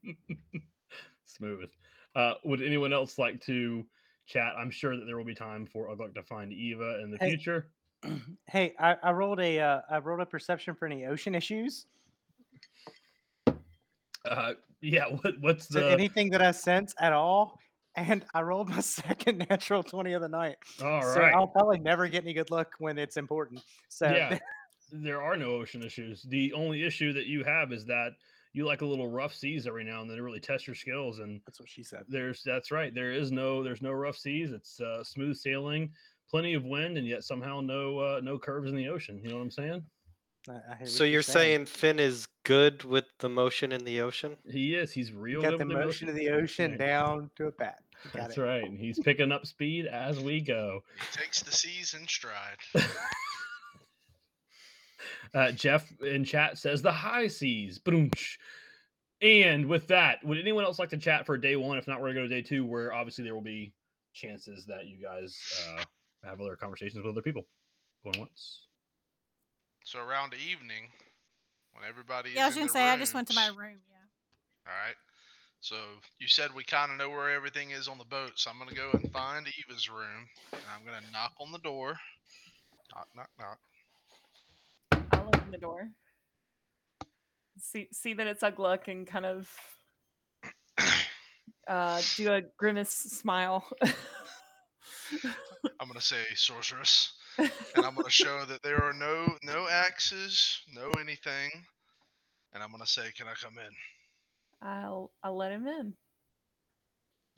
[1.27, 1.71] Smooth.
[2.15, 3.85] Uh, would anyone else like to
[4.27, 4.53] chat?
[4.59, 7.31] I'm sure that there will be time for Ugluck to find Eva in the Hey.
[7.31, 7.69] future.
[8.51, 11.85] Hey, I, I rolled a uh, I rolled a perception for any ocean issues.
[14.25, 15.05] Uh, yeah.
[15.05, 15.91] What, what's So the?
[15.91, 17.59] anything that I sense at all,
[18.07, 20.57] and I rolled my second natural twenty of the night.
[20.83, 21.35] All so right.
[21.35, 23.63] I'll probably never get any good luck when it's important.
[23.89, 24.39] So yeah.
[24.93, 26.23] there are no ocean issues.
[26.23, 28.13] The only issue that you have is that
[28.53, 31.19] you like a little rough seas every now and then to really test your skills.
[31.19, 32.05] And that's what she said.
[32.09, 32.95] there's that's right.
[32.95, 34.53] There is no there's no rough seas.
[34.53, 35.91] It's uh, smooth sailing,
[36.31, 39.21] plenty of wind, and yet somehow no uh, no curves in the ocean.
[39.23, 39.83] You know what I'm saying?
[40.49, 44.37] I, I So you're saying Finn is good with the motion in the ocean?
[44.51, 44.91] He is.
[44.91, 47.81] He's you real got good the with motion of the ocean down to a pat.
[48.05, 48.41] You Got That's it.
[48.41, 48.65] right.
[48.65, 50.81] And he's picking up speed as we go.
[50.95, 52.59] He takes the seas in stride.
[55.35, 57.79] Uh, Jeff in chat says the high seas.
[57.79, 58.37] Boomsh.
[59.21, 61.77] And with that, would anyone else like to chat for day one?
[61.79, 63.73] If not, we're gonna go to day two, where obviously there will be
[64.15, 65.37] chances that you guys
[65.77, 65.85] uh,
[66.25, 67.47] have other conversations with other people.
[68.05, 68.63] Going once.
[69.85, 70.89] So around the evening,
[71.73, 73.81] when everybody Yeah, I was in gonna their say I just went to my room.
[73.91, 74.71] Yeah.
[74.73, 74.97] All right.
[75.61, 75.77] So
[76.19, 78.75] you said we kind of know where everything is on the boat, so I'm gonna
[78.75, 81.99] go and find Eva's room, and I'm gonna knock on the door.
[82.95, 83.59] Knock, knock, knock.
[85.13, 85.89] I'll open the door.
[87.61, 89.51] See see that it's Ugluck and kind of
[91.69, 93.69] uh, do a grimace smile.
[95.81, 100.91] I'm gonna say sorceress, and I'm gonna show that there are no no axes, no
[101.01, 101.51] anything,
[102.53, 103.75] and I'm gonna say, "Can I come in?"
[104.63, 105.95] I'll I'll let him in.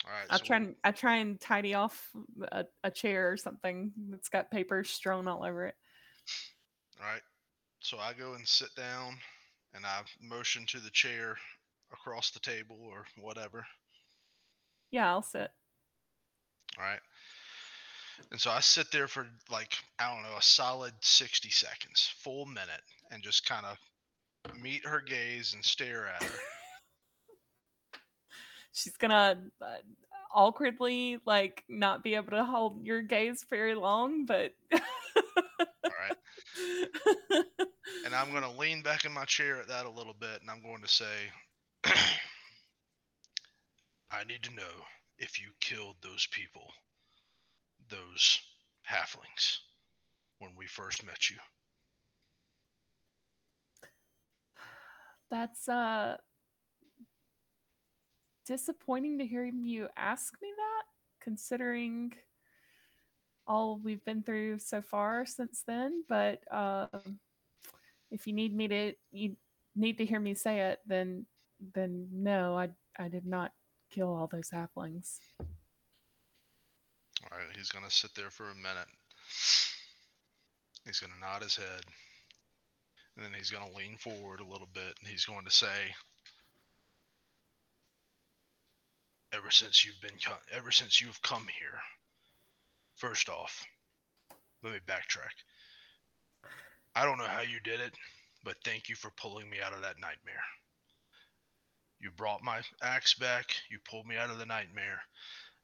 [0.05, 0.26] All right.
[0.30, 2.10] I so try and I try and tidy off
[2.52, 5.74] a, a chair or something that's got paper strewn all over it.
[7.01, 7.22] All right.
[7.80, 9.16] So I go and sit down,
[9.74, 11.36] and I motion to the chair
[11.92, 13.66] across the table or whatever.
[14.90, 15.51] Yeah, I'll sit.
[16.78, 17.01] All right.
[18.30, 22.44] And so I sit there for like, I don't know, a solid 60 seconds, full
[22.47, 23.78] minute, and just kind of
[24.60, 26.38] meet her gaze and stare at her.
[28.72, 29.66] She's gonna uh,
[30.34, 34.80] awkwardly like not be able to hold your gaze very long, but All
[35.98, 36.16] right.
[38.05, 40.62] And I'm to lean back in my chair at that a little bit, and I'm
[40.62, 41.05] going to say,
[44.10, 44.84] I need to know
[45.18, 46.72] if you killed those people,
[47.88, 48.40] those
[48.88, 49.59] halflings,
[50.38, 51.36] when we first met you.
[55.30, 56.16] That's uh
[58.46, 60.84] disappointing to hear you ask me that,
[61.20, 62.12] considering
[63.46, 66.04] all we've been through so far since then.
[66.08, 66.86] But uh,
[68.10, 69.36] if you need me to, you
[69.74, 71.26] need to hear me say it, then
[71.74, 73.52] then no, I I did not
[73.90, 75.18] kill all those halflings.
[75.40, 78.88] All right, he's to sit there for a minute.
[80.86, 81.84] He's to nod his head.
[83.16, 85.94] And then he's to lean forward a little bit and he's going to say,
[89.32, 90.19] Ever since you've been
[90.52, 91.78] ever since you've come here.
[92.97, 93.65] First off,
[94.62, 95.35] let me backtrack.
[96.94, 97.94] I don't know how you did it,
[98.44, 100.44] but thank you for pulling me out of that nightmare.
[102.01, 105.01] You brought my axe back, you pulled me out of the nightmare.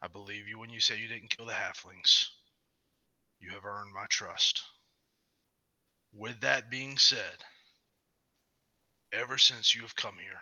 [0.00, 2.26] I believe you when you say you didn't kill the halflings.
[3.40, 4.62] You have earned my trust.
[6.14, 7.44] With that being said,
[9.12, 10.40] ever since you have come here,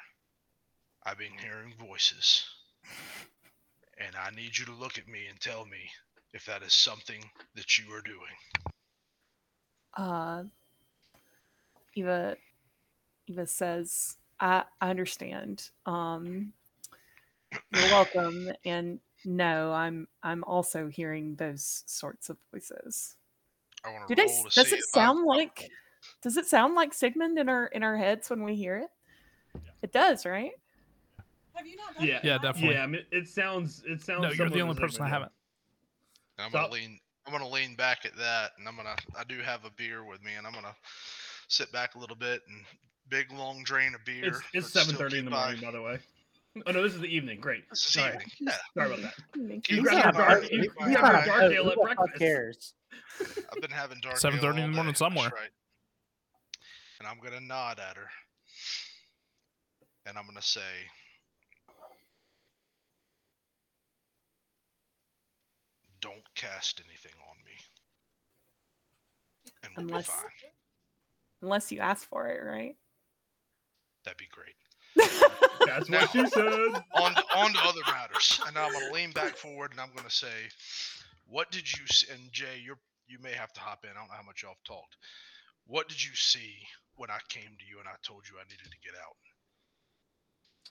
[1.05, 2.45] I've been hearing voices.
[3.99, 5.79] And I need you to look at me and tell me
[6.33, 7.23] if that is something
[7.55, 8.75] that you are doing.
[9.97, 10.45] Uh,
[11.95, 12.37] Eva,
[13.29, 15.71] Eva says, "I I understand.
[15.87, 16.53] Um,
[17.73, 18.49] You're welcome.
[18.65, 23.15] And no, I'm I'm also hearing those sorts of voices.
[23.85, 25.71] I want to roll s- to Does it if I- sound like?
[26.21, 28.91] Does it sound like Sigmund in our in our heads when we hear it?
[29.83, 30.53] It does, right?
[32.01, 32.75] Yeah, Yeah, definitely.
[32.75, 33.83] Yeah, I mean, it sounds.
[33.87, 34.23] It sounds.
[34.23, 35.33] No, you're the only person I haven't.
[36.39, 36.99] I'm gonna lean.
[37.27, 38.97] I'm gonna lean back at that, and I'm gonna.
[39.17, 40.75] I do have a beer with me, and I'm gonna
[41.49, 42.65] sit back a little bit and
[43.09, 44.27] big long drain of beer.
[44.27, 45.99] It's it's seven thirty in the morning, by the way.
[46.67, 47.41] Oh no, this is the evening.
[47.41, 47.69] Great.
[47.71, 48.13] This is Sorry.
[48.13, 48.27] evening.
[48.41, 48.53] Yeah.
[48.75, 49.15] Sorry about that.
[49.49, 49.83] Thank You you.
[49.83, 50.43] grab He's dark.
[50.45, 52.19] a- You, he's you not a- your dark ale at the fuck breakfast.
[52.19, 52.75] cares?
[53.53, 54.17] I've been having dark.
[54.17, 55.25] 7:30 in the ale morning somewhere.
[55.31, 55.51] that's Right.
[57.01, 58.09] And I'm gonna nod at her,
[60.07, 60.61] and I'm gonna say,
[66.05, 67.53] "Don't cast anything on me,
[69.63, 70.51] and we'll Unless be fine.
[71.43, 72.77] unless you ask for it, right?
[74.05, 74.55] That'd be great."
[75.67, 76.85] That's Now- what she said.
[76.95, 78.39] on to, on to other matters.
[78.47, 80.51] And I'm gonna lean back forward and I'm gonna say,
[81.27, 83.91] "What did you see?" And Jay, you're you may have to hop in.
[83.91, 84.97] I don't know how much y'all have talked.
[85.67, 86.55] What did you see
[86.97, 89.17] when I came to you and I told you I needed to get out?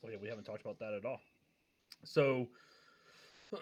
[0.06, 1.20] Oh yeah, we haven't talked about that at all.
[2.06, 2.48] So,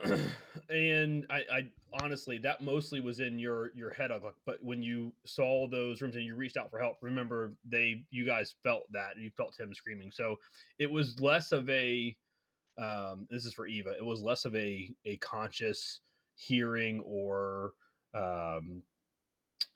[0.70, 1.68] and I, I
[2.02, 4.12] honestly, that mostly was in your your head.
[4.12, 8.04] Ugluck, But when you saw those rooms and you reached out for help, remember they,
[8.10, 10.12] you guys felt that you felt him screaming.
[10.12, 10.38] So
[10.80, 12.16] it was less of a.
[12.82, 13.92] Um, this is for Eva.
[13.98, 16.00] It was less of a a conscious
[16.36, 17.74] hearing or
[18.14, 18.82] um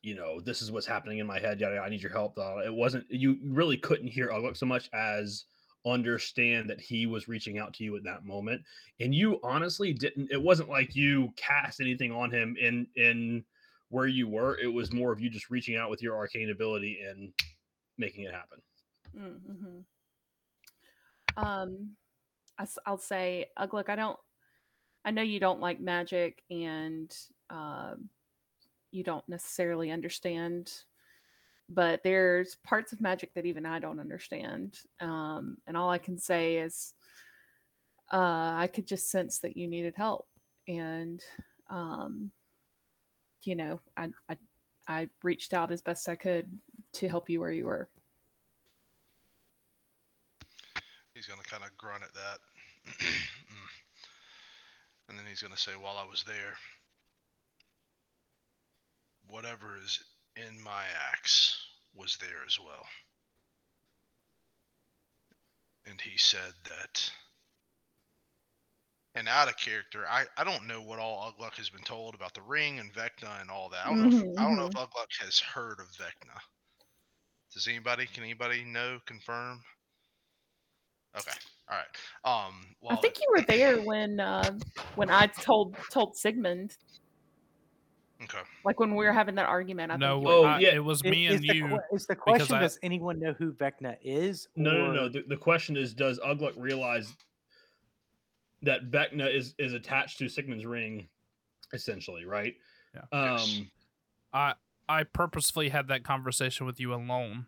[0.01, 2.73] you know this is what's happening in my head yada, i need your help it
[2.73, 5.45] wasn't you really couldn't hear Ugluck so much as
[5.85, 8.61] understand that he was reaching out to you at that moment
[8.99, 13.43] and you honestly didn't it wasn't like you cast anything on him in in
[13.89, 16.99] where you were it was more of you just reaching out with your arcane ability
[17.07, 17.31] and
[17.97, 18.59] making it happen
[19.17, 19.79] Mm-hmm.
[21.37, 21.89] Um,
[22.57, 24.17] I, will say, uh, look, I don't.
[25.03, 27.15] I know you don't like magic, and
[27.49, 28.09] um,
[28.91, 30.71] you don't necessarily understand.
[31.67, 36.17] But there's parts of magic that even I don't understand, um, and all I can
[36.19, 36.93] say is,
[38.13, 40.27] uh, I could just sense that you needed help,
[40.67, 41.23] and
[41.69, 42.31] um,
[43.43, 44.37] you know, I, I
[44.87, 46.47] I reached out as best I could
[46.93, 47.89] to help you where you were.
[51.15, 52.39] He's gonna kind of grunt at that,
[55.09, 56.53] and then he's gonna say, "While I was there,
[59.27, 59.99] whatever is
[60.35, 61.57] in my axe
[61.95, 62.85] was there as well."
[65.87, 67.11] And he said that.
[69.17, 72.33] And out of character, I, I don't know what all Ugluck has been told about
[72.33, 73.85] the ring and Vecna and all that.
[73.85, 74.17] I don't know.
[74.17, 76.37] If, I don't know if Ugluck has heard of Vecna.
[77.53, 78.07] Does anybody?
[78.13, 78.99] Can anybody know?
[79.05, 79.61] Confirm.
[81.17, 81.31] Okay.
[81.71, 82.45] All right.
[82.47, 82.75] Um.
[82.81, 84.51] Well, I think you were there when uh,
[84.95, 86.75] when I told told Sigmund,
[88.23, 88.39] Okay.
[88.63, 89.91] like when we were having that argument.
[89.91, 91.67] I No, think you Oh, were- yeah, it was me is and the you.
[91.67, 94.47] que- is the because question: I- Does anyone know who Vecna is?
[94.55, 95.05] No, no, no.
[95.05, 97.13] or- The, the question is, does Ugluck realize
[98.61, 101.07] that Vecna is is attached to Sigmund's ring,
[101.73, 102.55] essentially, right?
[102.93, 103.01] Yeah.
[103.11, 103.57] Yes.
[103.59, 103.71] Um,
[104.33, 104.53] I
[104.87, 107.47] I purposefully had that conversation with you alone.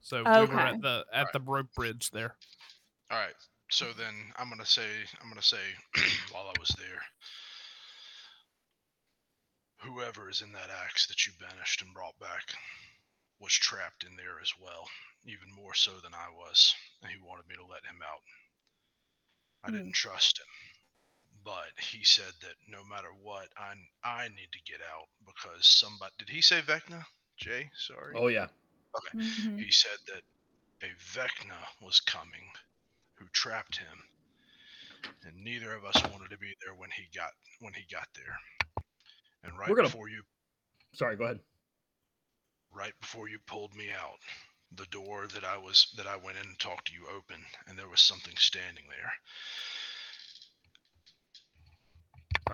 [0.00, 1.32] So we were at the at Right.
[1.32, 2.34] the rope bridge there.
[3.10, 3.34] All right.
[3.70, 4.86] So then I'm gonna say
[5.22, 5.60] I'm gonna say
[6.32, 7.00] while I was there,
[9.78, 12.54] whoever is in that axe that you banished and brought back
[13.40, 14.88] was trapped in there as well,
[15.24, 18.22] even more so than I was, and he wanted me to let him out.
[19.62, 19.72] I Hmm.
[19.72, 20.46] didn't trust him,
[21.44, 26.14] but he said that no matter what, I I need to get out because somebody
[26.18, 27.06] did he say Vecna?
[27.36, 28.16] Jay, sorry.
[28.16, 28.48] oh yeah,
[29.14, 29.64] Mhm.
[29.64, 30.24] He said that
[30.82, 32.52] a Vecna was coming
[33.16, 34.08] who trapped him.
[35.22, 38.40] And neither of us wanted to be there when he got when he got there.
[39.44, 40.22] And right We're gonna- before you
[40.94, 41.16] sorry.
[41.16, 41.40] Go ahead.
[42.70, 44.18] right before you pulled me out,
[44.72, 47.78] the door that I was that I went in and talked to you opened and
[47.78, 49.12] there was something standing there.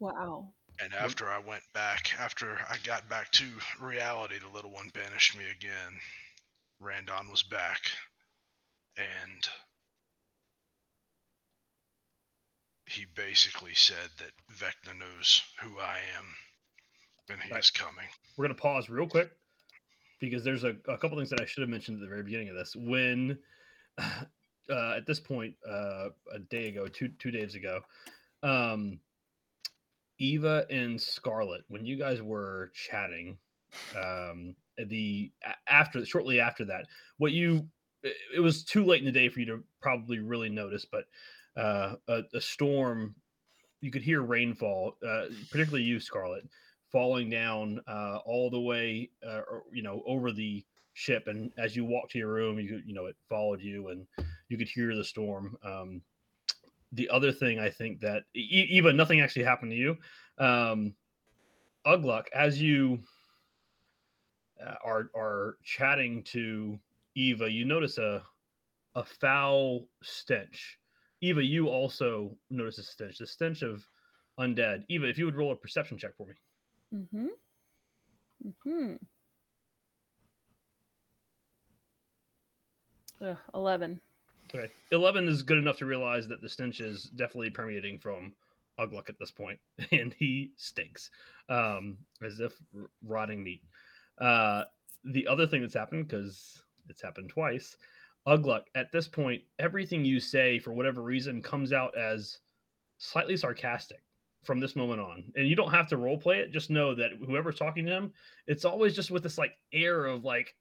[0.00, 0.52] Wow.
[0.80, 3.44] And after I went back, after I got back to
[3.80, 6.00] reality, the little one banished me again.
[6.80, 7.80] Randon was back.
[8.96, 9.48] And
[12.86, 16.36] he basically said that Vecna knows who I am
[17.30, 17.60] and he Right.
[17.60, 18.06] is coming.
[18.36, 19.30] We're gonna pause real quick
[20.20, 22.48] because there's a, a couple things that I should have mentioned at the very beginning
[22.48, 22.74] of this.
[22.76, 23.38] When
[23.98, 27.80] uh, at this point, uh, a day ago, two two days ago,
[28.42, 29.00] um,
[30.18, 33.38] Eva and Scarlet, when you guys were chatting,
[33.96, 35.32] um, the
[35.68, 36.86] after shortly after that,
[37.18, 37.68] what you
[38.02, 41.06] it it was too late in the day for you to probably really notice, but
[41.56, 43.14] uh, a, a storm.
[43.80, 46.48] You could hear rainfall, uh, particularly you, Scarlet,
[46.94, 49.40] falling down uh, all the way, uh,
[49.72, 51.24] you know, over the ship.
[51.26, 54.06] And as you walk to your room, you you know it followed you, and
[54.48, 55.56] you could hear the storm.
[55.64, 56.00] Um,
[56.92, 59.96] the other thing I think that Eva, nothing actually happened to you.
[60.38, 60.94] Um,
[61.84, 63.00] Ugluck, as you
[64.64, 66.78] uh, are are chatting to
[67.16, 68.22] Eva, you notice a
[68.94, 70.78] a foul stench.
[71.22, 73.84] Eva, you also notice a stench, the stench of
[74.38, 74.84] undead.
[74.88, 76.34] Eva, if you would roll a perception check for me.
[76.94, 77.26] Mm-hmm.
[78.46, 78.94] Mm-hmm.
[83.24, 84.00] Ugh, Eleven.
[84.54, 84.70] Okay.
[84.92, 88.32] 11 is good enough to realize that the stench is definitely permeating from
[88.78, 89.58] Ugluck at this point,
[89.92, 91.10] and he stinks
[91.48, 93.62] um, as if r- rotting meat.
[94.20, 94.64] Uh,
[95.04, 97.76] the other thing that's happened, because it's happened twice,
[98.28, 102.38] Ugluck, at this point, everything you say, for whatever reason, comes out as
[102.98, 104.02] slightly sarcastic
[104.44, 105.24] from this moment on.
[105.36, 108.12] And you don't have to role play it, just know that whoever's talking to him,
[108.46, 110.54] it's always just with this like air of like,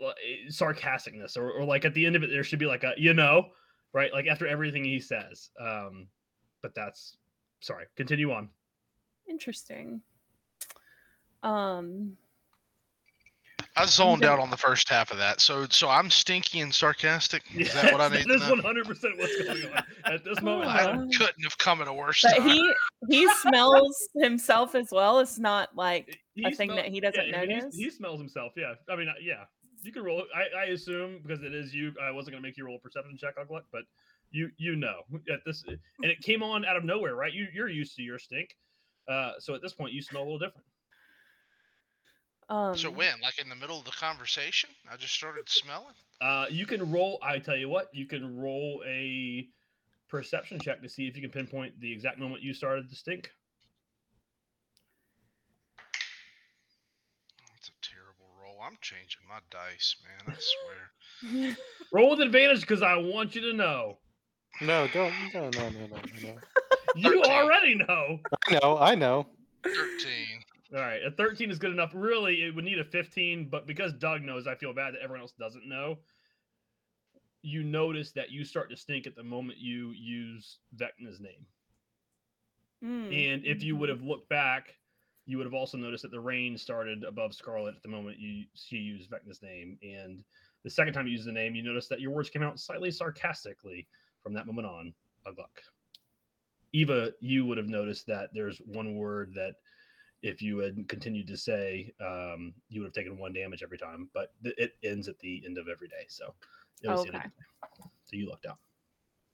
[0.00, 2.92] eh, sarcasticness or, or like at the end of it there should be like a
[2.98, 3.46] you know
[3.94, 6.06] right like after everything he says um
[6.60, 7.16] but that's
[7.60, 8.50] sorry continue on
[9.28, 10.00] Interesting.
[11.42, 12.16] Um.
[13.78, 15.40] I zoned out on the first half of that.
[15.40, 17.42] So so I'm stinky and sarcastic.
[17.54, 18.54] Is that what I need that is to know?
[18.56, 20.86] 100 percent what's going on at this moment I
[21.16, 22.48] couldn't have come at a worse But time.
[22.48, 22.72] he
[23.10, 25.18] he smells himself as well.
[25.20, 27.76] It's not like a thing smell- that he doesn't yeah, I mean, he's- notice.
[27.76, 29.44] he smells himself yeah i mean uh, yeah
[29.82, 30.22] you can roll.
[30.34, 32.78] I, I assume because it is you i wasn't going to make you roll a
[32.78, 33.82] perception check Ugluck, but
[34.32, 35.00] you you know
[35.32, 38.18] at this and it came on out of nowhere right you you're used to your
[38.18, 38.56] stink
[39.08, 40.66] uh so at this point you smell a little different
[42.48, 43.20] Um, so when?
[43.22, 44.70] Like in the middle of the conversation?
[44.90, 45.94] I just started smelling?
[46.20, 47.18] Uh, you can roll.
[47.22, 49.48] I tell you what, you can roll a
[50.08, 53.30] perception check to see if you can pinpoint the exact moment you started to stink.
[57.52, 58.56] That's a terrible roll.
[58.64, 60.34] I'm changing my dice, man.
[60.34, 61.56] I swear.
[61.92, 63.98] Roll with advantage because I want you to know.
[64.60, 65.12] No, don't.
[65.34, 66.34] No, no, no, no, no.
[66.94, 67.24] You 13.
[67.24, 68.20] already know.
[68.48, 68.78] I know.
[68.78, 69.26] I know.
[70.70, 70.78] 13.
[70.82, 71.92] All right, a 13 is good enough.
[71.94, 75.22] Really, it would need a 15, but because Doug knows, I feel bad that everyone
[75.22, 75.98] else doesn't know.
[77.42, 81.46] You notice that you start to stink at the moment you use Vecna's name.
[82.82, 84.74] mm, And if you would have looked back,
[85.26, 88.44] you would have also noticed that the rain started above Scarlet at the moment you
[88.54, 89.78] she used Vecna's name.
[89.82, 90.24] And
[90.64, 92.90] the second time you used the name, you noticed that your words came out slightly
[92.90, 93.86] sarcastically
[94.22, 94.94] from that moment on.
[95.26, 95.62] Ugluck.
[96.72, 99.54] Eva, you would have noticed that there's one word that
[100.26, 104.08] if you had continued to say, um, you would have taken one damage every time,
[104.12, 106.04] but th- it ends at the end of every day.
[106.08, 106.34] So
[106.82, 107.88] it was the end of the day.
[108.04, 108.58] So you lucked out.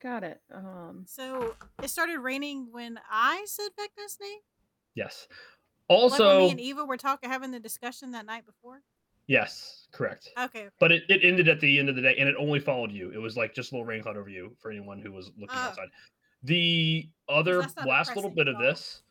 [0.03, 0.41] Got it.
[0.53, 1.05] Um.
[1.07, 4.41] So it started raining when I said Vecna's name.
[4.95, 5.27] Yes.
[5.89, 8.83] like when Also, me and Eva were talking, having the discussion that night before.
[9.27, 10.29] yes, correct.
[10.39, 10.61] Okay.
[10.61, 10.69] okay.
[10.81, 13.11] But it, it ended at the end of the day and it only followed you.
[13.11, 15.57] It was like just a little rain cloud over you for anyone who was looking
[15.57, 15.69] Oh.
[15.69, 15.89] outside.
[16.43, 18.63] The other that's not last little bit at of all.
[18.63, 19.03] this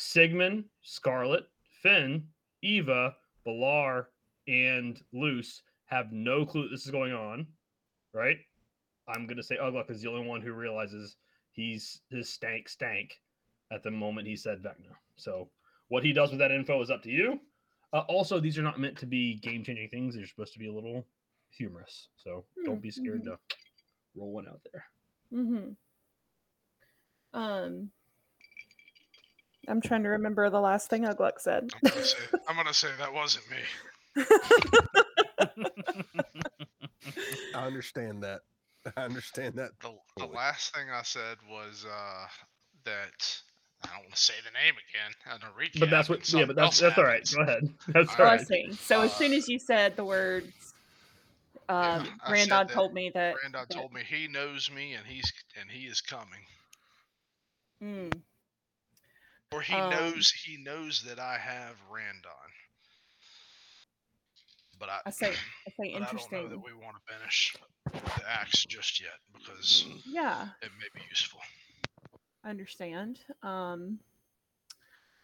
[0.00, 1.44] Sigmund, Scarlet,
[1.82, 2.26] Finn,
[2.62, 3.14] Eva,
[3.46, 4.06] Balar,
[4.48, 7.46] and Luce have no clue this is going on,
[8.14, 8.38] right?
[9.08, 11.16] I'm gonna say Ugluck is the only one who realizes
[11.52, 13.20] he's his stank stank
[13.70, 14.94] at the moment he said Vecna.
[15.16, 15.50] So
[15.88, 17.38] what he does with that info is up to you.
[17.92, 20.14] Uh, also, these are not meant to be game changing things.
[20.14, 21.04] They're supposed to be a little
[21.50, 22.08] humorous.
[22.16, 23.24] So don't be scared Mhm.
[23.24, 23.38] to
[24.14, 24.84] roll one out there.
[25.30, 25.72] hmm
[27.32, 27.90] Um.
[29.68, 31.68] I'm trying to remember the last thing Ugluck said.
[31.74, 32.18] I'm gonna say
[32.48, 34.24] I'm gonna say that wasn't me.
[37.54, 38.40] I understand that.
[38.96, 39.70] I understand that.
[39.82, 42.26] The, the last thing I said was uh
[42.84, 43.40] that
[43.84, 45.12] I don't want to say the name again.
[45.26, 45.80] I don't recap.
[45.80, 46.32] But that's what.
[46.32, 47.30] Yeah, but something that's else that's all right.
[47.34, 47.68] Go ahead.
[47.88, 48.46] That's All all Oh, I right.
[48.46, 48.72] see.
[48.80, 50.74] So as soon Uh, as you said the words,
[51.68, 53.36] um, I Randon told me that.
[53.42, 55.30] Randon that- told me he knows me and he's
[55.60, 56.40] and he is coming.
[57.82, 58.20] Mm,
[59.52, 62.30] Or he Um, knows he knows that I have Randon.
[64.78, 65.32] But I, I say,
[65.66, 66.48] I say, but I don't know interesting.
[66.50, 67.56] that we want to finish
[67.92, 71.40] the axe just yet because Yeah, it may be useful.
[72.44, 73.18] I understand.
[73.42, 73.98] Um,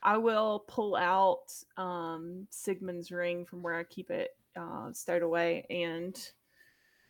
[0.03, 5.67] I will pull out um, Sigmund's ring from where I keep it uh, stowed away
[5.71, 6.31] and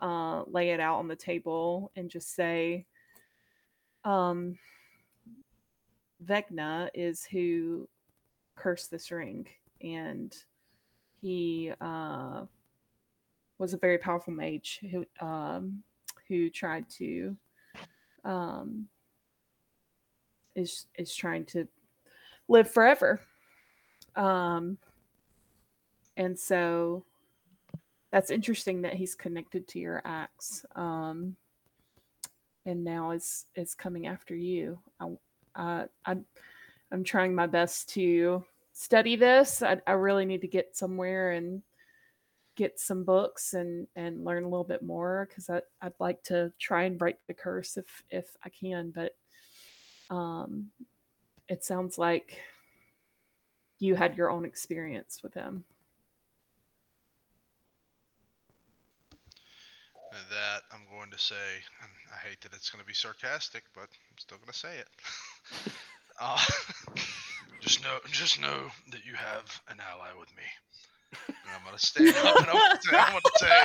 [0.00, 2.86] uh, lay it out on the table and just say,
[4.04, 4.58] um,
[6.24, 7.88] Vecna is who
[8.56, 9.46] cursed this ring,
[9.82, 10.34] and
[11.20, 12.44] he uh,
[13.58, 14.80] was a very powerful mage.
[14.90, 15.82] Who um,
[16.28, 17.36] who tried to
[18.24, 18.88] um
[20.54, 21.66] is is trying to
[22.48, 23.20] live forever.
[24.16, 24.78] Um
[26.16, 27.04] and so
[28.10, 30.64] that's interesting that he's connected to your axe.
[30.74, 31.36] Um
[32.64, 34.78] and now is is coming after you.
[34.98, 35.10] I
[35.56, 36.16] uh, I
[36.92, 39.62] I'm trying my best to study this.
[39.62, 41.62] I, I really need to get somewhere and
[42.56, 46.84] get some books and and learn a little bit more because I'd like to try
[46.84, 48.92] and break the curse if if I can.
[48.94, 49.16] But
[50.10, 50.70] um,
[51.48, 52.40] it sounds like
[53.78, 55.64] you had your own experience with him.
[60.30, 61.34] That I'm going to say,
[61.82, 64.78] and I hate that it's going to be sarcastic, but I'm still going to say
[64.78, 64.88] it.
[66.20, 66.38] uh,
[67.60, 70.42] just know, just know that you have an ally with me.
[71.28, 73.64] And I'm going to stand up and I'm going to say, I'm going to say,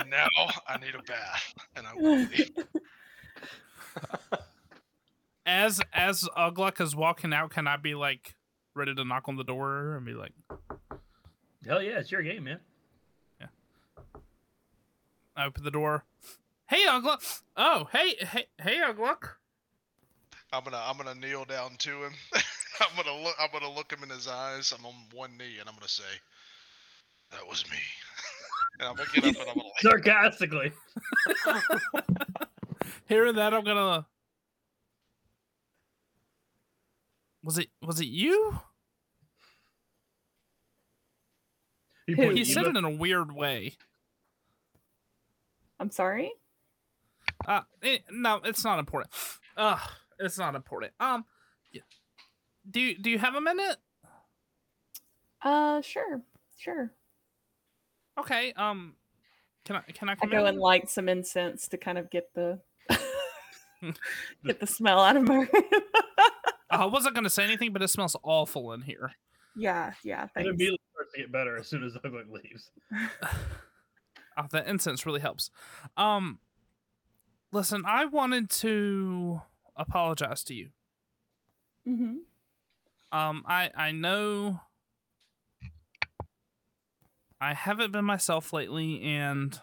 [0.00, 0.28] and now
[0.66, 2.50] I need a bath, and I will be.
[5.46, 8.34] As as Ugluck is walking out, can I be like
[8.74, 10.32] ready to knock on the door and be like,
[11.66, 12.60] Hell yeah, it's your game, man.
[15.38, 16.04] I open the door.
[16.66, 17.42] Hey, Ugluck.
[17.56, 19.28] Oh, hey, hey, hey, Ugluck.
[20.52, 22.12] I'm gonna I'm gonna kneel down to him.
[22.80, 24.74] I'm gonna look I'm gonna look him in his eyes.
[24.76, 26.02] I'm on one knee and I'm gonna say,
[27.30, 27.76] "That was me."
[28.80, 30.72] and I'm gonna get up and I'm gonna like, Sarcastically.
[33.08, 34.06] Hearing that, I'm gonna.
[37.44, 38.58] Was it was it you?
[42.08, 43.76] He, He said it in a weird way.
[45.80, 46.32] I'm sorry.
[47.46, 49.12] Uh, eh, no, it's not important.
[49.56, 49.78] Uh,
[50.18, 50.92] it's not important.
[51.00, 51.24] Um,
[51.72, 51.80] y-
[52.70, 53.76] do you, do you have a minute?
[55.42, 56.20] Uh, sure,
[56.56, 56.92] sure.
[58.18, 58.52] Okay.
[58.54, 58.94] Um,
[59.64, 60.46] can I can I I go in?
[60.46, 62.58] and light some incense to kind of get the
[64.44, 65.48] get the smell out of my room.
[66.70, 69.12] I wasn't gonna say anything, but it smells awful in here.
[69.54, 70.24] yeah, yeah.
[70.24, 70.48] It Thanks.
[70.48, 72.70] immediately starts to get better as soon as Ugly leaves.
[74.38, 75.50] Oh, the incense really helps.
[75.96, 76.38] Um,
[77.52, 79.42] listen, I wanted to
[79.76, 80.70] apologize to you.
[81.84, 82.18] hmm
[83.12, 84.60] Um, I I know
[87.40, 89.60] I haven't been myself lately, and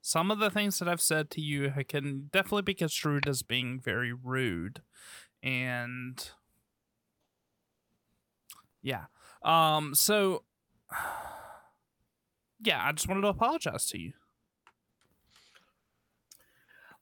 [0.00, 3.80] some of the things that I've said to you can definitely be construed as being
[3.80, 4.82] very rude,
[5.42, 6.30] and
[8.82, 9.06] yeah.
[9.42, 9.94] Um.
[9.94, 10.44] So,
[12.64, 14.12] yeah, I just wanted to apologize to you.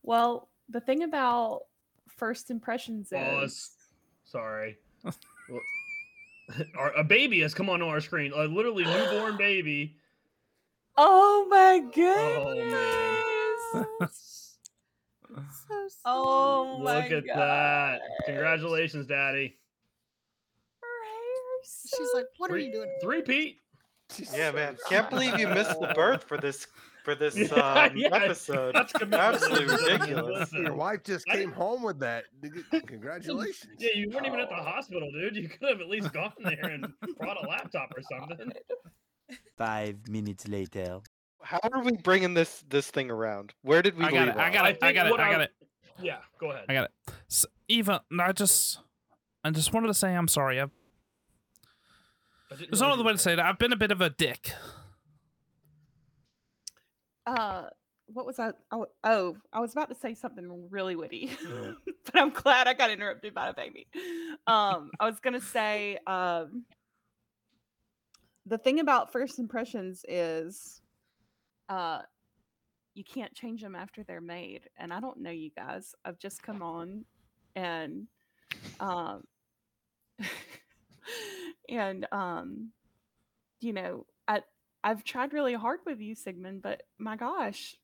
[0.02, 1.62] Well, the thing about
[2.08, 3.44] first impressions Pause.
[3.52, 3.70] is
[4.24, 4.78] Sorry.
[6.76, 8.32] Our, a baby has come onto our screen.
[8.34, 9.96] A literally newborn baby.
[10.96, 12.72] Oh my Oh, goodness.
[13.72, 14.08] man.
[15.88, 18.00] So Oh my Look at that.
[18.26, 19.56] Congratulations, Daddy.
[21.64, 23.61] She's like, "What are you doing?" Three Pete.
[24.34, 24.76] Yeah, man.
[24.88, 26.66] Can't believe you missed the birth for this
[27.04, 27.48] for this Yeah,
[27.90, 28.74] um, yeah, episode.
[28.74, 29.22] that's commitment.
[29.22, 30.52] Absolutely ridiculous.
[30.52, 32.24] Your wife just I came home with that.
[32.86, 33.72] Congratulations.
[33.78, 35.36] Yeah, you weren't even at the hospital, dude.
[35.36, 36.86] You could have at least gone there and
[37.18, 38.52] brought a laptop or something.
[39.56, 41.00] Five minutes later.
[41.42, 43.52] How are we bringing this this thing around?
[43.62, 44.36] Where did we I got leave it.
[44.36, 44.52] I off?
[44.54, 44.78] got it.
[44.82, 45.10] I think got it.
[45.10, 45.50] what I got I- it.
[46.00, 46.64] Yeah, go ahead.
[46.68, 46.90] I got it.
[47.30, 48.78] S Eva, I just,
[49.44, 50.60] I just wanted to say I'm sorry.
[50.60, 50.81] I've, I didn't
[52.58, 53.44] there's no realize other way to say that.
[53.44, 54.52] I've been a bit of a dick.
[57.26, 57.64] Uh,
[58.06, 58.52] what was I?
[58.70, 61.30] Oh, oh, I was about to say something really witty,
[62.04, 63.86] but I'm glad I got interrupted by a baby.
[64.46, 66.64] Um, I was gonna say, um,
[68.46, 70.82] the thing about first impressions is,
[71.68, 72.00] uh,
[72.94, 74.68] you can't change them after they're made.
[74.76, 75.94] And I don't know you guys.
[76.04, 77.04] I've just come on,
[77.56, 78.06] and
[78.80, 79.22] um,
[81.68, 82.70] and um,
[83.60, 84.42] you know, I
[84.84, 87.76] I've tried really hard with you, Sigmund, but my gosh,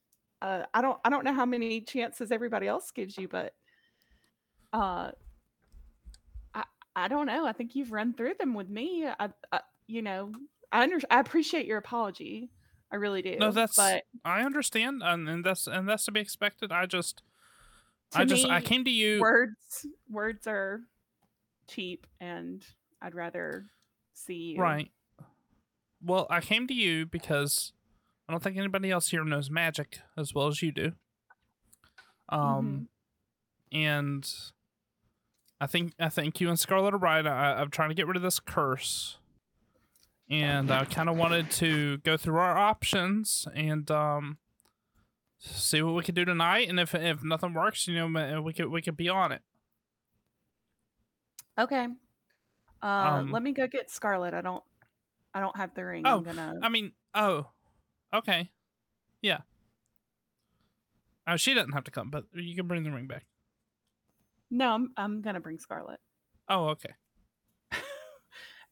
[0.42, 3.54] uh, I don't I don't know how many chances everybody else gives you, but
[4.72, 5.10] uh,
[6.54, 6.64] I
[6.96, 7.46] I don't know.
[7.46, 9.06] I think you've run through them with me.
[9.06, 10.32] I, I you know
[10.72, 12.50] I under I appreciate your apology.
[12.90, 13.36] I really do.
[13.36, 16.72] No, that's but I understand, and, and that's and that's to be expected.
[16.72, 17.22] I just,
[18.14, 19.20] I just, I came to you.
[19.20, 20.80] Words words are
[21.68, 22.64] cheap, and
[23.00, 23.66] I'd rather
[24.14, 24.90] see you Right.
[26.02, 27.72] Well, I came to you because
[28.28, 30.92] I don't think anybody else here knows magic as well as you do.
[32.28, 32.88] Um,
[33.72, 34.30] and
[35.60, 37.26] I think I think you and Scarlet are right.
[37.26, 39.18] I, I'm trying to get rid of this curse,
[40.28, 44.38] and I kind of wanted to go through our options and um,
[45.38, 48.68] see what we can do tonight, and if if nothing works, you know, we could
[48.68, 49.42] we could be on it.
[51.58, 51.88] Okay.
[52.82, 54.34] Uh, Um, let me go get Scarlet.
[54.34, 54.62] I don't.
[55.34, 56.04] I don't have the ring.
[56.06, 56.54] Oh, I'm gonna.
[56.62, 57.46] I mean, oh,
[58.14, 58.50] okay,
[59.22, 59.38] yeah.
[61.26, 63.26] Oh, she doesn't have to come, but you can bring the ring back.
[64.50, 64.92] No, I'm.
[64.96, 66.00] I'm gonna bring Scarlet,
[66.48, 66.94] Oh, okay.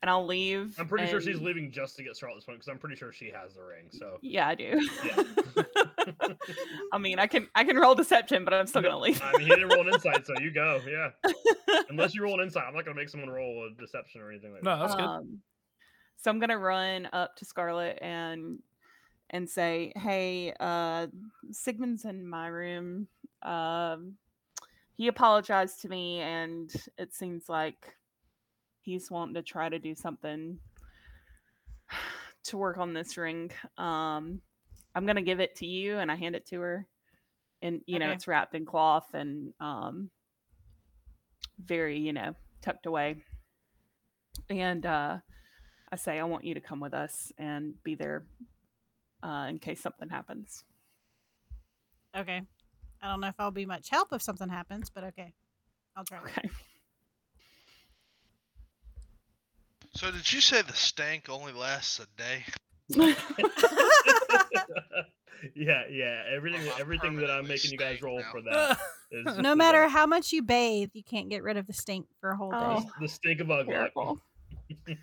[0.06, 0.76] And I'll leave.
[0.78, 3.28] I'm pretty sure she's leaving just to get Scarlet's point because I'm pretty sure she
[3.30, 3.86] has the ring.
[3.90, 4.88] So Yeah, I do.
[5.04, 5.22] yeah.
[6.92, 7.48] I mean, I can.
[7.56, 9.20] I can roll deception, but I'm still gonna leave.
[9.20, 10.80] I mean, he didn't roll an insight, so you go.
[10.88, 11.10] Yeah.
[11.90, 14.52] Unless you roll an insight, I'm not gonna make someone roll a deception or anything
[14.52, 14.82] like No, that.
[14.82, 15.04] that's good.
[15.04, 15.40] Um,
[16.18, 18.60] so I'm gonna run up to Scarlet and
[19.30, 21.08] and say, "Hey, uh,
[21.50, 23.08] Sigmund's in my room.
[23.42, 24.14] Um,
[24.94, 27.95] he apologized to me, and it seems like
[28.86, 30.58] he's wanting to try to do something
[32.44, 33.50] to work on this ring.
[33.76, 34.40] Um,
[34.94, 36.86] I'm gonna give it to you, and I hand it to her,
[37.60, 40.10] and you know it's wrapped in cloth and um,
[41.62, 43.16] very, you know, tucked away.
[44.50, 45.18] And uh,
[45.90, 48.24] I say, I want you to come with us and be there
[49.22, 50.64] uh, in case something happens.
[52.16, 52.42] Okay.
[53.02, 55.32] I don't know if I'll be much help if something happens, but okay.
[55.96, 56.18] I'll try.
[56.18, 56.48] Okay.
[59.97, 62.44] So did you say the stank only lasts a day?
[65.55, 66.23] yeah, yeah.
[66.35, 68.31] Everything, I'm everything that I'm making you guys roll now.
[68.31, 68.78] for that
[69.10, 72.06] is no matter the- how much you bathe, you can't get rid of the stink
[72.20, 72.81] for a whole Oh.
[72.81, 72.86] day.
[73.01, 73.93] the stink of bug luck.
[73.94, 74.20] Terrible.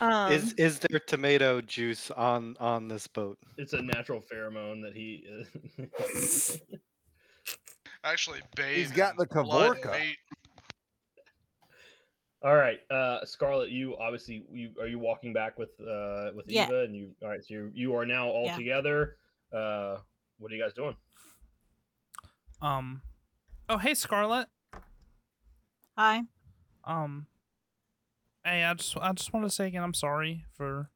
[0.00, 3.38] Um, is is there tomato juice on on this boat?
[3.56, 5.24] it's a natural pheromone that he.
[5.30, 5.44] uh,
[8.04, 8.76] Actually, bathe.
[8.76, 10.14] He's got the blood and Kavorka.
[12.42, 12.48] Meat.
[12.48, 13.70] all right, uh, Scarlet.
[13.70, 16.66] You obviously you are you walking back with uh with Yeah.
[16.66, 17.10] Eva and you.
[17.22, 18.56] All right, so you you are now all Yeah.
[18.56, 19.16] together.
[19.52, 19.98] Uh,
[20.38, 20.96] what are you guys doing?
[22.60, 23.02] Um,
[23.68, 24.48] oh hey Scarlet.
[25.96, 26.22] Hi.
[26.84, 27.26] Um,
[28.44, 30.90] hey, I just I just want to say again, I'm sorry for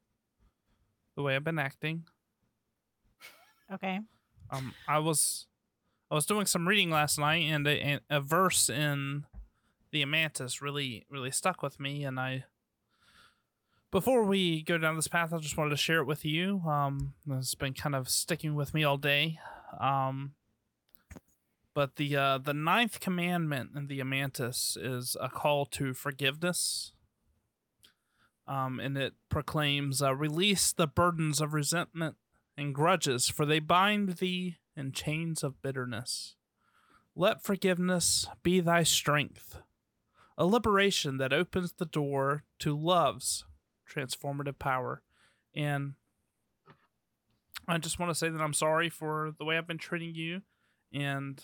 [1.15, 2.05] the way I've been acting.
[3.71, 3.99] Okay.
[4.49, 5.45] Um, I was
[6.09, 9.25] I was doing some reading last night, and a, and a verse in
[9.91, 12.45] the Amantis really really stuck with me, and I.
[13.89, 16.61] Before we go down this path, I just wanted to share it with you.
[16.67, 19.39] Um, it's been kind of sticking with me all day.
[19.79, 20.33] Um,
[21.73, 26.91] but the uh, the ninth commandment in the Amantis is a call to forgiveness.
[28.47, 32.15] Um, and it proclaims, uh, "Release the burdens of resentment
[32.57, 36.35] and grudges, for they bind thee in chains of bitterness.
[37.15, 39.61] Let forgiveness be thy strength,
[40.37, 43.45] a liberation that opens the door to love's
[43.89, 45.01] transformative power."
[45.55, 45.93] And
[47.67, 50.41] I just want to say that I'm sorry for the way I've been treating you,
[50.93, 51.43] and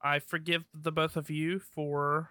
[0.00, 2.30] I forgive the both of you for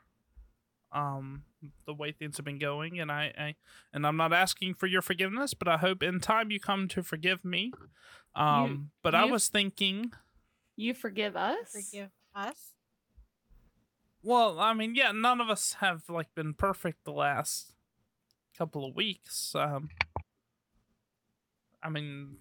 [0.93, 1.43] um
[1.85, 3.55] the way things have been going and I, I
[3.93, 7.01] and I'm not asking for your forgiveness, but I hope in time you come to
[7.01, 7.71] forgive me.
[8.35, 10.11] Um but I was thinking
[10.75, 11.71] you forgive us?
[11.71, 12.73] Forgive us.
[14.23, 17.73] Well, I mean, yeah, none of us have like been perfect the last
[18.57, 19.55] couple of weeks.
[19.55, 19.89] Um
[21.81, 22.37] I mean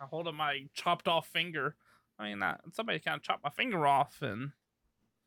[0.00, 1.76] I hold up my chopped off finger.
[2.18, 4.52] I mean, uh, somebody kind of chopped my finger off and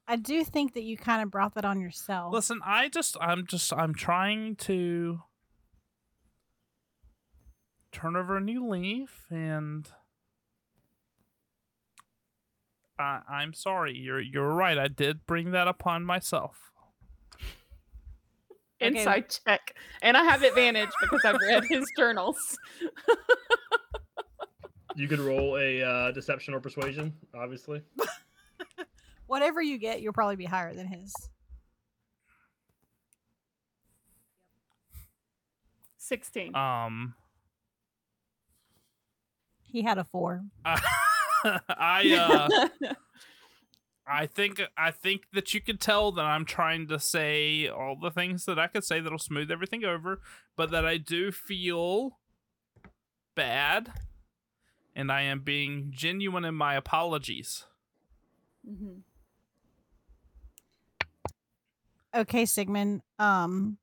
[0.07, 2.33] I do think that you kind of brought that on yourself.
[2.33, 5.21] Listen, I just I'm just I'm trying to
[7.91, 9.89] turn over a new leaf and
[12.99, 13.95] I I'm sorry.
[13.95, 14.77] You're you're right.
[14.77, 16.71] I did bring that upon myself.
[18.81, 18.99] Okay.
[18.99, 19.73] Insight check.
[20.01, 22.57] And I have advantage because I've read his journals.
[24.95, 27.81] You could roll a uh, deception or persuasion, obviously.
[29.27, 31.13] Whatever you get, you'll probably be higher than his.
[35.97, 36.55] Sixteen.
[36.55, 37.15] Um
[39.63, 40.43] He had a four.
[41.69, 42.49] I
[42.81, 42.93] uh
[44.07, 48.11] I think I think that you could tell that I'm trying to say all the
[48.11, 50.21] things that I could say that'll smooth everything over,
[50.55, 52.17] but that I do feel
[53.35, 53.91] bad
[54.95, 57.65] and I am being genuine in my apologies.
[58.67, 59.01] Mhm.
[62.15, 63.01] Okay, Sigmund.
[63.19, 63.77] Um,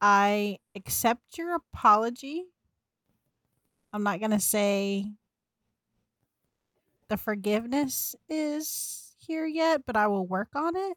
[0.00, 2.44] I accept your apology.
[3.92, 5.12] I'm not gonna say
[7.08, 10.96] the forgiveness is here yet, but I will work on it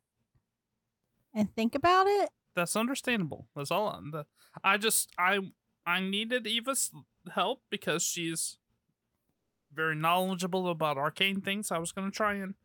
[1.33, 2.29] and think about it.
[2.55, 3.47] That's understandable.
[3.55, 3.89] That's all.
[3.89, 4.25] I'm- The,
[4.63, 5.39] I just I
[5.85, 6.91] I needed Eva's
[7.33, 8.57] help because she's
[9.71, 11.71] very knowledgeable about arcane things.
[11.71, 12.55] I was gonna try and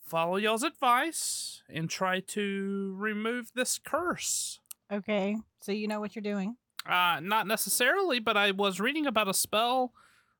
[0.00, 4.60] follow y'all's advice and try to remove this curse.
[4.92, 6.56] Okay, so you know what you're doing.
[6.86, 9.92] Uh, not necessarily, but I was reading about a spell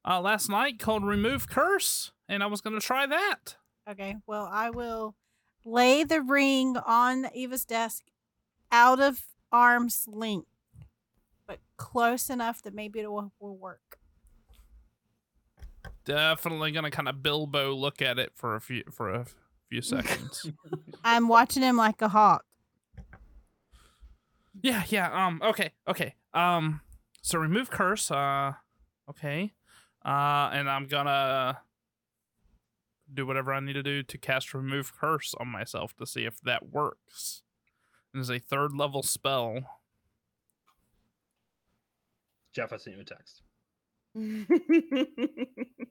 [0.07, 3.57] uh, last night called Remove Curse, and I was gonna try that.
[3.89, 5.15] Okay, well, I will
[5.65, 8.05] lay the ring on Eva's desk
[8.73, 9.23] out of
[9.53, 10.49] arm's length,
[11.47, 13.99] but close enough that maybe it will, will work.
[16.05, 19.27] Definitely gonna kind of Bilbo look at it for a few for a
[19.69, 20.51] few seconds.
[21.05, 22.45] I'm watching him like a hawk.
[24.63, 25.27] yeah, yeah.
[25.27, 25.41] Um.
[25.45, 25.73] Okay.
[25.87, 26.15] Okay.
[26.33, 26.81] Um.
[27.23, 28.11] So remove curse.
[28.11, 28.55] Uh.
[29.09, 29.53] Okay.
[30.05, 30.51] Uh.
[30.53, 31.61] And I'm gonna
[33.13, 36.41] do whatever I need to do to cast remove curse on myself to see if
[36.43, 37.43] that works.
[38.15, 39.61] It is a third level spell.
[42.53, 43.43] Jeff, I sent you a text.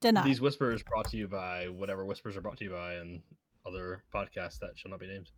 [0.00, 0.24] Denied.
[0.24, 3.20] These whispers brought to you by whatever whispers are brought to you by and
[3.66, 5.30] other podcasts that shall not be named.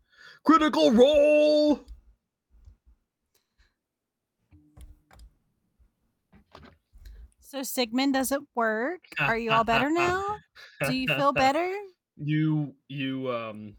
[0.45, 1.81] Critical Role.
[7.51, 9.01] So Sigmund, does it work?
[9.19, 10.37] Are you all better now?
[10.87, 11.69] Do you feel better?
[12.17, 13.75] You you um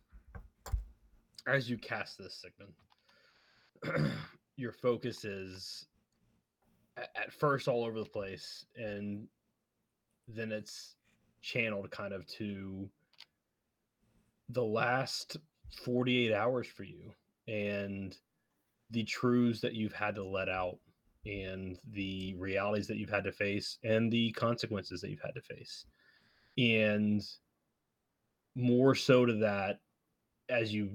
[1.48, 4.12] as you cast this Sigmund,
[4.58, 5.86] your focus is
[6.98, 9.26] at first all over the place and
[10.28, 10.96] then it's
[11.42, 12.90] channeled kind of to
[14.50, 15.38] the last
[15.86, 17.14] 48 hours for you
[17.48, 18.18] and
[18.90, 20.78] the truths that you've had to let out
[21.26, 25.42] and the realities that you've had to face and the consequences that you've had to
[25.42, 25.86] face.
[26.58, 27.22] And
[28.56, 29.80] more so to that
[30.50, 30.90] as you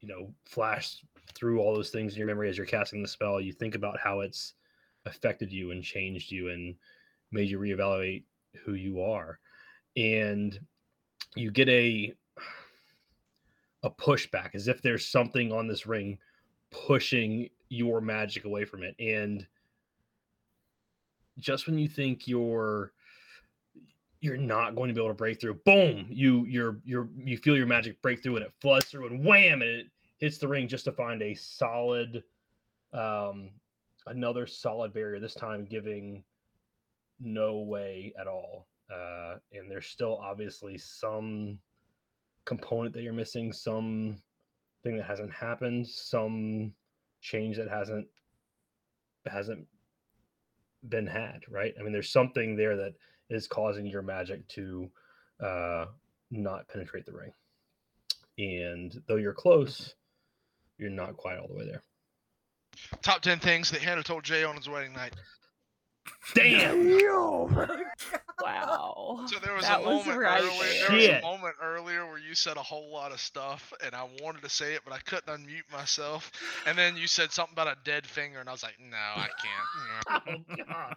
[0.00, 1.04] you know flash
[1.34, 4.00] through all those things in your memory as you're casting the spell you think about
[4.00, 4.54] how it's
[5.04, 6.74] affected you and changed you and
[7.30, 8.24] made you reevaluate
[8.64, 9.38] who you are.
[9.96, 10.58] And
[11.34, 12.14] you get a
[13.84, 16.18] a pushback as if there's something on this ring
[16.72, 18.94] pushing your magic away from it.
[18.98, 19.46] And
[21.38, 22.92] just when you think you're
[24.20, 27.56] you're not going to be able to break through boom you you're you're you feel
[27.56, 29.86] your magic break through and it floods through and wham and it
[30.18, 32.22] hits the ring just to find a solid
[32.92, 33.50] um
[34.06, 36.22] another solid barrier this time giving
[37.20, 38.66] no way at all.
[38.92, 41.58] Uh and there's still obviously some
[42.44, 44.16] component that you're missing some
[44.82, 46.72] thing that hasn't happened some
[47.20, 48.06] change that hasn't
[49.26, 49.66] hasn't
[50.88, 51.74] been had right?
[51.78, 52.94] I mean there's something there that
[53.30, 54.90] is causing your magic to
[55.42, 55.86] uh
[56.30, 57.32] not penetrate the ring.
[58.38, 59.94] And though you're close
[60.78, 61.82] you're not quite all the way there.
[63.02, 65.14] Top 10 things that Hannah told Jay on his wedding night.
[66.34, 66.88] Damn
[68.42, 69.24] Wow.
[69.28, 70.50] So there was That a was moment right earlier.
[70.60, 70.88] there.
[70.88, 74.08] There was a moment earlier where you said a whole lot of stuff, and I
[74.20, 76.32] wanted to say it, but I couldn't unmute myself.
[76.66, 79.28] And then you said something about a dead finger, and I was like, "No, I
[79.42, 80.96] can't." oh god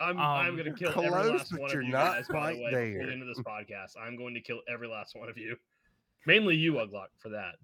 [0.00, 2.26] I'm I'm Um, gonna kill every close, last but one you're of you not guys.
[2.28, 3.10] By the quite way, before the there.
[3.12, 5.56] end of this podcast, I'm going to kill every last one of you.
[6.26, 7.54] Mainly you, Uglock, for that.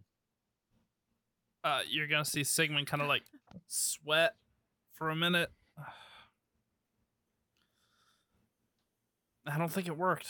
[1.65, 3.23] Uh, you're gonna see Sigmund kind of like
[3.67, 4.35] sweat
[5.01, 5.51] for a minute.
[9.47, 10.29] I don't think it worked.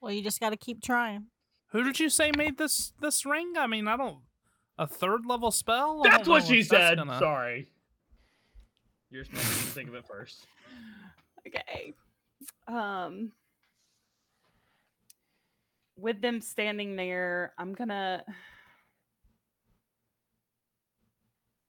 [0.00, 1.26] Well, you just got to keep trying.
[1.68, 3.52] Who did you say made this this ring?
[3.56, 4.18] I mean, I don't.
[4.78, 6.02] A third level spell?
[6.04, 6.98] I That's what she said.
[6.98, 7.68] gonna- Sorry.
[9.10, 10.46] You're supposed to think of it first.
[11.46, 11.92] Okay.
[12.66, 13.30] Um
[15.98, 18.24] with them standing there, I'm gonna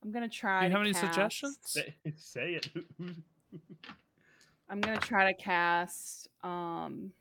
[0.06, 1.58] I'm gonna try Do you to have any cast- suggestions?
[1.64, 2.70] Say, say it.
[4.70, 7.12] I'm gonna try to cast um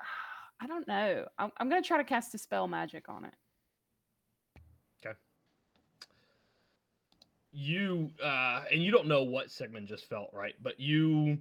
[0.60, 1.26] I don't know.
[1.38, 3.34] I'm, I'm gonna try to cast a spell magic on it.
[5.04, 5.16] Okay.
[7.52, 11.38] You uh and you don't know what Sigmund just felt right but you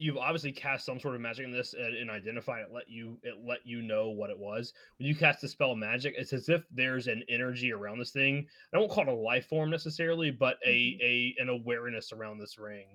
[0.00, 3.18] you've obviously cast some sort of magic in this and, and identify it let you
[3.22, 4.72] it let you know what it was.
[4.98, 8.46] When you cast the spell magic it's as if there's an energy around this thing.
[8.74, 12.58] I don't call it a life form necessarily but a a an awareness around this
[12.58, 12.86] ring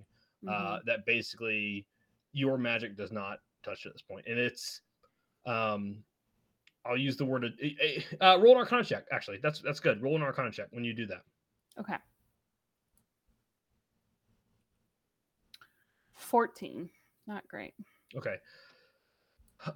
[0.49, 1.85] uh that basically
[2.33, 4.25] your magic does not touch at this point.
[4.27, 4.81] And it's
[5.45, 6.03] um
[6.87, 9.37] i'll use the word uh, uh roll an arcana check actually.
[9.43, 10.01] That's that's good.
[10.01, 11.21] Roll an arcana check when you do that.
[11.79, 11.97] Okay.
[16.35, 16.89] 14.
[17.27, 17.73] Not great.
[18.17, 18.35] Okay.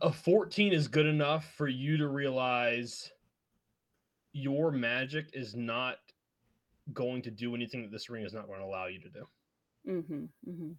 [0.01, 3.09] A 14 is good enough for you to realize
[4.33, 5.99] your magic is not
[6.93, 9.27] going to do anything that this ring is not going to allow you to do.
[9.87, 10.51] Mm-hmm.
[10.51, 10.71] Mm-hmm.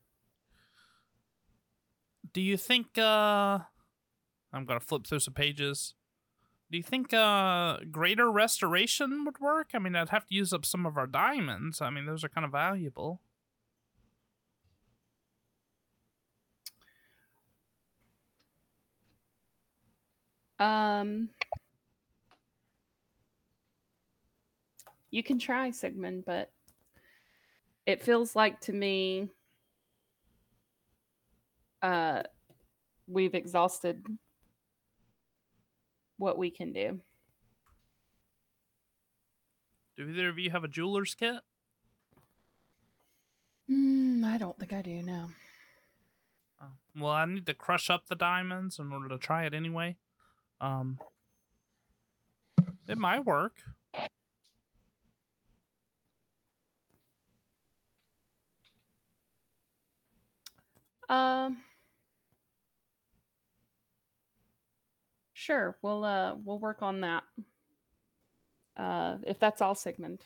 [2.34, 3.60] Do you think uh
[4.52, 5.94] I'm gonna flip through some pages.
[6.70, 9.70] Do you think uh greater restoration would work?
[9.72, 11.80] I mean I'd have to use up some of our diamonds.
[11.80, 13.22] I mean those are kind of valuable.
[20.60, 21.30] Um,
[25.10, 26.50] you can try Sigmund, but
[27.86, 29.30] it feels like to me,
[31.82, 32.22] uh,
[33.08, 34.04] we've exhausted
[36.18, 37.00] what we can do.
[39.96, 41.40] Do either of you have a jeweler's kit?
[43.70, 45.30] Mm, I don't think I do now.
[46.62, 46.66] Oh,
[46.98, 49.96] well, I need to crush up the diamonds in order to try it anyway.
[50.60, 50.98] Um,
[52.88, 53.54] it might work.
[61.08, 61.58] Um,
[65.32, 65.76] sure.
[65.82, 67.24] We'll uh we'll work on that.
[68.76, 70.24] Uh, if that's all, Sigmund.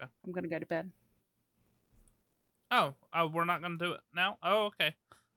[0.00, 0.10] Okay.
[0.26, 0.90] I'm gonna go to bed.
[2.72, 4.38] Oh, oh, we're not gonna do it now.
[4.42, 4.94] Oh, okay.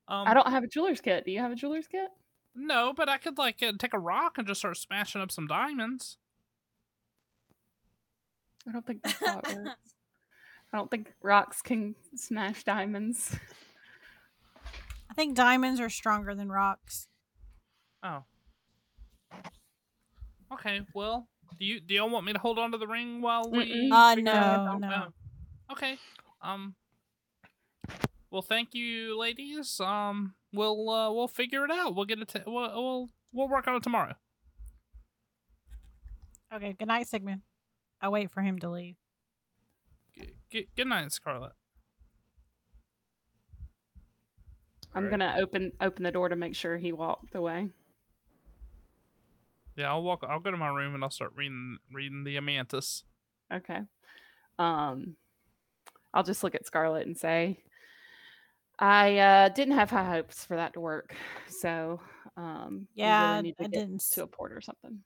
[0.07, 1.25] Um, I don't have a jeweler's kit.
[1.25, 2.09] Do you have a jeweler's kit?
[2.55, 5.47] No, but I could like uh, take a rock and just start smashing up some
[5.47, 6.17] diamonds.
[8.67, 9.93] I don't think that's how it works.
[10.73, 13.37] I don't think rocks can smash diamonds.
[15.09, 17.07] I think diamonds are stronger than rocks.
[18.03, 18.23] Oh.
[20.53, 20.81] Okay.
[20.93, 21.27] Well,
[21.59, 23.89] do you do y'all want me to hold on to the ring while we?
[23.91, 25.05] Uh, figure out- no, no.
[25.69, 25.97] Oh, Okay.
[26.41, 26.75] Um.
[28.31, 29.79] Well, thank you, ladies.
[29.79, 31.95] Um, we'll uh, we'll figure it out.
[31.95, 32.27] We'll get it.
[32.27, 34.13] T- we'll, we'll we'll work on it tomorrow.
[36.53, 37.41] Okay, good night, Sigmund.
[38.01, 38.95] I'll wait for him to leave.
[40.17, 41.51] G- g- good night, Scarlet.
[44.93, 45.19] I'm Alright.
[45.19, 47.69] gonna open open the door to make sure he walked away.
[49.75, 50.23] Yeah, I'll walk.
[50.27, 53.03] I'll go to my room and I'll start reading reading the Amantis.
[53.53, 53.79] Okay.
[54.57, 55.17] Um,
[56.13, 57.59] I'll just look at Scarlet and say,
[58.79, 61.15] I uh, didn't have high hopes for that to work.
[61.47, 61.99] So,
[62.37, 64.99] um, we Yeah, really need to I get didn't to a port or something.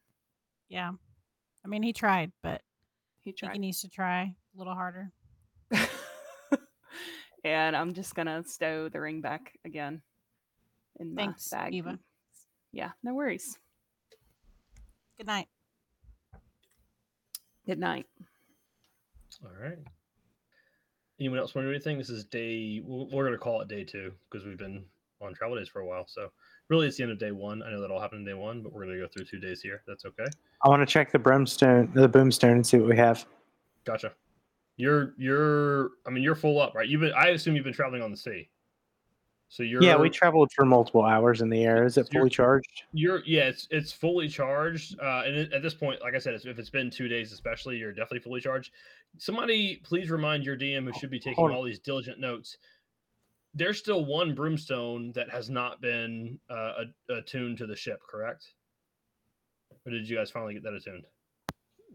[0.69, 0.91] Yeah.
[1.63, 2.61] I mean, he tried, but
[3.23, 3.53] He tried.
[3.53, 5.11] he needs to try a little harder.
[7.43, 10.01] and I'm just gonna stow the ring back again
[10.99, 11.73] in my Thanks, bag.
[11.73, 11.99] Eva.
[12.71, 13.57] Yeah, no worries.
[15.17, 15.47] Good night.
[17.65, 18.07] Good night.
[19.43, 19.77] All right.
[21.19, 21.97] Anyone else want to do anything?
[21.97, 22.81] This is day.
[22.85, 24.85] We're, going to call it day two because we've been
[25.21, 26.05] on travel days for a while.
[26.07, 26.29] So
[26.69, 27.61] really, it's the end of day one.
[27.61, 29.39] I know that all happened in day one, but we're going to go through two
[29.39, 29.81] days here.
[29.85, 30.25] That's okay.
[30.63, 33.25] I want to check the brimstone, the boomstone, and see what we have.
[33.83, 34.13] Gotcha.
[34.77, 35.91] You're you're.
[36.07, 36.87] I mean, you're full up, right?
[36.87, 37.13] You've been.
[37.13, 38.49] I assume you've been traveling on the sea.
[39.49, 39.83] So you're.
[39.83, 41.83] Yeah, we traveled for multiple hours in the air.
[41.83, 42.83] Is it fully charged?
[42.93, 44.97] You're yeah, it's it's fully charged.
[44.99, 47.33] Uh, and it, at this point, like I said, it's, if it's been two days,
[47.33, 48.71] especially, you're definitely fully charged.
[49.17, 52.57] Somebody, please remind your DM who should be taking all these diligent notes.
[53.55, 58.45] There's still one brimstone that has not been uh, attuned to the ship, correct?
[59.83, 61.05] Or did you guys finally get that attuned?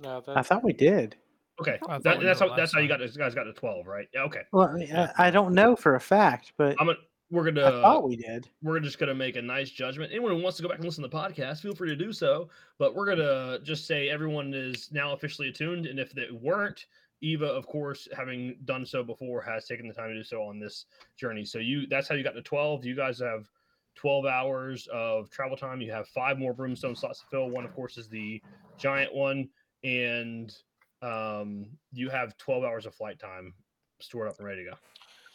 [0.02, 1.14] No, I thought we did.
[1.60, 2.98] Okay, that, that's how that's last how you time.
[2.98, 4.09] got you guys got to twelve, right?
[4.12, 4.22] Yeah.
[4.22, 4.40] Okay.
[4.52, 6.98] Well, I, I I don't know for a fact, but I'm gonna
[7.31, 8.49] we're gonna I thought we did.
[8.63, 10.13] we're just gonna make a nice judgment.
[10.13, 12.13] Anyone who wants to go back and listen to the podcast, feel free to do
[12.13, 12.49] so.
[12.79, 16.87] But we're gonna just say everyone is now officially attuned, and if they weren't,
[17.21, 20.59] Eva, of course, having done so before, has taken the time to do so on
[20.59, 20.87] this
[21.17, 21.45] journey.
[21.45, 22.85] So you that's how you got to twelve.
[22.85, 23.49] You guys have
[23.95, 25.81] twelve hours of travel time.
[25.81, 27.51] You have five more broomstone slots to fill.
[27.51, 28.43] One, of course, is the
[28.77, 29.49] giant one,
[29.83, 30.55] and
[31.03, 33.55] um, you have twelve hours of flight time
[34.01, 34.77] stored up and ready to go.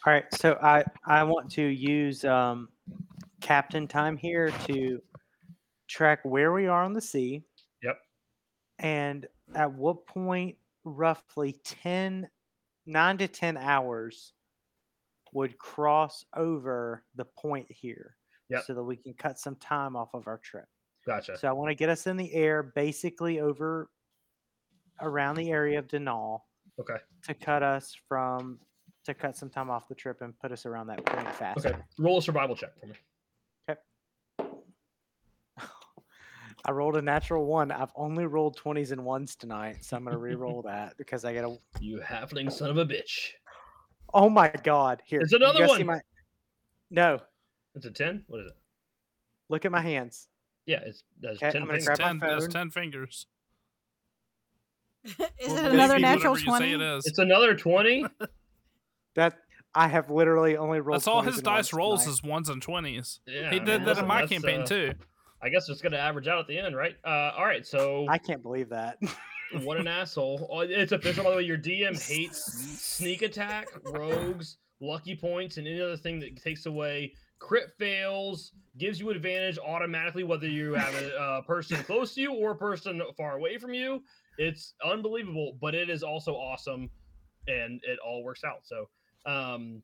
[0.05, 2.69] All right, so I I want to use um,
[3.41, 5.01] captain time here to
[5.87, 7.43] track where we are on the sea.
[7.83, 7.97] Yep.
[8.79, 10.55] And at what point,
[10.85, 12.29] roughly 10,
[12.85, 14.33] 9 to 10 hours
[15.33, 18.15] would cross over the point here
[18.49, 18.63] Yep.
[18.63, 20.65] so that we can cut some time off of our trip.
[21.05, 21.37] Gotcha.
[21.37, 23.89] So I want to get us in the air basically over
[25.01, 26.39] around the area of Denal
[26.79, 26.97] Okay.
[27.23, 28.59] to cut us from
[29.05, 31.69] to cut some time off the trip and put us around that point faster.
[31.69, 31.77] Okay.
[31.97, 32.93] Roll a survival check for me.
[33.69, 33.79] Okay.
[36.65, 37.71] I rolled a natural one.
[37.71, 41.57] I've only rolled 20s and ones tonight, so I'm gonna re-roll that because I gotta
[41.79, 43.29] You halfling son of a bitch.
[44.13, 45.01] Oh my god.
[45.05, 45.19] Here.
[45.19, 45.85] There's another one.
[45.85, 46.01] my-
[46.91, 47.19] No,
[47.75, 48.25] It's a 10?
[48.27, 48.53] What is it?
[49.49, 50.27] look at my hands.
[50.67, 51.97] Yeah, it's that's Okay, 10 I'm gonna fingers.
[51.97, 52.37] grab my Ten.
[52.39, 53.25] That's ten fingers.
[55.05, 55.15] Is
[55.47, 56.73] We'll it another natural whatever you say 20?
[56.73, 57.05] It is.
[57.07, 58.05] It's another 20.
[59.15, 59.37] That
[59.75, 61.01] I have literally only rolled.
[61.01, 62.13] That's all his dice rolls tonight.
[62.13, 63.19] is ones and twenties.
[63.25, 64.93] Yeah, he I did mean, that listen, in my campaign uh, too.
[65.41, 66.95] I guess it's going to average out at the end, right?
[67.05, 68.97] Uh, all right, so I can't believe that.
[69.63, 70.49] what an asshole.
[70.51, 71.43] Oh, It's official, by the way.
[71.43, 72.43] Your DM hates
[72.81, 78.99] sneak attack, rogues, lucky points, and any other thing that takes away crit fails, gives
[78.99, 83.01] you advantage automatically, whether you have a uh, person close to you or a person
[83.17, 84.03] far away from you.
[84.37, 86.89] It's unbelievable, but it is also awesome,
[87.47, 88.59] and it all works out.
[88.63, 88.89] So,
[89.25, 89.81] um,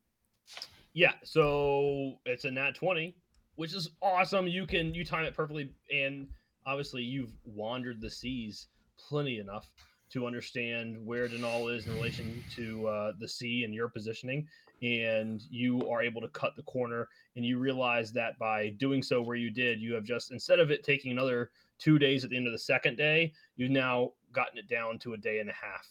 [0.92, 3.14] yeah, so it's a nat 20,
[3.56, 4.46] which is awesome.
[4.46, 6.28] You can you time it perfectly, and
[6.64, 8.68] obviously you've wandered the seas
[8.98, 9.70] plenty enough
[10.08, 14.46] to understand where Denal is in relation to uh, the sea and your positioning,
[14.82, 17.08] and you are able to cut the corner.
[17.34, 20.70] And you realize that by doing so, where you did, you have just instead of
[20.70, 24.58] it taking another two days at the end of the second day, you've now gotten
[24.58, 25.86] it down to a day and a half,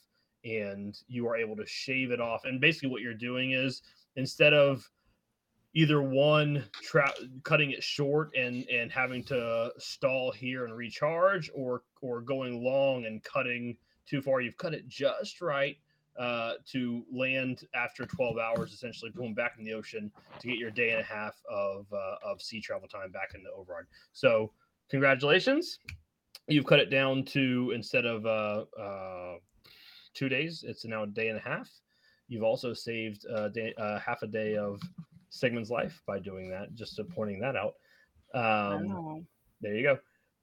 [0.45, 2.45] and you are able to shave it off.
[2.45, 3.81] And basically, what you're doing is
[4.15, 4.89] instead of
[5.75, 7.13] either one tra-
[7.43, 13.05] cutting it short and and having to stall here and recharge or or going long
[13.05, 13.75] and cutting
[14.07, 15.77] too far you've cut it just right
[16.17, 20.09] uh, to land after 12 hours essentially going back in the ocean
[20.39, 23.49] to get your day and a half of uh, of sea travel time back into
[23.51, 24.49] override so
[24.89, 25.79] congratulations
[26.47, 29.35] you've cut it down to instead of uh, uh,
[30.15, 31.69] two days it's now a day and a half
[32.27, 34.81] you've also saved a day, uh, half a day of
[35.29, 36.73] Sigmund's life by doing that.
[36.73, 37.73] Just pointing that out.
[38.33, 39.25] Um, Oh.
[39.61, 39.99] There you go.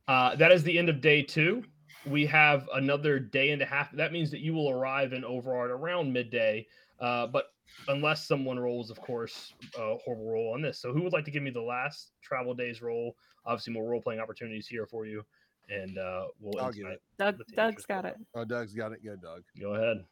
[0.09, 1.65] Uh, that is the end of day two.
[2.07, 3.93] We have another day and a half.
[3.93, 6.67] That means that you will arrive in Overard around midday.
[6.99, 7.47] Uh, but
[7.89, 10.81] unless someone rolls, of course, a horrible roll on this.
[10.81, 13.17] So who would like to give me the last travel days roll?
[13.45, 15.25] Obviously, more role playing opportunities here for you,
[15.73, 16.61] and uh, we'll.
[16.61, 17.03] I'll end give it.
[17.19, 18.17] Doug, Doug's got it.
[18.35, 19.05] Oh, Doug's got it.
[19.05, 19.43] Go, Doug.
[19.61, 20.05] Go ahead.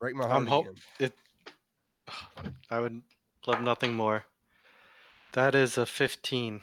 [0.00, 0.66] Break my heart I'm hope
[0.98, 1.12] it.
[2.70, 3.02] I would
[3.46, 4.24] love nothing more.
[5.32, 6.60] That is a 15.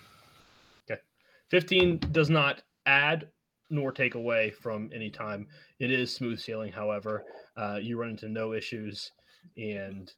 [0.90, 1.02] Okay.
[1.50, 3.30] 15 does not add
[3.70, 5.48] nor take away from any time.
[5.80, 7.24] It is smooth sailing, however.
[7.56, 9.12] Uh, you run into no issues
[9.58, 10.12] and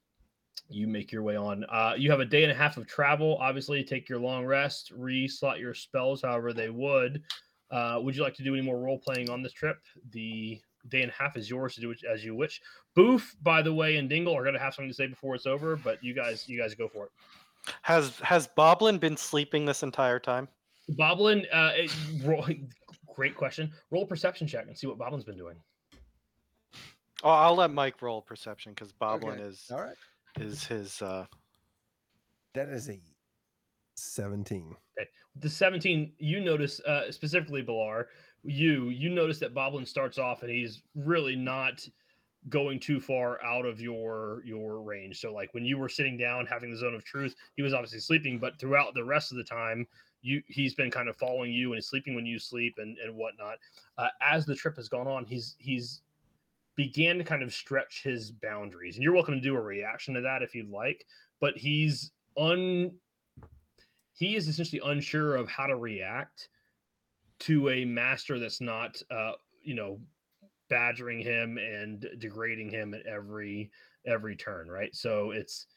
[0.70, 1.66] you make your way on.
[1.66, 3.38] Uh, you have a day and a half of travel.
[3.40, 7.22] Obviously, take your long rest, re slot your spells however they would.
[7.72, 9.78] Uh, would you like to do any more role playing on this trip?
[10.12, 12.62] The day and a half is yours to do it as you wish.
[12.96, 15.46] Boof, by the way, and Dingle are going to have something to say before it's
[15.46, 17.12] over, but you guys, you guys go for it.
[17.84, 20.48] Has has Boblin been sleeping this entire time?
[20.94, 21.92] Boblin, uh, it-
[22.24, 22.46] roll,
[23.16, 23.72] great question.
[23.92, 25.56] Roll a perception check and see what Boblin's been doing.
[27.24, 29.96] Oh, I'll let Mike roll perception because Boblin Okay, is All right.
[30.40, 31.02] is his.
[31.04, 31.26] uh
[32.56, 33.00] That is a
[33.96, 34.76] 17.
[35.36, 38.06] The 17, you notice, uh, specifically Balar,
[38.44, 41.88] you you notice that Boblin starts off and he's really not
[42.50, 45.20] going too far out of your your range.
[45.20, 48.00] So like when you were sitting down having the zone of truth, he was obviously
[48.00, 49.86] sleeping, but throughout the rest of the time,
[50.22, 53.16] you he's been kind of following you and he's sleeping when you sleep and and
[53.16, 53.58] whatnot.
[53.98, 56.02] Uh, as the trip has gone on, he's he's
[56.76, 60.22] began to kind of stretch his boundaries, and you're welcome to do a reaction to
[60.22, 61.06] that if you'd like.
[61.40, 62.92] But he's un
[64.14, 66.50] he is essentially unsure of how to react
[67.40, 69.32] to a master that's not uh
[69.64, 70.00] you know
[70.70, 73.72] badgering him and degrading him at every
[74.06, 74.96] every turn right?
[74.96, 75.68] So it's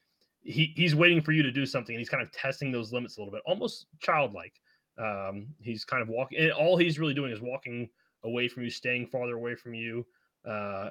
[0.43, 3.17] he he's waiting for you to do something and he's kind of testing those limits
[3.17, 4.61] a little bit almost childlike.
[4.99, 7.89] Um he's kind of walking and all he's really doing is walking
[8.25, 10.07] away from you staying farther away from you
[10.49, 10.91] uh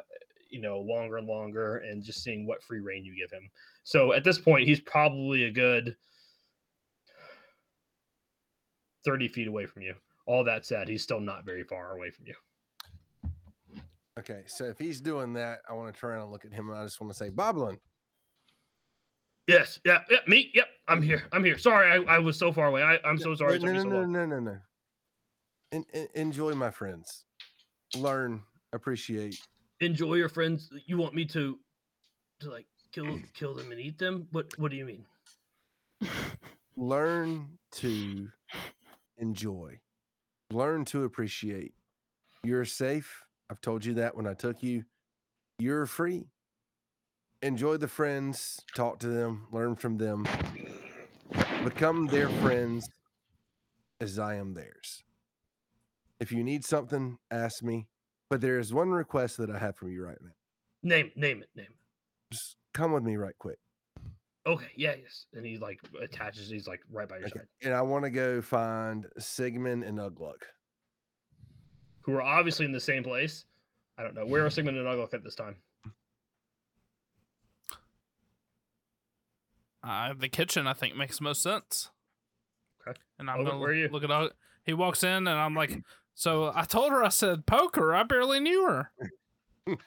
[0.50, 3.50] you know longer and longer and just seeing what free reign you give him.
[3.84, 5.96] So at this point he's probably a good
[9.06, 9.94] 30 feet away from you
[10.26, 12.36] all that said he's still not very far away from you
[14.20, 16.70] Okay, so if he's doing that, I want to turn around and look at him,
[16.70, 17.80] and I just want to say, Boblin,
[19.48, 21.24] Yes, yeah, yeah, me, yep, I'm here.
[21.34, 21.58] I'm here.
[21.58, 22.82] Sorry, I, I was so far away.
[22.82, 23.60] I, I'm so sorry.
[23.60, 24.58] No, no, me no, so no, no, no, no.
[25.74, 27.26] En- en- enjoy, my friends.
[27.98, 29.38] Learn, appreciate.
[29.82, 30.70] Enjoy your friends.
[30.86, 31.60] You want me to,
[32.40, 34.28] to like kill kill them and eat them?
[34.32, 35.04] What What do you mean?
[36.78, 38.30] Learn to
[39.18, 39.80] enjoy.
[40.52, 41.74] Learn to appreciate.
[42.44, 43.24] You're safe.
[43.50, 44.84] I've told you that when I took you.
[45.60, 46.28] You're free.
[47.42, 48.60] Enjoy the friends.
[48.76, 49.48] Talk to them.
[49.52, 50.26] Learn from them.
[51.64, 52.88] Become their friends
[54.02, 55.04] as I am theirs.
[56.20, 57.88] If you need something, ask me.
[58.30, 60.32] But there is one request that I have from you right now.
[60.82, 61.68] Name name it name.
[61.70, 62.34] it.
[62.34, 63.60] Just come with me right quick.
[64.46, 65.26] Okay, yeah, yes.
[65.34, 66.50] And he like attaches.
[66.50, 67.40] He's like right by your Okay.
[67.40, 67.48] side.
[67.64, 70.42] And I want to go find Sigmund and Ugluk.
[72.02, 73.46] Who are obviously in the same place.
[73.98, 74.26] I don't know.
[74.26, 75.56] Where are Sigmund and Ugluk at this time?
[79.84, 81.90] Uh, the kitchen, I think, makes most sense.
[82.88, 82.98] Okay.
[83.20, 83.90] And I'm Ugluk, gonna where are you?
[83.90, 84.34] look at Ug-
[84.66, 85.84] He walks in, and I'm like,
[86.16, 87.94] so I told her I said poker.
[87.94, 88.92] I barely knew her.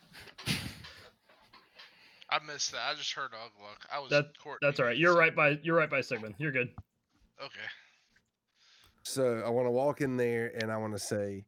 [2.37, 2.81] I missed that.
[2.91, 3.87] I just heard Ugluk.
[3.93, 4.67] I was That, Courtney.
[4.67, 4.97] that's all right.
[4.97, 6.35] You're right by you're right by Sigmund.
[6.39, 6.69] You're good.
[7.43, 7.55] Okay.
[9.05, 11.45] So I want to walk in there and I want to say,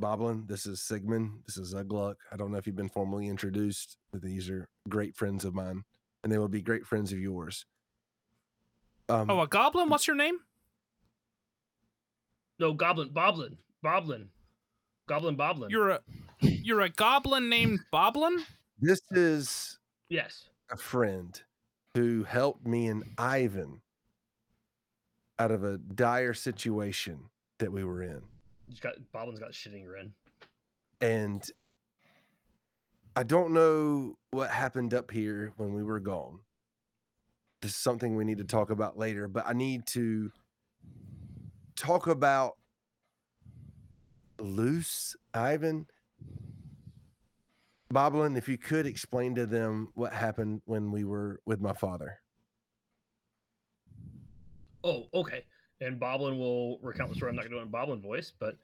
[0.00, 1.40] Boblin, this is Sigmund.
[1.46, 2.14] This is Ugluk.
[2.32, 5.84] I don't know if you've been formally introduced, but these are great friends of mine,
[6.24, 7.66] and they will be great friends of yours.
[9.08, 9.88] Um, Oh, a goblin?
[9.90, 10.38] What's your name?
[12.58, 14.28] No, Goblin, Boblin, Boblin,
[15.08, 15.68] Goblin, Boblin.
[15.70, 16.00] You're a
[16.40, 18.38] you're a goblin named Boblin.
[18.82, 19.78] This is
[20.08, 20.48] yes.
[20.68, 21.40] a friend
[21.94, 23.80] who helped me and Ivan
[25.38, 27.20] out of a dire situation
[27.60, 28.22] that we were in.
[28.68, 30.12] He's got Boblin's got shitting grin.
[31.00, 31.48] and
[33.14, 36.40] I don't know what happened up here when we were gone.
[37.60, 40.32] This is something we need to talk about later, but I need to
[41.76, 42.54] talk about
[44.40, 45.86] Luce Ivan.
[47.92, 52.18] Boblin, if you could explain to them what happened when we were with my father.
[54.82, 55.44] Oh, okay.
[55.80, 57.30] And Boblin will recount the story.
[57.30, 58.56] I'm not gonna do it in Boblin voice, but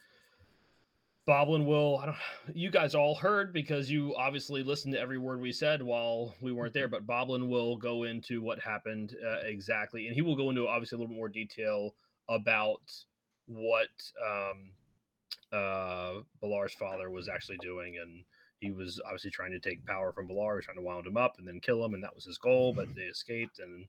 [1.28, 1.98] Boblin will.
[1.98, 2.16] I don't.
[2.54, 6.52] You guys all heard because you obviously listened to every word we said while we
[6.52, 6.88] weren't there.
[6.88, 10.96] But Boblin will go into what happened uh, exactly, and he will go into obviously
[10.96, 11.94] a little bit more detail
[12.28, 12.80] about
[13.46, 13.88] what
[14.26, 14.70] um,
[15.52, 18.24] uh, Balar's father was actually doing, and
[18.60, 21.16] he was obviously trying to take power from Balar, he was trying to wound him
[21.16, 22.72] up and then kill him, and that was his goal.
[22.72, 23.86] But they escaped, and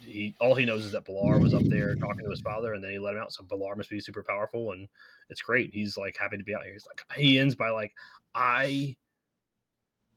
[0.00, 2.82] he all he knows is that Balar was up there talking to his father, and
[2.82, 3.32] then he let him out.
[3.32, 4.88] So Balar must be super powerful, and
[5.28, 5.74] it's great.
[5.74, 6.72] He's like happy to be out here.
[6.72, 7.92] He's like he ends by like,
[8.34, 8.96] I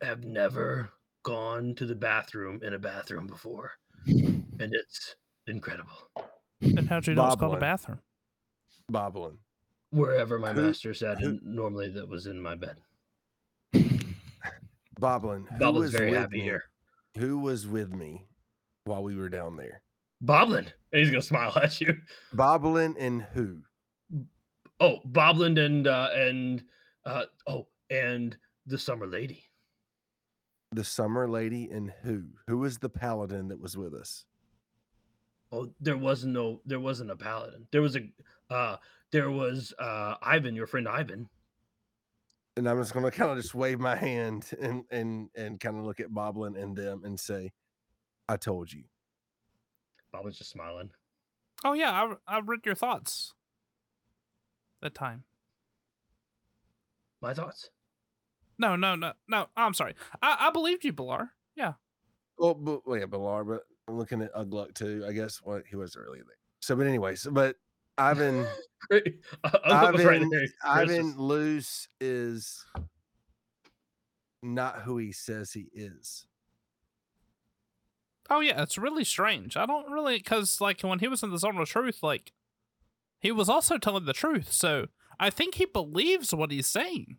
[0.01, 0.89] have never
[1.23, 3.71] gone to the bathroom in a bathroom before,
[4.05, 5.15] and it's
[5.47, 6.09] incredible.
[6.61, 7.99] And how'd you know it's called a bathroom?
[8.91, 9.37] Boblin.
[9.91, 12.77] Wherever my master sat, and normally that was in my bed.
[14.99, 15.45] Boblin.
[15.49, 16.63] who Boblin's was very with happy me- here.
[17.17, 18.25] Who was with me
[18.85, 19.81] while we were down there?
[20.23, 21.97] Boblin, and he's gonna smile at you.
[22.35, 23.57] Boblin and who?
[24.79, 26.63] Oh, Boblin and uh, and
[27.05, 29.43] uh, oh, and the summer lady.
[30.71, 32.23] The summer lady and who?
[32.47, 34.25] Who was the paladin that was with us?
[35.51, 37.67] Oh, there was no, there wasn't a paladin.
[37.71, 38.09] There was a,
[38.51, 38.77] uh,
[39.11, 41.29] there was uh, Ivan, your friend Ivan.
[42.55, 45.85] And I'm just gonna kind of just wave my hand and and and kind of
[45.85, 47.51] look at Boblin and them and say,
[48.29, 48.83] "I told you."
[50.13, 50.91] Boblin's just smiling.
[51.63, 53.33] Oh yeah, I I read your thoughts.
[54.81, 55.23] That time.
[57.21, 57.69] My thoughts.
[58.59, 59.47] No, no, no, no.
[59.55, 59.95] I'm sorry.
[60.21, 61.29] I I believed you, Balar.
[61.55, 61.73] Yeah.
[62.37, 65.05] Well, but well, yeah, Balar, but I'm looking at Ugluck too.
[65.07, 66.37] I guess well, he was earlier there.
[66.59, 67.55] So, but anyways, but
[67.97, 68.45] Ivan,
[68.89, 69.21] Great.
[69.45, 70.47] Ugluk was right Ivan, there.
[70.63, 72.65] Ivan Luce is
[74.41, 76.25] not who he says he is.
[78.29, 79.57] Oh yeah, it's really strange.
[79.57, 82.31] I don't really because like when he was in the zone of truth, like
[83.19, 84.51] he was also telling the truth.
[84.51, 84.87] So
[85.19, 87.17] I think he believes what he's saying.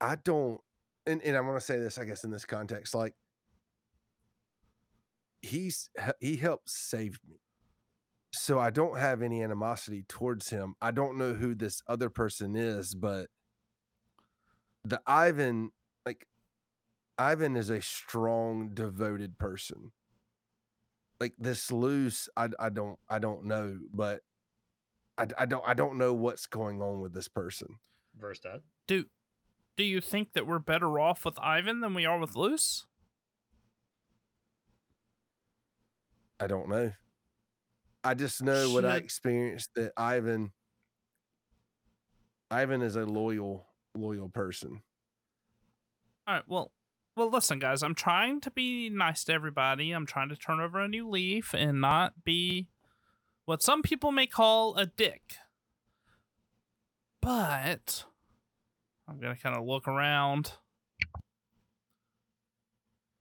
[0.00, 0.60] I don't,
[1.06, 3.14] and, and I want to say this, I guess, in this context, like
[5.40, 5.88] he's
[6.20, 7.36] he- he helped save me,
[8.34, 10.74] so I don't have any animosity towards him.
[10.80, 13.28] I don't know who this other person is, but
[14.84, 15.70] the Ivan,
[16.04, 16.26] like
[17.18, 19.92] Ivan, is a strong, devoted person.
[21.20, 24.20] Like this Luce, I I don't I don't know, but
[25.16, 27.78] I I don't I don't know what's going on with this person.
[28.18, 28.60] Verse that.
[28.86, 29.04] Do
[29.76, 32.84] do you think that we're better off with Ivan than we are with Luce?
[36.40, 36.92] I don't know.
[38.04, 40.52] I just know what I experienced that Ivan
[42.50, 43.66] Ivan is a loyal
[43.96, 44.82] loyal person.
[46.26, 46.44] All right.
[46.46, 46.70] Well,
[47.16, 47.82] well, listen, guys.
[47.82, 49.92] I'm trying to be nice to everybody.
[49.92, 52.68] I'm trying to turn over a new leaf and not be
[53.46, 55.36] what some people may call a dick.
[57.22, 58.04] But
[59.08, 60.52] I'm gonna kind of look around.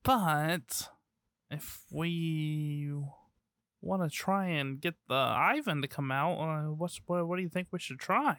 [0.04, 0.90] But
[1.50, 2.92] if we
[3.84, 7.28] want to try and get the Ivan to come out, uh, what's what?
[7.28, 8.38] What do you think we should try?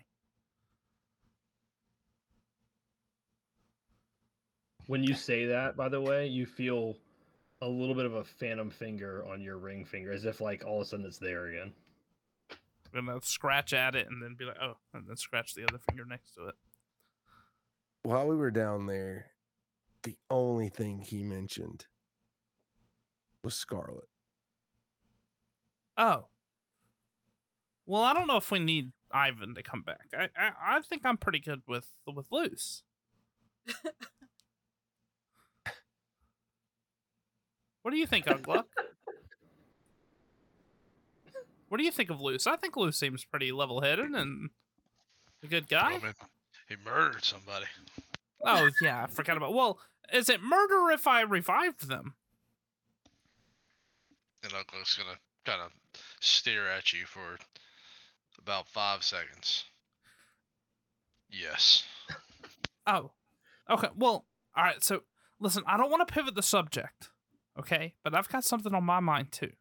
[4.87, 6.97] When you say that, by the way, you feel
[7.62, 10.81] a little bit of a phantom finger on your ring finger, as if like all
[10.81, 11.73] of a sudden it's there again.
[12.95, 15.79] I'm gonna scratch at it and then be like, oh, and then scratch the other
[15.89, 16.55] finger next to it.
[18.03, 19.31] While we were down there,
[20.03, 21.87] the only thing he mentioned
[23.43, 24.09] was Scarlet.
[25.97, 26.27] Oh.
[27.87, 30.09] Well, I don't know if we need Ivan to come back.
[30.16, 32.83] I I, I think I'm pretty good with with Luce.
[37.83, 38.65] what do you think, Ugluck?
[41.69, 42.47] what do you think of Luce?
[42.47, 44.51] I think Luce seems pretty level headed and
[45.43, 45.95] a good guy.
[45.95, 46.15] I mean,
[46.69, 47.66] he murdered somebody.
[48.45, 49.55] Oh yeah, I forgot about.
[49.55, 49.79] Well,
[50.12, 52.15] is it murder if I revived them?
[54.43, 55.71] And Ugluck's gonna kind of
[56.21, 57.39] stare at you for
[58.39, 59.65] about five seconds.
[61.31, 61.85] Yes.
[62.87, 63.12] Oh,
[63.71, 63.89] okay.
[63.97, 64.27] Well,
[64.57, 64.83] all right.
[64.83, 65.03] So
[65.41, 67.11] listen, I don't want to pivot the subject,
[67.59, 67.95] okay?
[68.03, 69.53] But I've got something on my mind too.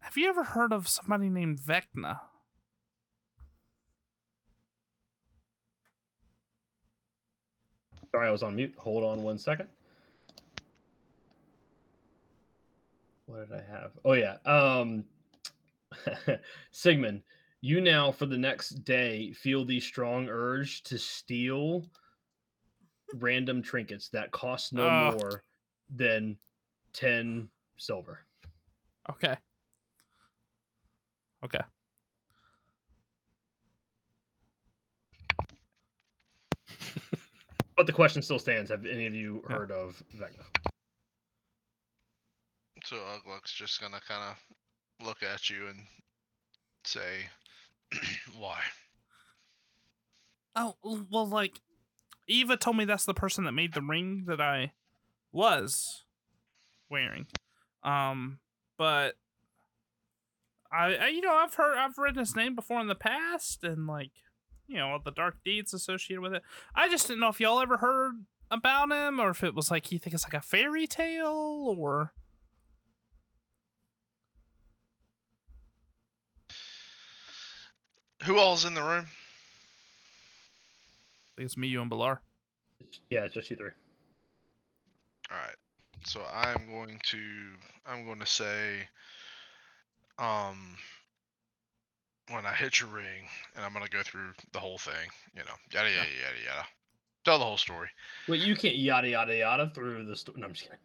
[0.00, 2.20] Have you ever heard of somebody named Vecna?
[8.10, 8.74] Sorry, I was on mute.
[8.76, 9.68] Hold on one second.
[13.26, 13.92] What did I have?
[14.04, 14.36] Oh yeah.
[14.44, 15.04] Um
[16.70, 17.22] Sigmund,
[17.60, 21.84] you now for the next day feel the strong urge to steal
[23.14, 25.14] random trinkets that cost no Ugh.
[25.14, 25.44] more
[25.94, 26.36] than
[26.94, 28.20] 10 silver.
[29.10, 29.36] Okay.
[31.44, 31.60] Okay.
[37.76, 38.70] But the question still stands.
[38.70, 39.56] Have any of you Yeah.
[39.56, 40.71] heard of Vecna?
[42.84, 45.86] So Ugluck's just gonna kind of look at you and
[46.84, 47.26] say,
[48.36, 48.60] "Why?"
[50.54, 50.76] Oh
[51.10, 51.60] well, like
[52.26, 54.72] Eva told me that's the person that made the ring that I
[55.32, 56.04] was
[56.90, 57.26] wearing.
[57.82, 58.38] Um,
[58.76, 59.14] but
[60.70, 63.86] I, I, you know, I've heard, I've read his name before in the past, and
[63.86, 64.10] like,
[64.66, 66.42] you know, all the dark deeds associated with it.
[66.74, 69.90] I just didn't know if y'all ever heard about him, or if it was like
[69.90, 72.12] you think it's like a fairy tale, or
[78.24, 79.06] Who all's in the room?
[81.32, 82.18] I think it's me, you, and Balar.
[83.10, 83.70] Yeah, it's just you three.
[85.30, 85.56] All right.
[86.04, 87.18] So I'm going to
[87.86, 88.88] I'm going to say
[90.18, 90.76] um
[92.30, 95.42] when I hit your ring and I'm going to go through the whole thing, you
[95.42, 95.54] know.
[95.72, 96.66] Yada yada yada yada.
[97.24, 97.88] Tell the whole story.
[98.28, 100.40] Wait, you can't yada yada yada through the story.
[100.40, 100.78] No, I'm just kidding.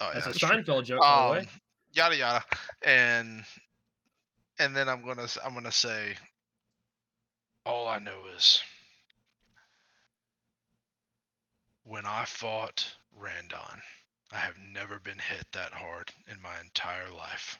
[0.00, 0.62] Oh, yeah, That's yeah, a true.
[0.74, 1.38] Seinfeld joke, by the way.
[1.40, 1.46] Um,
[1.92, 2.44] yada yada.
[2.82, 3.44] And
[4.58, 6.14] and then I'm going to I'm going to say
[7.66, 8.62] all I know is
[11.84, 12.86] when I fought
[13.16, 13.82] Randon,
[14.32, 17.58] I have never been hit that hard in my entire life.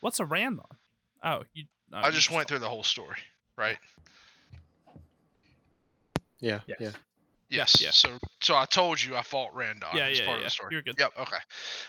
[0.00, 0.64] What's a Randon?
[1.22, 1.64] Oh, you.
[1.92, 3.18] oh, I you just went through the whole story,
[3.56, 3.78] right?
[6.40, 6.78] Yeah, Yes.
[6.80, 6.90] yeah.
[7.48, 7.80] Yes.
[7.80, 7.90] yeah.
[7.90, 9.88] So so I told you I fought Randon.
[9.94, 10.46] Yeah, as yeah, part of yeah.
[10.46, 10.68] the story.
[10.72, 10.96] You're good.
[10.98, 11.12] Yep.
[11.20, 11.36] Okay.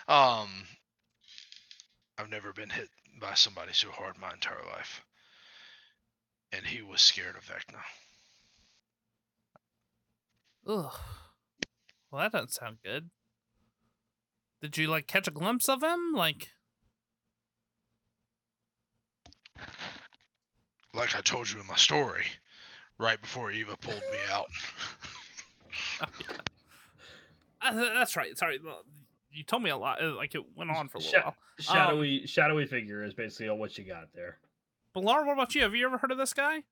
[0.07, 0.49] Um,
[2.17, 2.89] I've never been hit
[3.19, 5.01] by somebody so hard my entire life,
[6.51, 7.81] and he was scared of Vecna.
[10.67, 10.99] Ugh.
[12.11, 13.09] Well, that doesn't sound good.
[14.61, 16.13] Did you like catch a glimpse of him?
[16.13, 16.49] Like,
[20.93, 22.25] Like I told you in my story,
[22.97, 24.47] right before Eva pulled me out.
[27.61, 28.35] uh, that's right.
[28.37, 28.59] Sorry,
[29.31, 30.01] you told me a lot.
[30.03, 31.35] Like it went on for a little Sha- while.
[31.59, 34.39] shadowy shadowy figure is basically all what you got there.
[34.95, 35.61] Balar, what about you?
[35.61, 36.63] Have you ever heard of this guy?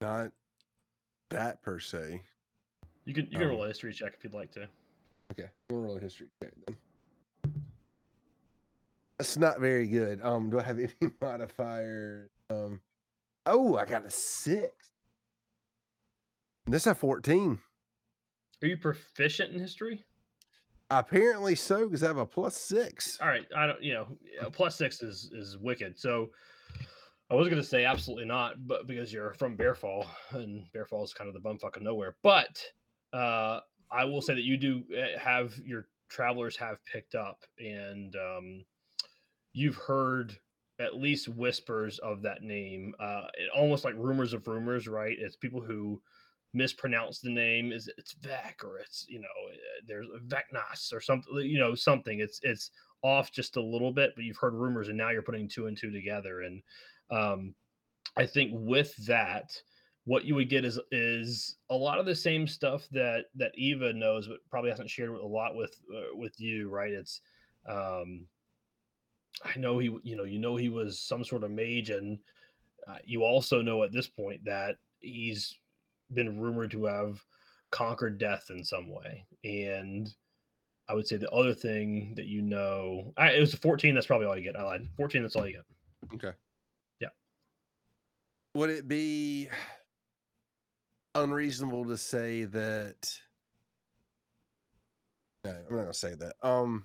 [0.00, 0.30] Not
[1.30, 2.22] that per se.
[3.04, 4.68] You can you can Um, roll a history check if you'd like to.
[5.32, 6.76] Okay, we'll roll a history check then.
[9.18, 10.22] That's not very good.
[10.22, 12.30] Um, do I have any modifiers?
[12.48, 12.80] Um,
[13.46, 14.72] oh, I got a six.
[16.66, 17.58] This is a fourteen.
[18.62, 20.04] Are you proficient in history?
[20.90, 23.18] Apparently so, because I have a plus six.
[23.20, 23.82] All right, I don't.
[23.82, 24.06] You know,
[24.50, 25.98] plus six is is wicked.
[25.98, 26.30] So
[27.30, 31.28] I was gonna say absolutely not, but because you're from Bearfall and Bearfall is kind
[31.28, 32.16] of the bumfuck of nowhere.
[32.24, 32.60] But
[33.12, 33.60] uh,
[33.92, 38.64] I will say that you do uh, have your travelers have picked up, and um,
[39.52, 40.36] you've heard
[40.80, 44.88] at least whispers of that name, uh, almost like rumors of rumors.
[44.88, 45.16] Right?
[45.20, 46.02] It's people who
[46.52, 51.32] mispronounce the name is it's Vec or it's you know uh, there's Vecnas or something
[51.38, 52.20] you know something.
[52.20, 52.70] It's it's
[53.02, 55.76] off just a little bit but you've heard rumors and now you're putting two and
[55.76, 56.42] two together.
[56.42, 56.62] And
[57.10, 57.54] um
[58.16, 59.50] I think with that
[60.04, 63.92] what you would get is is a lot of the same stuff that that Eva
[63.92, 66.92] knows but probably hasn't shared a lot with uh, with you right?
[66.92, 67.20] It's
[67.68, 68.26] um
[69.44, 72.18] I know he, you know, you know he was some sort of mage, and
[72.86, 75.56] uh, you also know at this point that he's
[76.12, 77.24] been rumored to have
[77.70, 79.26] conquered death in some way.
[79.44, 80.12] And
[80.88, 83.94] I would say the other thing that you know, I, it was a 14.
[83.94, 84.56] That's probably all you get.
[84.56, 84.88] I lied.
[84.96, 85.22] 14.
[85.22, 86.14] That's all you get.
[86.14, 86.36] Okay.
[87.00, 87.08] Yeah.
[88.54, 89.48] Would it be
[91.14, 93.18] unreasonable to say that?
[95.44, 96.34] No, I'm not gonna say that.
[96.42, 96.84] Um.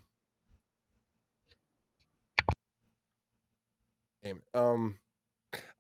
[4.23, 4.57] Damn it.
[4.57, 4.95] Um,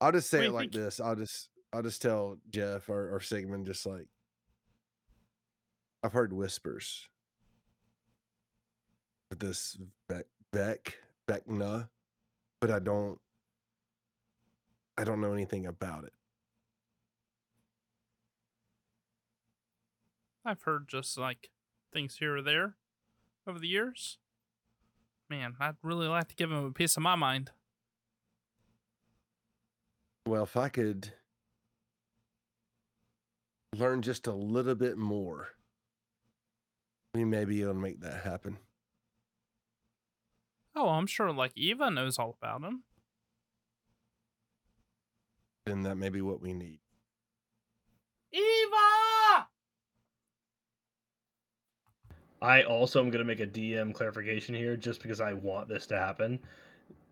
[0.01, 0.99] I'll just say Wait, it like this.
[0.99, 4.05] I'll just I'll just tell Jeff or, or Sigmund just like
[6.01, 7.09] I've heard whispers
[9.29, 9.77] of this
[10.07, 10.97] Beck Beck
[11.27, 11.89] Beckna,
[12.61, 13.19] but I don't
[14.97, 16.13] I don't know anything about it.
[20.45, 21.49] I've heard just like
[21.91, 22.75] things here or there
[23.45, 24.17] over the years.
[25.29, 27.51] Man, I'd really like to give him a piece of my mind.
[30.25, 31.11] Well, if I could
[33.77, 35.49] learn just a little bit more,
[37.13, 38.57] we may be able to make that happen.
[40.75, 42.83] Oh, I'm sure like Eva knows all about him.
[45.67, 46.79] And that may be what we need.
[48.31, 49.47] Eva!
[52.41, 55.87] I also am going to make a DM clarification here just because I want this
[55.87, 56.39] to happen.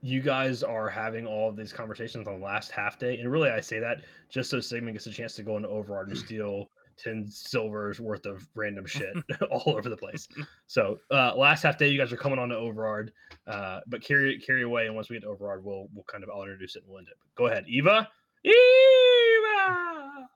[0.04, 3.18] You guys are having all of these conversations on the last half day.
[3.20, 6.10] And really, I say that just so Sigmund gets a chance to go into Overard
[6.10, 9.16] and steal 10 silvers worth of random shit
[9.50, 10.28] all over the place.
[10.68, 13.14] So, uh, last half day, you guys are coming on to Overard,
[13.48, 14.88] uh, but carry carry away.
[14.88, 17.00] And once we get to Overard, we'll, we'll kind of, I'll introduce it and we'll
[17.00, 17.18] end it.
[17.36, 18.10] Go ahead, Eva.
[18.44, 20.28] Eva!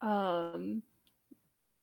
[0.00, 0.82] Um,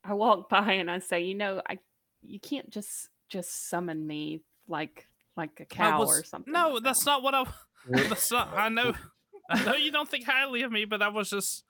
[0.06, 1.80] I walk by and I say, you know, I
[2.22, 6.54] you can't just just summon me like like a cow was- or something.
[6.54, 7.46] No, like that's not what I.
[7.90, 8.54] That's not.
[8.56, 8.94] I know.
[9.50, 11.64] I know you don't think highly of me, but I was just.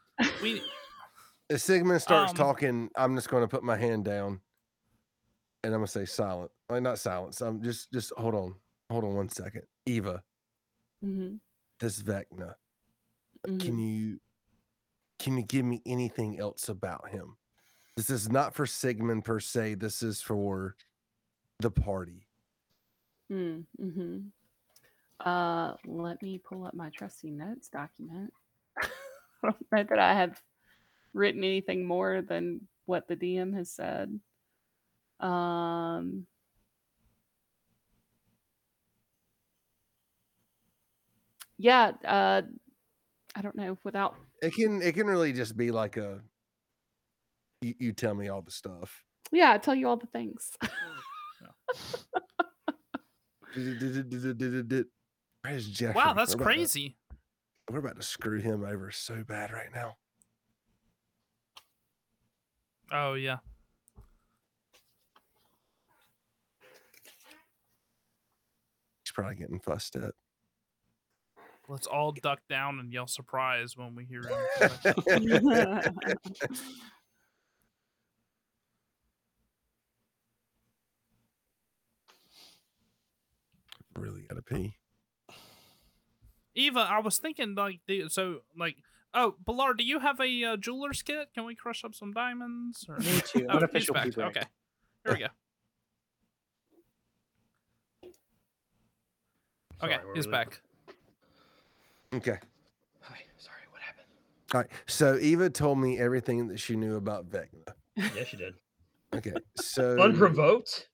[0.44, 0.62] We.
[1.50, 4.40] If Sigmund starts Um, talking, I'm just going to put my hand down
[5.64, 6.52] and I'm going to say silent.
[6.70, 7.42] Like, not silence.
[7.42, 8.56] I'm just, just hold on.
[8.92, 9.64] Hold on one second.
[9.88, 10.22] Eva,
[11.04, 11.36] Mm-hmm.
[11.80, 12.54] this Vecna,
[13.48, 13.60] mhm.
[13.60, 14.20] can you,
[15.20, 17.38] can you give me anything else about him?
[17.98, 19.76] This is not for Sigmund per se.
[19.76, 20.76] This is for
[21.60, 22.23] the party.
[23.32, 24.18] Mm, hmm
[25.20, 28.34] Uh, let me pull up my trusty notes document.
[28.82, 28.88] I
[29.44, 30.42] don't know that I have
[31.14, 34.20] written anything more than what the DM has said.
[35.20, 36.28] Um,
[41.58, 42.42] yeah, uh,
[43.36, 43.78] I don't know.
[43.84, 46.20] Without It can, it can really just be like a,
[47.62, 49.04] you, you tell me all the stuff.
[49.32, 50.52] yeah, I tell you all the things.
[55.42, 55.96] Where's Jeffrey?
[55.96, 56.96] Wow, that's We're about to- crazy.
[57.70, 59.98] we're about to screw him over so bad right now.
[62.92, 63.38] Oh yeah.
[69.04, 70.14] He's probably getting fussed at.
[71.70, 74.38] Let's all duck down and yell surprise when we hear him.
[83.96, 84.76] really gotta pee.
[86.56, 88.78] Eva, I was thinking like the so like
[89.14, 91.30] oh Balar, do you have a uh, jeweler's kit?
[91.34, 92.86] Can we crush up some diamonds?
[92.88, 92.98] Or...
[92.98, 93.48] Me too.
[93.50, 94.04] Oh, he's Unofficial back.
[94.06, 94.28] pee break.
[94.28, 94.44] Okay,
[95.06, 95.28] here we go.
[99.84, 100.62] Okay, Sorry, he's we back.
[102.14, 102.38] Okay.
[103.02, 104.06] Hi, sorry, what happened?
[104.54, 104.70] All right.
[104.88, 107.74] So Eva told me everything that she knew about Vecna.
[107.96, 108.54] Yes, she did.
[109.16, 109.34] Okay.
[109.58, 110.88] So Unprovoked?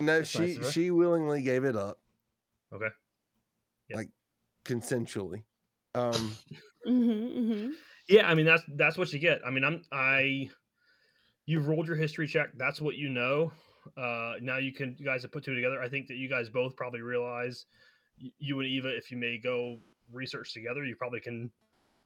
[0.00, 0.70] No, That's she of her.
[0.70, 1.98] she willingly gave it up
[2.72, 2.88] Okay.
[3.88, 3.96] Yeah.
[3.96, 4.08] Like
[4.64, 5.42] consensually.
[5.94, 6.36] Um
[6.86, 7.70] mm-hmm,
[8.08, 9.40] Yeah, I mean that's that's what you get.
[9.46, 10.50] I mean, I'm I
[11.46, 12.50] you've rolled your history check.
[12.56, 13.52] That's what you know.
[13.96, 15.82] Uh now you can you guys have put two together.
[15.82, 17.66] I think that you guys both probably realize
[18.38, 19.78] you and Eva, if you may go
[20.12, 21.50] research together, you probably can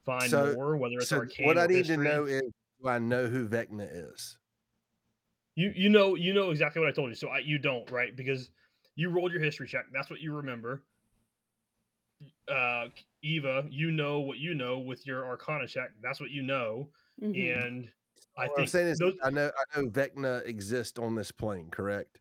[0.05, 1.47] find so, more, whether it's so arcane.
[1.47, 2.41] what or I need to know is
[2.81, 4.37] do I know who Vecna is?
[5.55, 7.15] You you know you know exactly what I told you.
[7.15, 8.49] So I, you don't right because
[8.95, 9.85] you rolled your history check.
[9.93, 10.81] That's what you remember.
[12.47, 12.85] Uh,
[13.23, 15.89] Eva, you know what you know with your Arcana check.
[16.01, 16.89] That's what you know,
[17.21, 17.65] Mhm.
[17.65, 17.91] and
[18.37, 21.69] I What I'm saying is those, I know I know Vecna exists on this plane,
[21.71, 22.19] correct?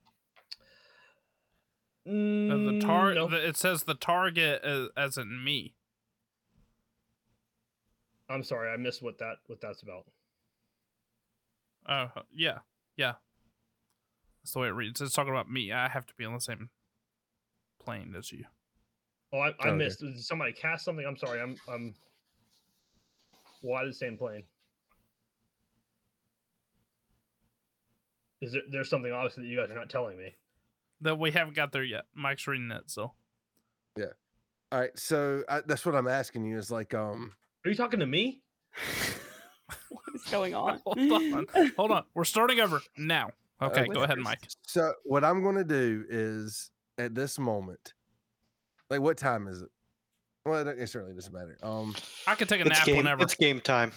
[2.07, 3.29] Uh, the Mm, tar- no.
[3.29, 5.75] the, it says the target as, as in me.
[8.29, 10.07] I'm sorry, I missed what that what that's about.
[11.87, 12.59] Oh yeah,
[12.97, 13.15] yeah.
[14.45, 15.01] That's the way it reads.
[15.01, 15.73] It's talking about me.
[15.73, 16.69] I have to be on the same
[17.83, 18.45] plane as you.
[19.33, 19.73] Oh, I, I Okay.
[19.73, 20.01] missed.
[20.01, 21.05] Did somebody cast something?
[21.07, 21.41] I'm sorry.
[21.41, 21.95] I'm I'm.
[23.63, 24.43] Why the same plane?
[28.43, 30.37] Is there there's something obviously that you guys are not telling me?
[31.01, 32.05] That we haven't got there yet.
[32.15, 33.13] Mike's reading it, so
[33.97, 34.13] Yeah.
[34.71, 37.33] All right, so I, that's what I'm asking you is like, um,
[37.65, 38.43] Are you talking to me?
[39.89, 40.81] what is going on?
[40.85, 41.47] hold on,
[41.77, 42.05] hold on.
[42.13, 43.31] We're starting over now.
[43.63, 43.93] Okay, Okay.
[43.93, 44.41] go ahead, Mike.
[44.67, 47.95] so what I'm going to do is at this moment,
[48.91, 49.69] like, what time is it?
[50.45, 51.57] Well, it, it certainly doesn't matter.
[51.63, 51.95] Um,
[52.27, 52.97] I can take a nap game.
[52.99, 53.23] whenever.
[53.23, 53.93] It's game time.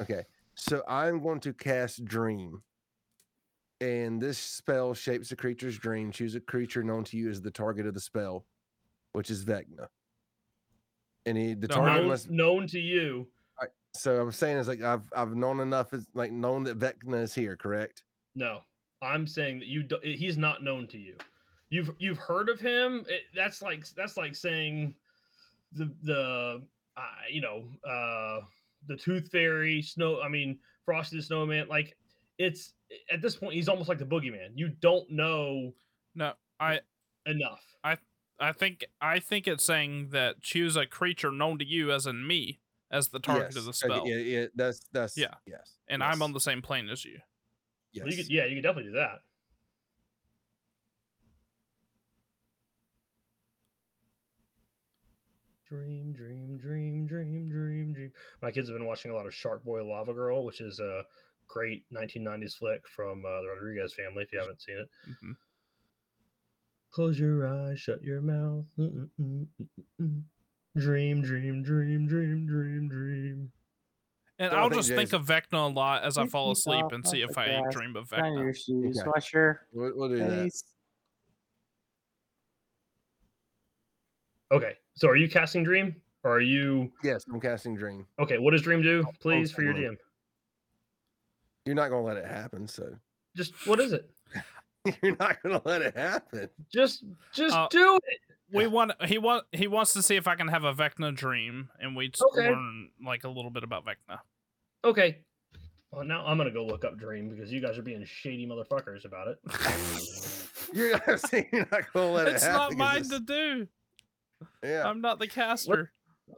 [0.00, 0.24] okay,
[0.54, 2.62] so I'm going to cast Dream,
[3.80, 6.10] and this spell shapes a creature's dream.
[6.10, 8.44] Choose a creature known to you as the target of the spell,
[9.12, 9.86] which is Vecna.
[11.26, 13.28] And he, the No, target known, must known to you.
[13.94, 17.34] So I'm saying is like I've I've known enough is like known that Vecna is
[17.34, 18.04] here, correct?
[18.36, 18.60] No,
[19.02, 19.82] I'm saying that you.
[19.82, 21.14] Do, he's not known to you.
[21.70, 23.04] You've you've heard of him.
[23.08, 24.94] It, that's like that's like saying
[25.72, 26.62] the the
[26.96, 28.40] uh, you know uh
[28.88, 30.20] the Tooth Fairy, Snow.
[30.20, 31.68] I mean Frosty the Snowman.
[31.68, 31.96] Like
[32.38, 32.72] it's
[33.12, 34.50] at this point he's almost like the boogeyman.
[34.54, 35.72] You don't know
[36.14, 36.80] No, I
[37.26, 37.62] enough.
[37.84, 37.98] I
[38.40, 42.26] I think I think it's saying that choose a creature known to you as in
[42.26, 42.60] me
[42.90, 44.08] as the target of the Yes, okay, spell.
[44.08, 45.34] Yeah, yeah, that's that's Yeah.
[45.46, 45.76] yes.
[45.88, 47.18] And I'm on the same plane as you.
[47.92, 48.06] Yes.
[48.08, 49.20] You could, yeah, you could definitely do that.
[55.68, 58.12] Dream, dream, dream, dream, dream, dream.
[58.42, 61.04] My kids have been watching a lot of Shark Boy Lava Girl, which is a
[61.46, 64.24] great 1990s flick from uh, the Rodriguez family.
[64.24, 65.36] If you haven't seen it, Mhm.
[66.90, 68.64] close your eyes, shut your mouth.
[68.78, 70.22] Mm, mm, mm, mm, mm.
[70.76, 73.52] Dream, dream, dream, dream, dream, dream.
[74.40, 76.86] And So I I'll think just think of Vecna a lot as I fall asleep
[76.92, 78.38] and see if I dream of Vecna.
[78.42, 78.98] your shoes.
[78.98, 79.06] Okay.
[79.14, 80.50] Wash your We'll, we'll do that.
[84.52, 85.94] Okay, so are you casting Dream,
[86.24, 88.06] or are you Yes, I'm casting Dream.
[88.18, 88.38] okay?
[88.38, 89.92] What does Dream do, please, for your someone.
[89.94, 89.98] DM?
[91.66, 92.96] You're not gonna let it happen, so
[93.36, 94.10] Just what is it?
[95.02, 96.48] you're not gonna let it happen.
[96.72, 98.18] Just, just Uh, do it.
[98.52, 101.68] We want he want he wants to see if I can have a Vecna dream,
[101.80, 102.48] and we just Okay.
[102.50, 104.18] learn like a little bit about Vecna.
[104.84, 105.18] Okay.
[105.92, 109.04] Well, now I'm gonna go look up Dream because you guys are being shady motherfuckers
[109.04, 109.38] about it.
[110.72, 112.34] You're not saying you're not gonna let it.
[112.34, 113.66] it's not mine it's- to do.
[114.62, 114.88] Yeah.
[114.88, 115.92] I'm not the caster.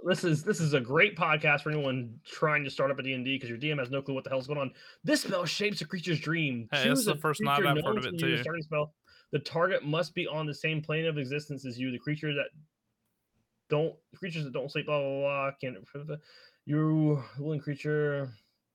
[0.06, 3.24] This is this is a great podcast for anyone trying to start up a D&D
[3.36, 4.72] because your DM has no clue what the hell's going on.
[5.05, 6.66] This spell shapes a creature's dream.
[6.72, 8.39] Hey, this is the first night I've heard of it to too.
[8.39, 8.94] Starting spell.
[9.33, 11.91] The target must be on the same plane of existence as you.
[11.91, 12.49] The creature that
[13.73, 15.79] don't creatures that don't sleep blah blah blah Can't
[16.67, 18.31] you willing creature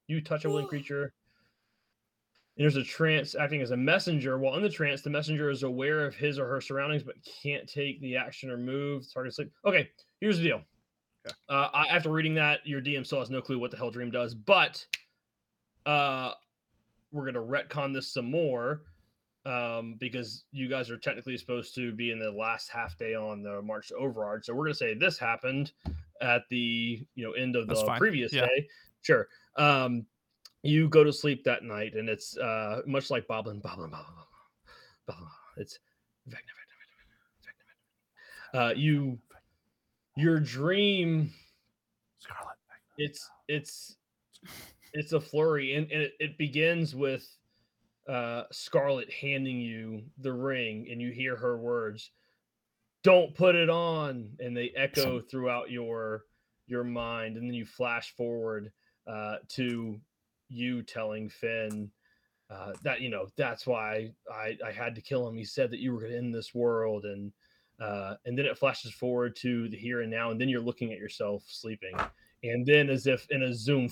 [0.07, 1.13] you touch a willing creature
[2.57, 4.39] There's a trance acting as a messenger.
[4.39, 7.69] While in the trance the messenger is aware of his or her surroundings but can't
[7.69, 9.05] take the action or move.
[9.13, 9.51] Target sleep.
[9.65, 9.87] Okay
[10.19, 10.61] here's the deal.
[11.49, 14.09] Uh, I, after reading that your dm still has no clue what the hell dream
[14.09, 14.83] does but
[15.85, 16.31] uh
[17.11, 18.83] we're gonna retcon this some more
[19.47, 23.41] um, because you guys are technically supposed to be in the last half day on
[23.41, 24.43] the March to Overard.
[24.43, 25.71] So we're gonna say this happened
[26.21, 27.99] at the you know end of That's the fine.
[27.99, 28.45] previous Yeah.
[28.45, 28.67] day.
[29.01, 29.27] Sure.
[29.55, 30.05] Um,
[30.63, 35.15] you go to sleep that night, and it's uh, much like Boblin, Boblin, Boblin, Boblin,
[35.15, 35.27] Boblin.
[35.57, 35.79] It's.
[38.53, 39.17] Uh, you
[40.15, 41.31] your dream
[42.17, 42.55] Scarlet.
[42.97, 43.97] it's it's
[44.93, 47.27] it's a flurry and, and it, it begins with
[48.07, 52.11] uh scarlet handing you the ring and you hear her words
[53.07, 56.23] don't put it on and they echo throughout your
[56.67, 57.37] your mind.
[57.37, 58.71] And then you flash forward
[59.07, 59.97] uh to
[60.49, 61.89] you telling finn
[62.49, 65.37] uh that you know that's why i i had to kill him.
[65.37, 67.05] He said that you were going to end this world.
[67.05, 67.31] And
[67.79, 70.91] uh and then it flashes forward to the here and now and then you're looking
[70.91, 71.95] at yourself sleeping.
[72.43, 73.89] And then as if in a zoom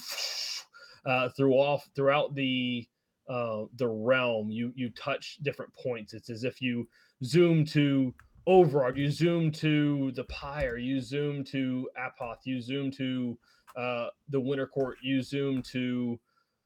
[1.06, 2.86] uh, through off throughout the
[3.28, 6.14] uh, the realm, you you touch different points.
[6.14, 6.88] It's as if you
[7.24, 8.14] zoom to
[8.48, 13.36] Overard, you zoom to the Pyre, you zoom to Apoth, you zoom to
[13.76, 16.20] uh, the Winter Court, you zoom to.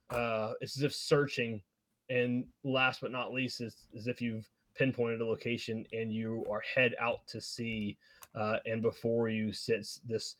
[0.09, 1.61] Uh, it's as if searching,
[2.09, 6.61] and last but not least, is as if you've pinpointed a location and you are
[6.75, 7.97] head out to sea,
[8.35, 10.35] uh, and before you sits this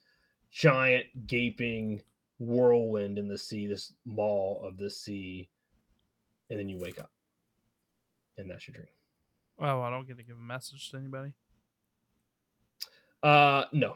[0.52, 2.02] giant gaping
[2.40, 5.48] whirlwind in the sea, this maw of the sea,
[6.50, 7.12] and then you wake up,
[8.38, 8.88] and that's your dream.
[9.60, 11.34] Oh, I don't get to give a message to anybody.
[13.22, 13.96] Uh, no.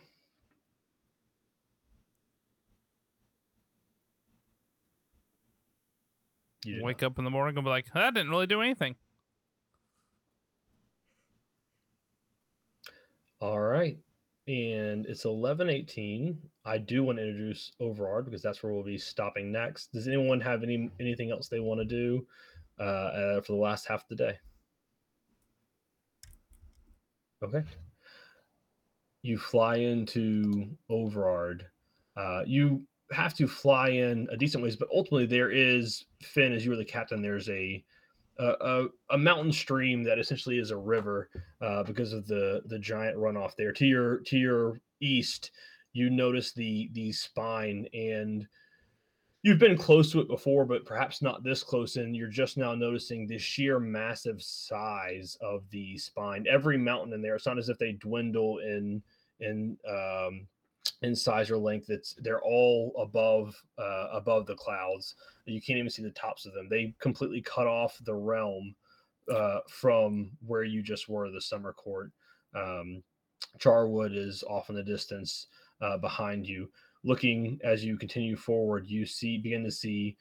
[6.65, 8.95] You Wake up in the morning and be like, I didn't really do anything.
[13.41, 13.97] All right.
[14.47, 16.37] And it's 11:18.
[16.65, 19.91] I do want to introduce Overard because that's where we'll be stopping next.
[19.91, 22.25] Does anyone have any anything else they want to do
[22.79, 24.37] uh, uh, for the last half of the day?
[27.43, 27.63] Okay.
[29.21, 31.65] You fly into Overard.
[32.15, 36.63] Uh, you have to fly in a decent ways, but ultimately there is Finn, as
[36.63, 37.21] you were the captain.
[37.21, 37.83] There's a
[38.39, 41.29] a, a, a mountain stream that essentially is a river
[41.61, 43.73] uh, because of the the giant runoff there.
[43.73, 45.51] To your to your east,
[45.93, 48.47] you notice the the spine and
[49.43, 51.97] you've been close to it before, but perhaps not this close.
[51.97, 56.45] And you're just now noticing the sheer massive size of the spine.
[56.49, 59.01] Every mountain in there, it's not as if they dwindle in
[59.39, 60.47] in um,
[61.01, 61.89] in size or length.
[61.89, 65.15] It's they're all above uh, above the clouds.
[65.45, 66.67] You can't even see the tops of them.
[66.69, 68.73] They completely cut off the realm
[69.31, 72.11] uh, from where you just were, the summer court.
[72.55, 73.03] Um,
[73.59, 75.47] Charwood is off in the distance
[75.83, 76.69] uh, behind you.
[77.03, 80.15] Looking as you continue forward, you see begin to see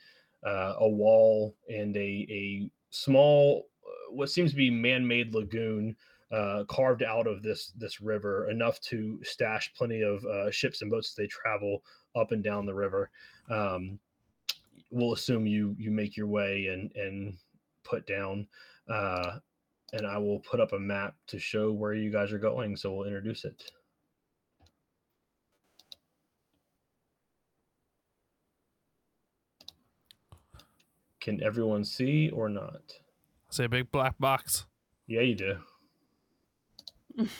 [0.44, 5.96] uh, a wall and a a small, uh, what seems to be man-made lagoon
[6.32, 10.90] uh, carved out of this this river, enough to stash plenty of uh, ships and
[10.90, 11.82] boats as they travel
[12.16, 13.10] up and down the river.
[13.48, 14.00] Um,
[14.90, 17.36] we'll assume you you make your way and and
[17.84, 18.48] put down,
[18.88, 19.38] uh,
[19.92, 22.76] and I will put up a map to show where you guys are going.
[22.76, 23.62] So we'll introduce it.
[31.22, 32.82] Can everyone see or not?
[32.92, 34.66] I Say a big black box
[35.06, 35.56] Yeah, you do.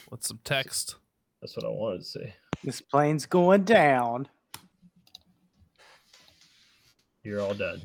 [0.09, 0.97] What's some text.
[1.41, 2.33] That's what I wanted to see.
[2.63, 4.29] This plane's going down.
[7.25, 7.83] You're all dead.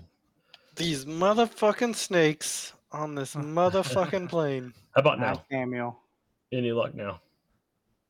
[0.76, 4.74] These motherfucking snakes on this motherfucking plane.
[4.94, 5.44] How about Hi, now?
[5.50, 6.00] Samuel.
[6.52, 7.22] Any luck now?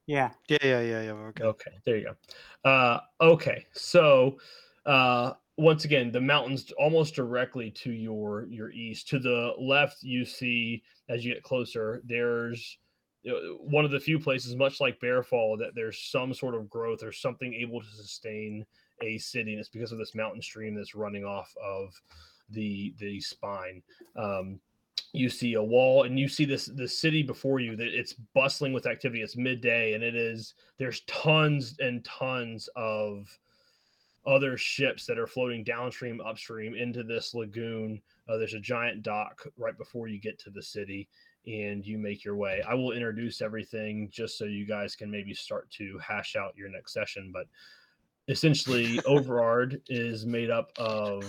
[0.08, 0.32] Yeah.
[0.50, 1.14] Yeah, yeah, yeah, yeah.
[1.14, 1.34] We're.
[1.40, 2.10] Okay, there you
[2.64, 2.70] go.
[2.70, 4.40] Uh, okay, so
[4.86, 9.08] uh, once again, the mountains almost directly to your your east.
[9.10, 12.78] To the left, you see as you get closer, there's
[13.60, 17.12] one of the few places, much like Bearfall, that there's some sort of growth or
[17.12, 18.66] something able to sustain
[19.02, 21.94] a city, and it's because of this mountain stream that's running off of
[22.50, 23.82] the the spine.
[24.16, 24.60] Um,
[25.14, 28.74] you see a wall and you see this the city before you that it's bustling
[28.74, 33.40] with activity it's midday and it is there's tons and tons of
[34.28, 38.02] other ships that are floating downstream upstream into this lagoon.
[38.28, 41.08] Uh, there's a giant dock right before you get to the city
[41.48, 42.62] and you make your way.
[42.68, 46.70] I will introduce everything just so you guys can maybe start to hash out your
[46.70, 47.46] next session but
[48.28, 51.24] essentially overard is made up of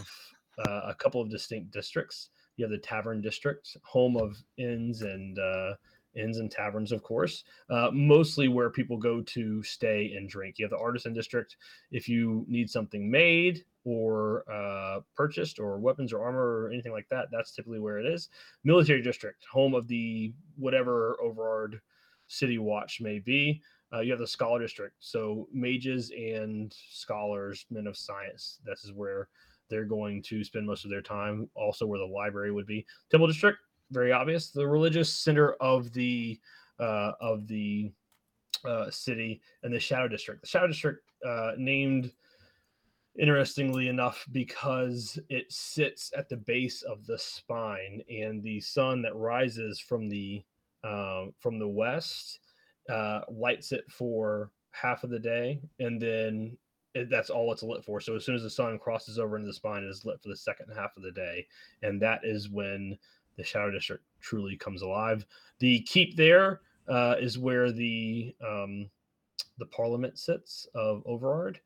[0.67, 2.31] uh, a couple of distinct districts.
[2.57, 5.75] You have the tavern district, home of inns and uh,
[6.19, 10.59] inns and taverns, of course, uh, mostly where people go to stay and drink.
[10.59, 11.57] You have the artisan district
[11.91, 17.09] if you need something made or uh, purchased or weapons or armor or anything like
[17.11, 17.29] that.
[17.31, 18.29] That's typically where it is.
[18.65, 21.81] Military district, home of the whatever Overard
[22.27, 23.63] City Watch may be.
[23.93, 28.59] Uh, you have the scholar district, so mages and scholars, men of science.
[28.67, 29.29] This is where
[29.71, 31.49] they're going to spend most of their time.
[31.55, 32.85] Also, where the library would be.
[33.11, 33.59] Temple District,
[33.91, 36.39] very obvious, the religious center of the
[36.79, 37.91] uh, of the
[38.65, 40.41] uh, city, and the Shadow District.
[40.43, 42.13] The Shadow District, uh, named
[43.19, 49.17] interestingly enough, because it sits at the base of the spine, and the sun that
[49.17, 50.45] rises from the
[50.85, 52.39] um, from the west
[52.89, 56.57] uh, lights it for half of the day, and then
[56.95, 58.01] it, that's all it's lit for.
[58.01, 60.29] So as soon as the sun crosses over into the spine, it is lit for
[60.29, 61.47] the second half of the day,
[61.83, 62.97] and that is when
[63.39, 65.25] the Shadow District truly comes alive.
[65.61, 68.91] The keep there uh, is where the um,
[69.59, 71.59] the Parliament sits of Overard,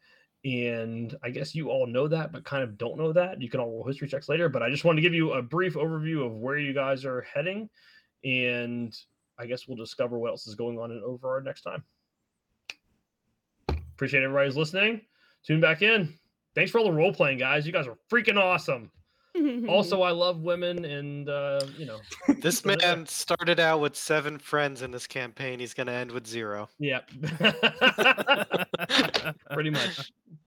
[0.44, 3.40] and I guess you all know that, but kind of don't know that.
[3.42, 5.42] You can all roll history checks later, but I just wanted to give you a
[5.42, 7.68] brief overview of where you guys are heading,
[8.22, 8.96] and
[9.38, 11.82] I guess we'll discover what else is going on in Overard next time.
[13.94, 15.00] Appreciate everybody's listening.
[15.44, 16.12] Tune back in.
[16.54, 17.66] Thanks for all the role playing, guys.
[17.66, 18.90] You guys are freaking awesome.
[19.68, 22.00] Also, I love women, and uh, you know,
[22.40, 25.60] This man started out with seven friends in this campaign.
[25.60, 26.68] He's going to end with zero.
[26.78, 27.10] Yep.
[29.52, 30.12] pretty much.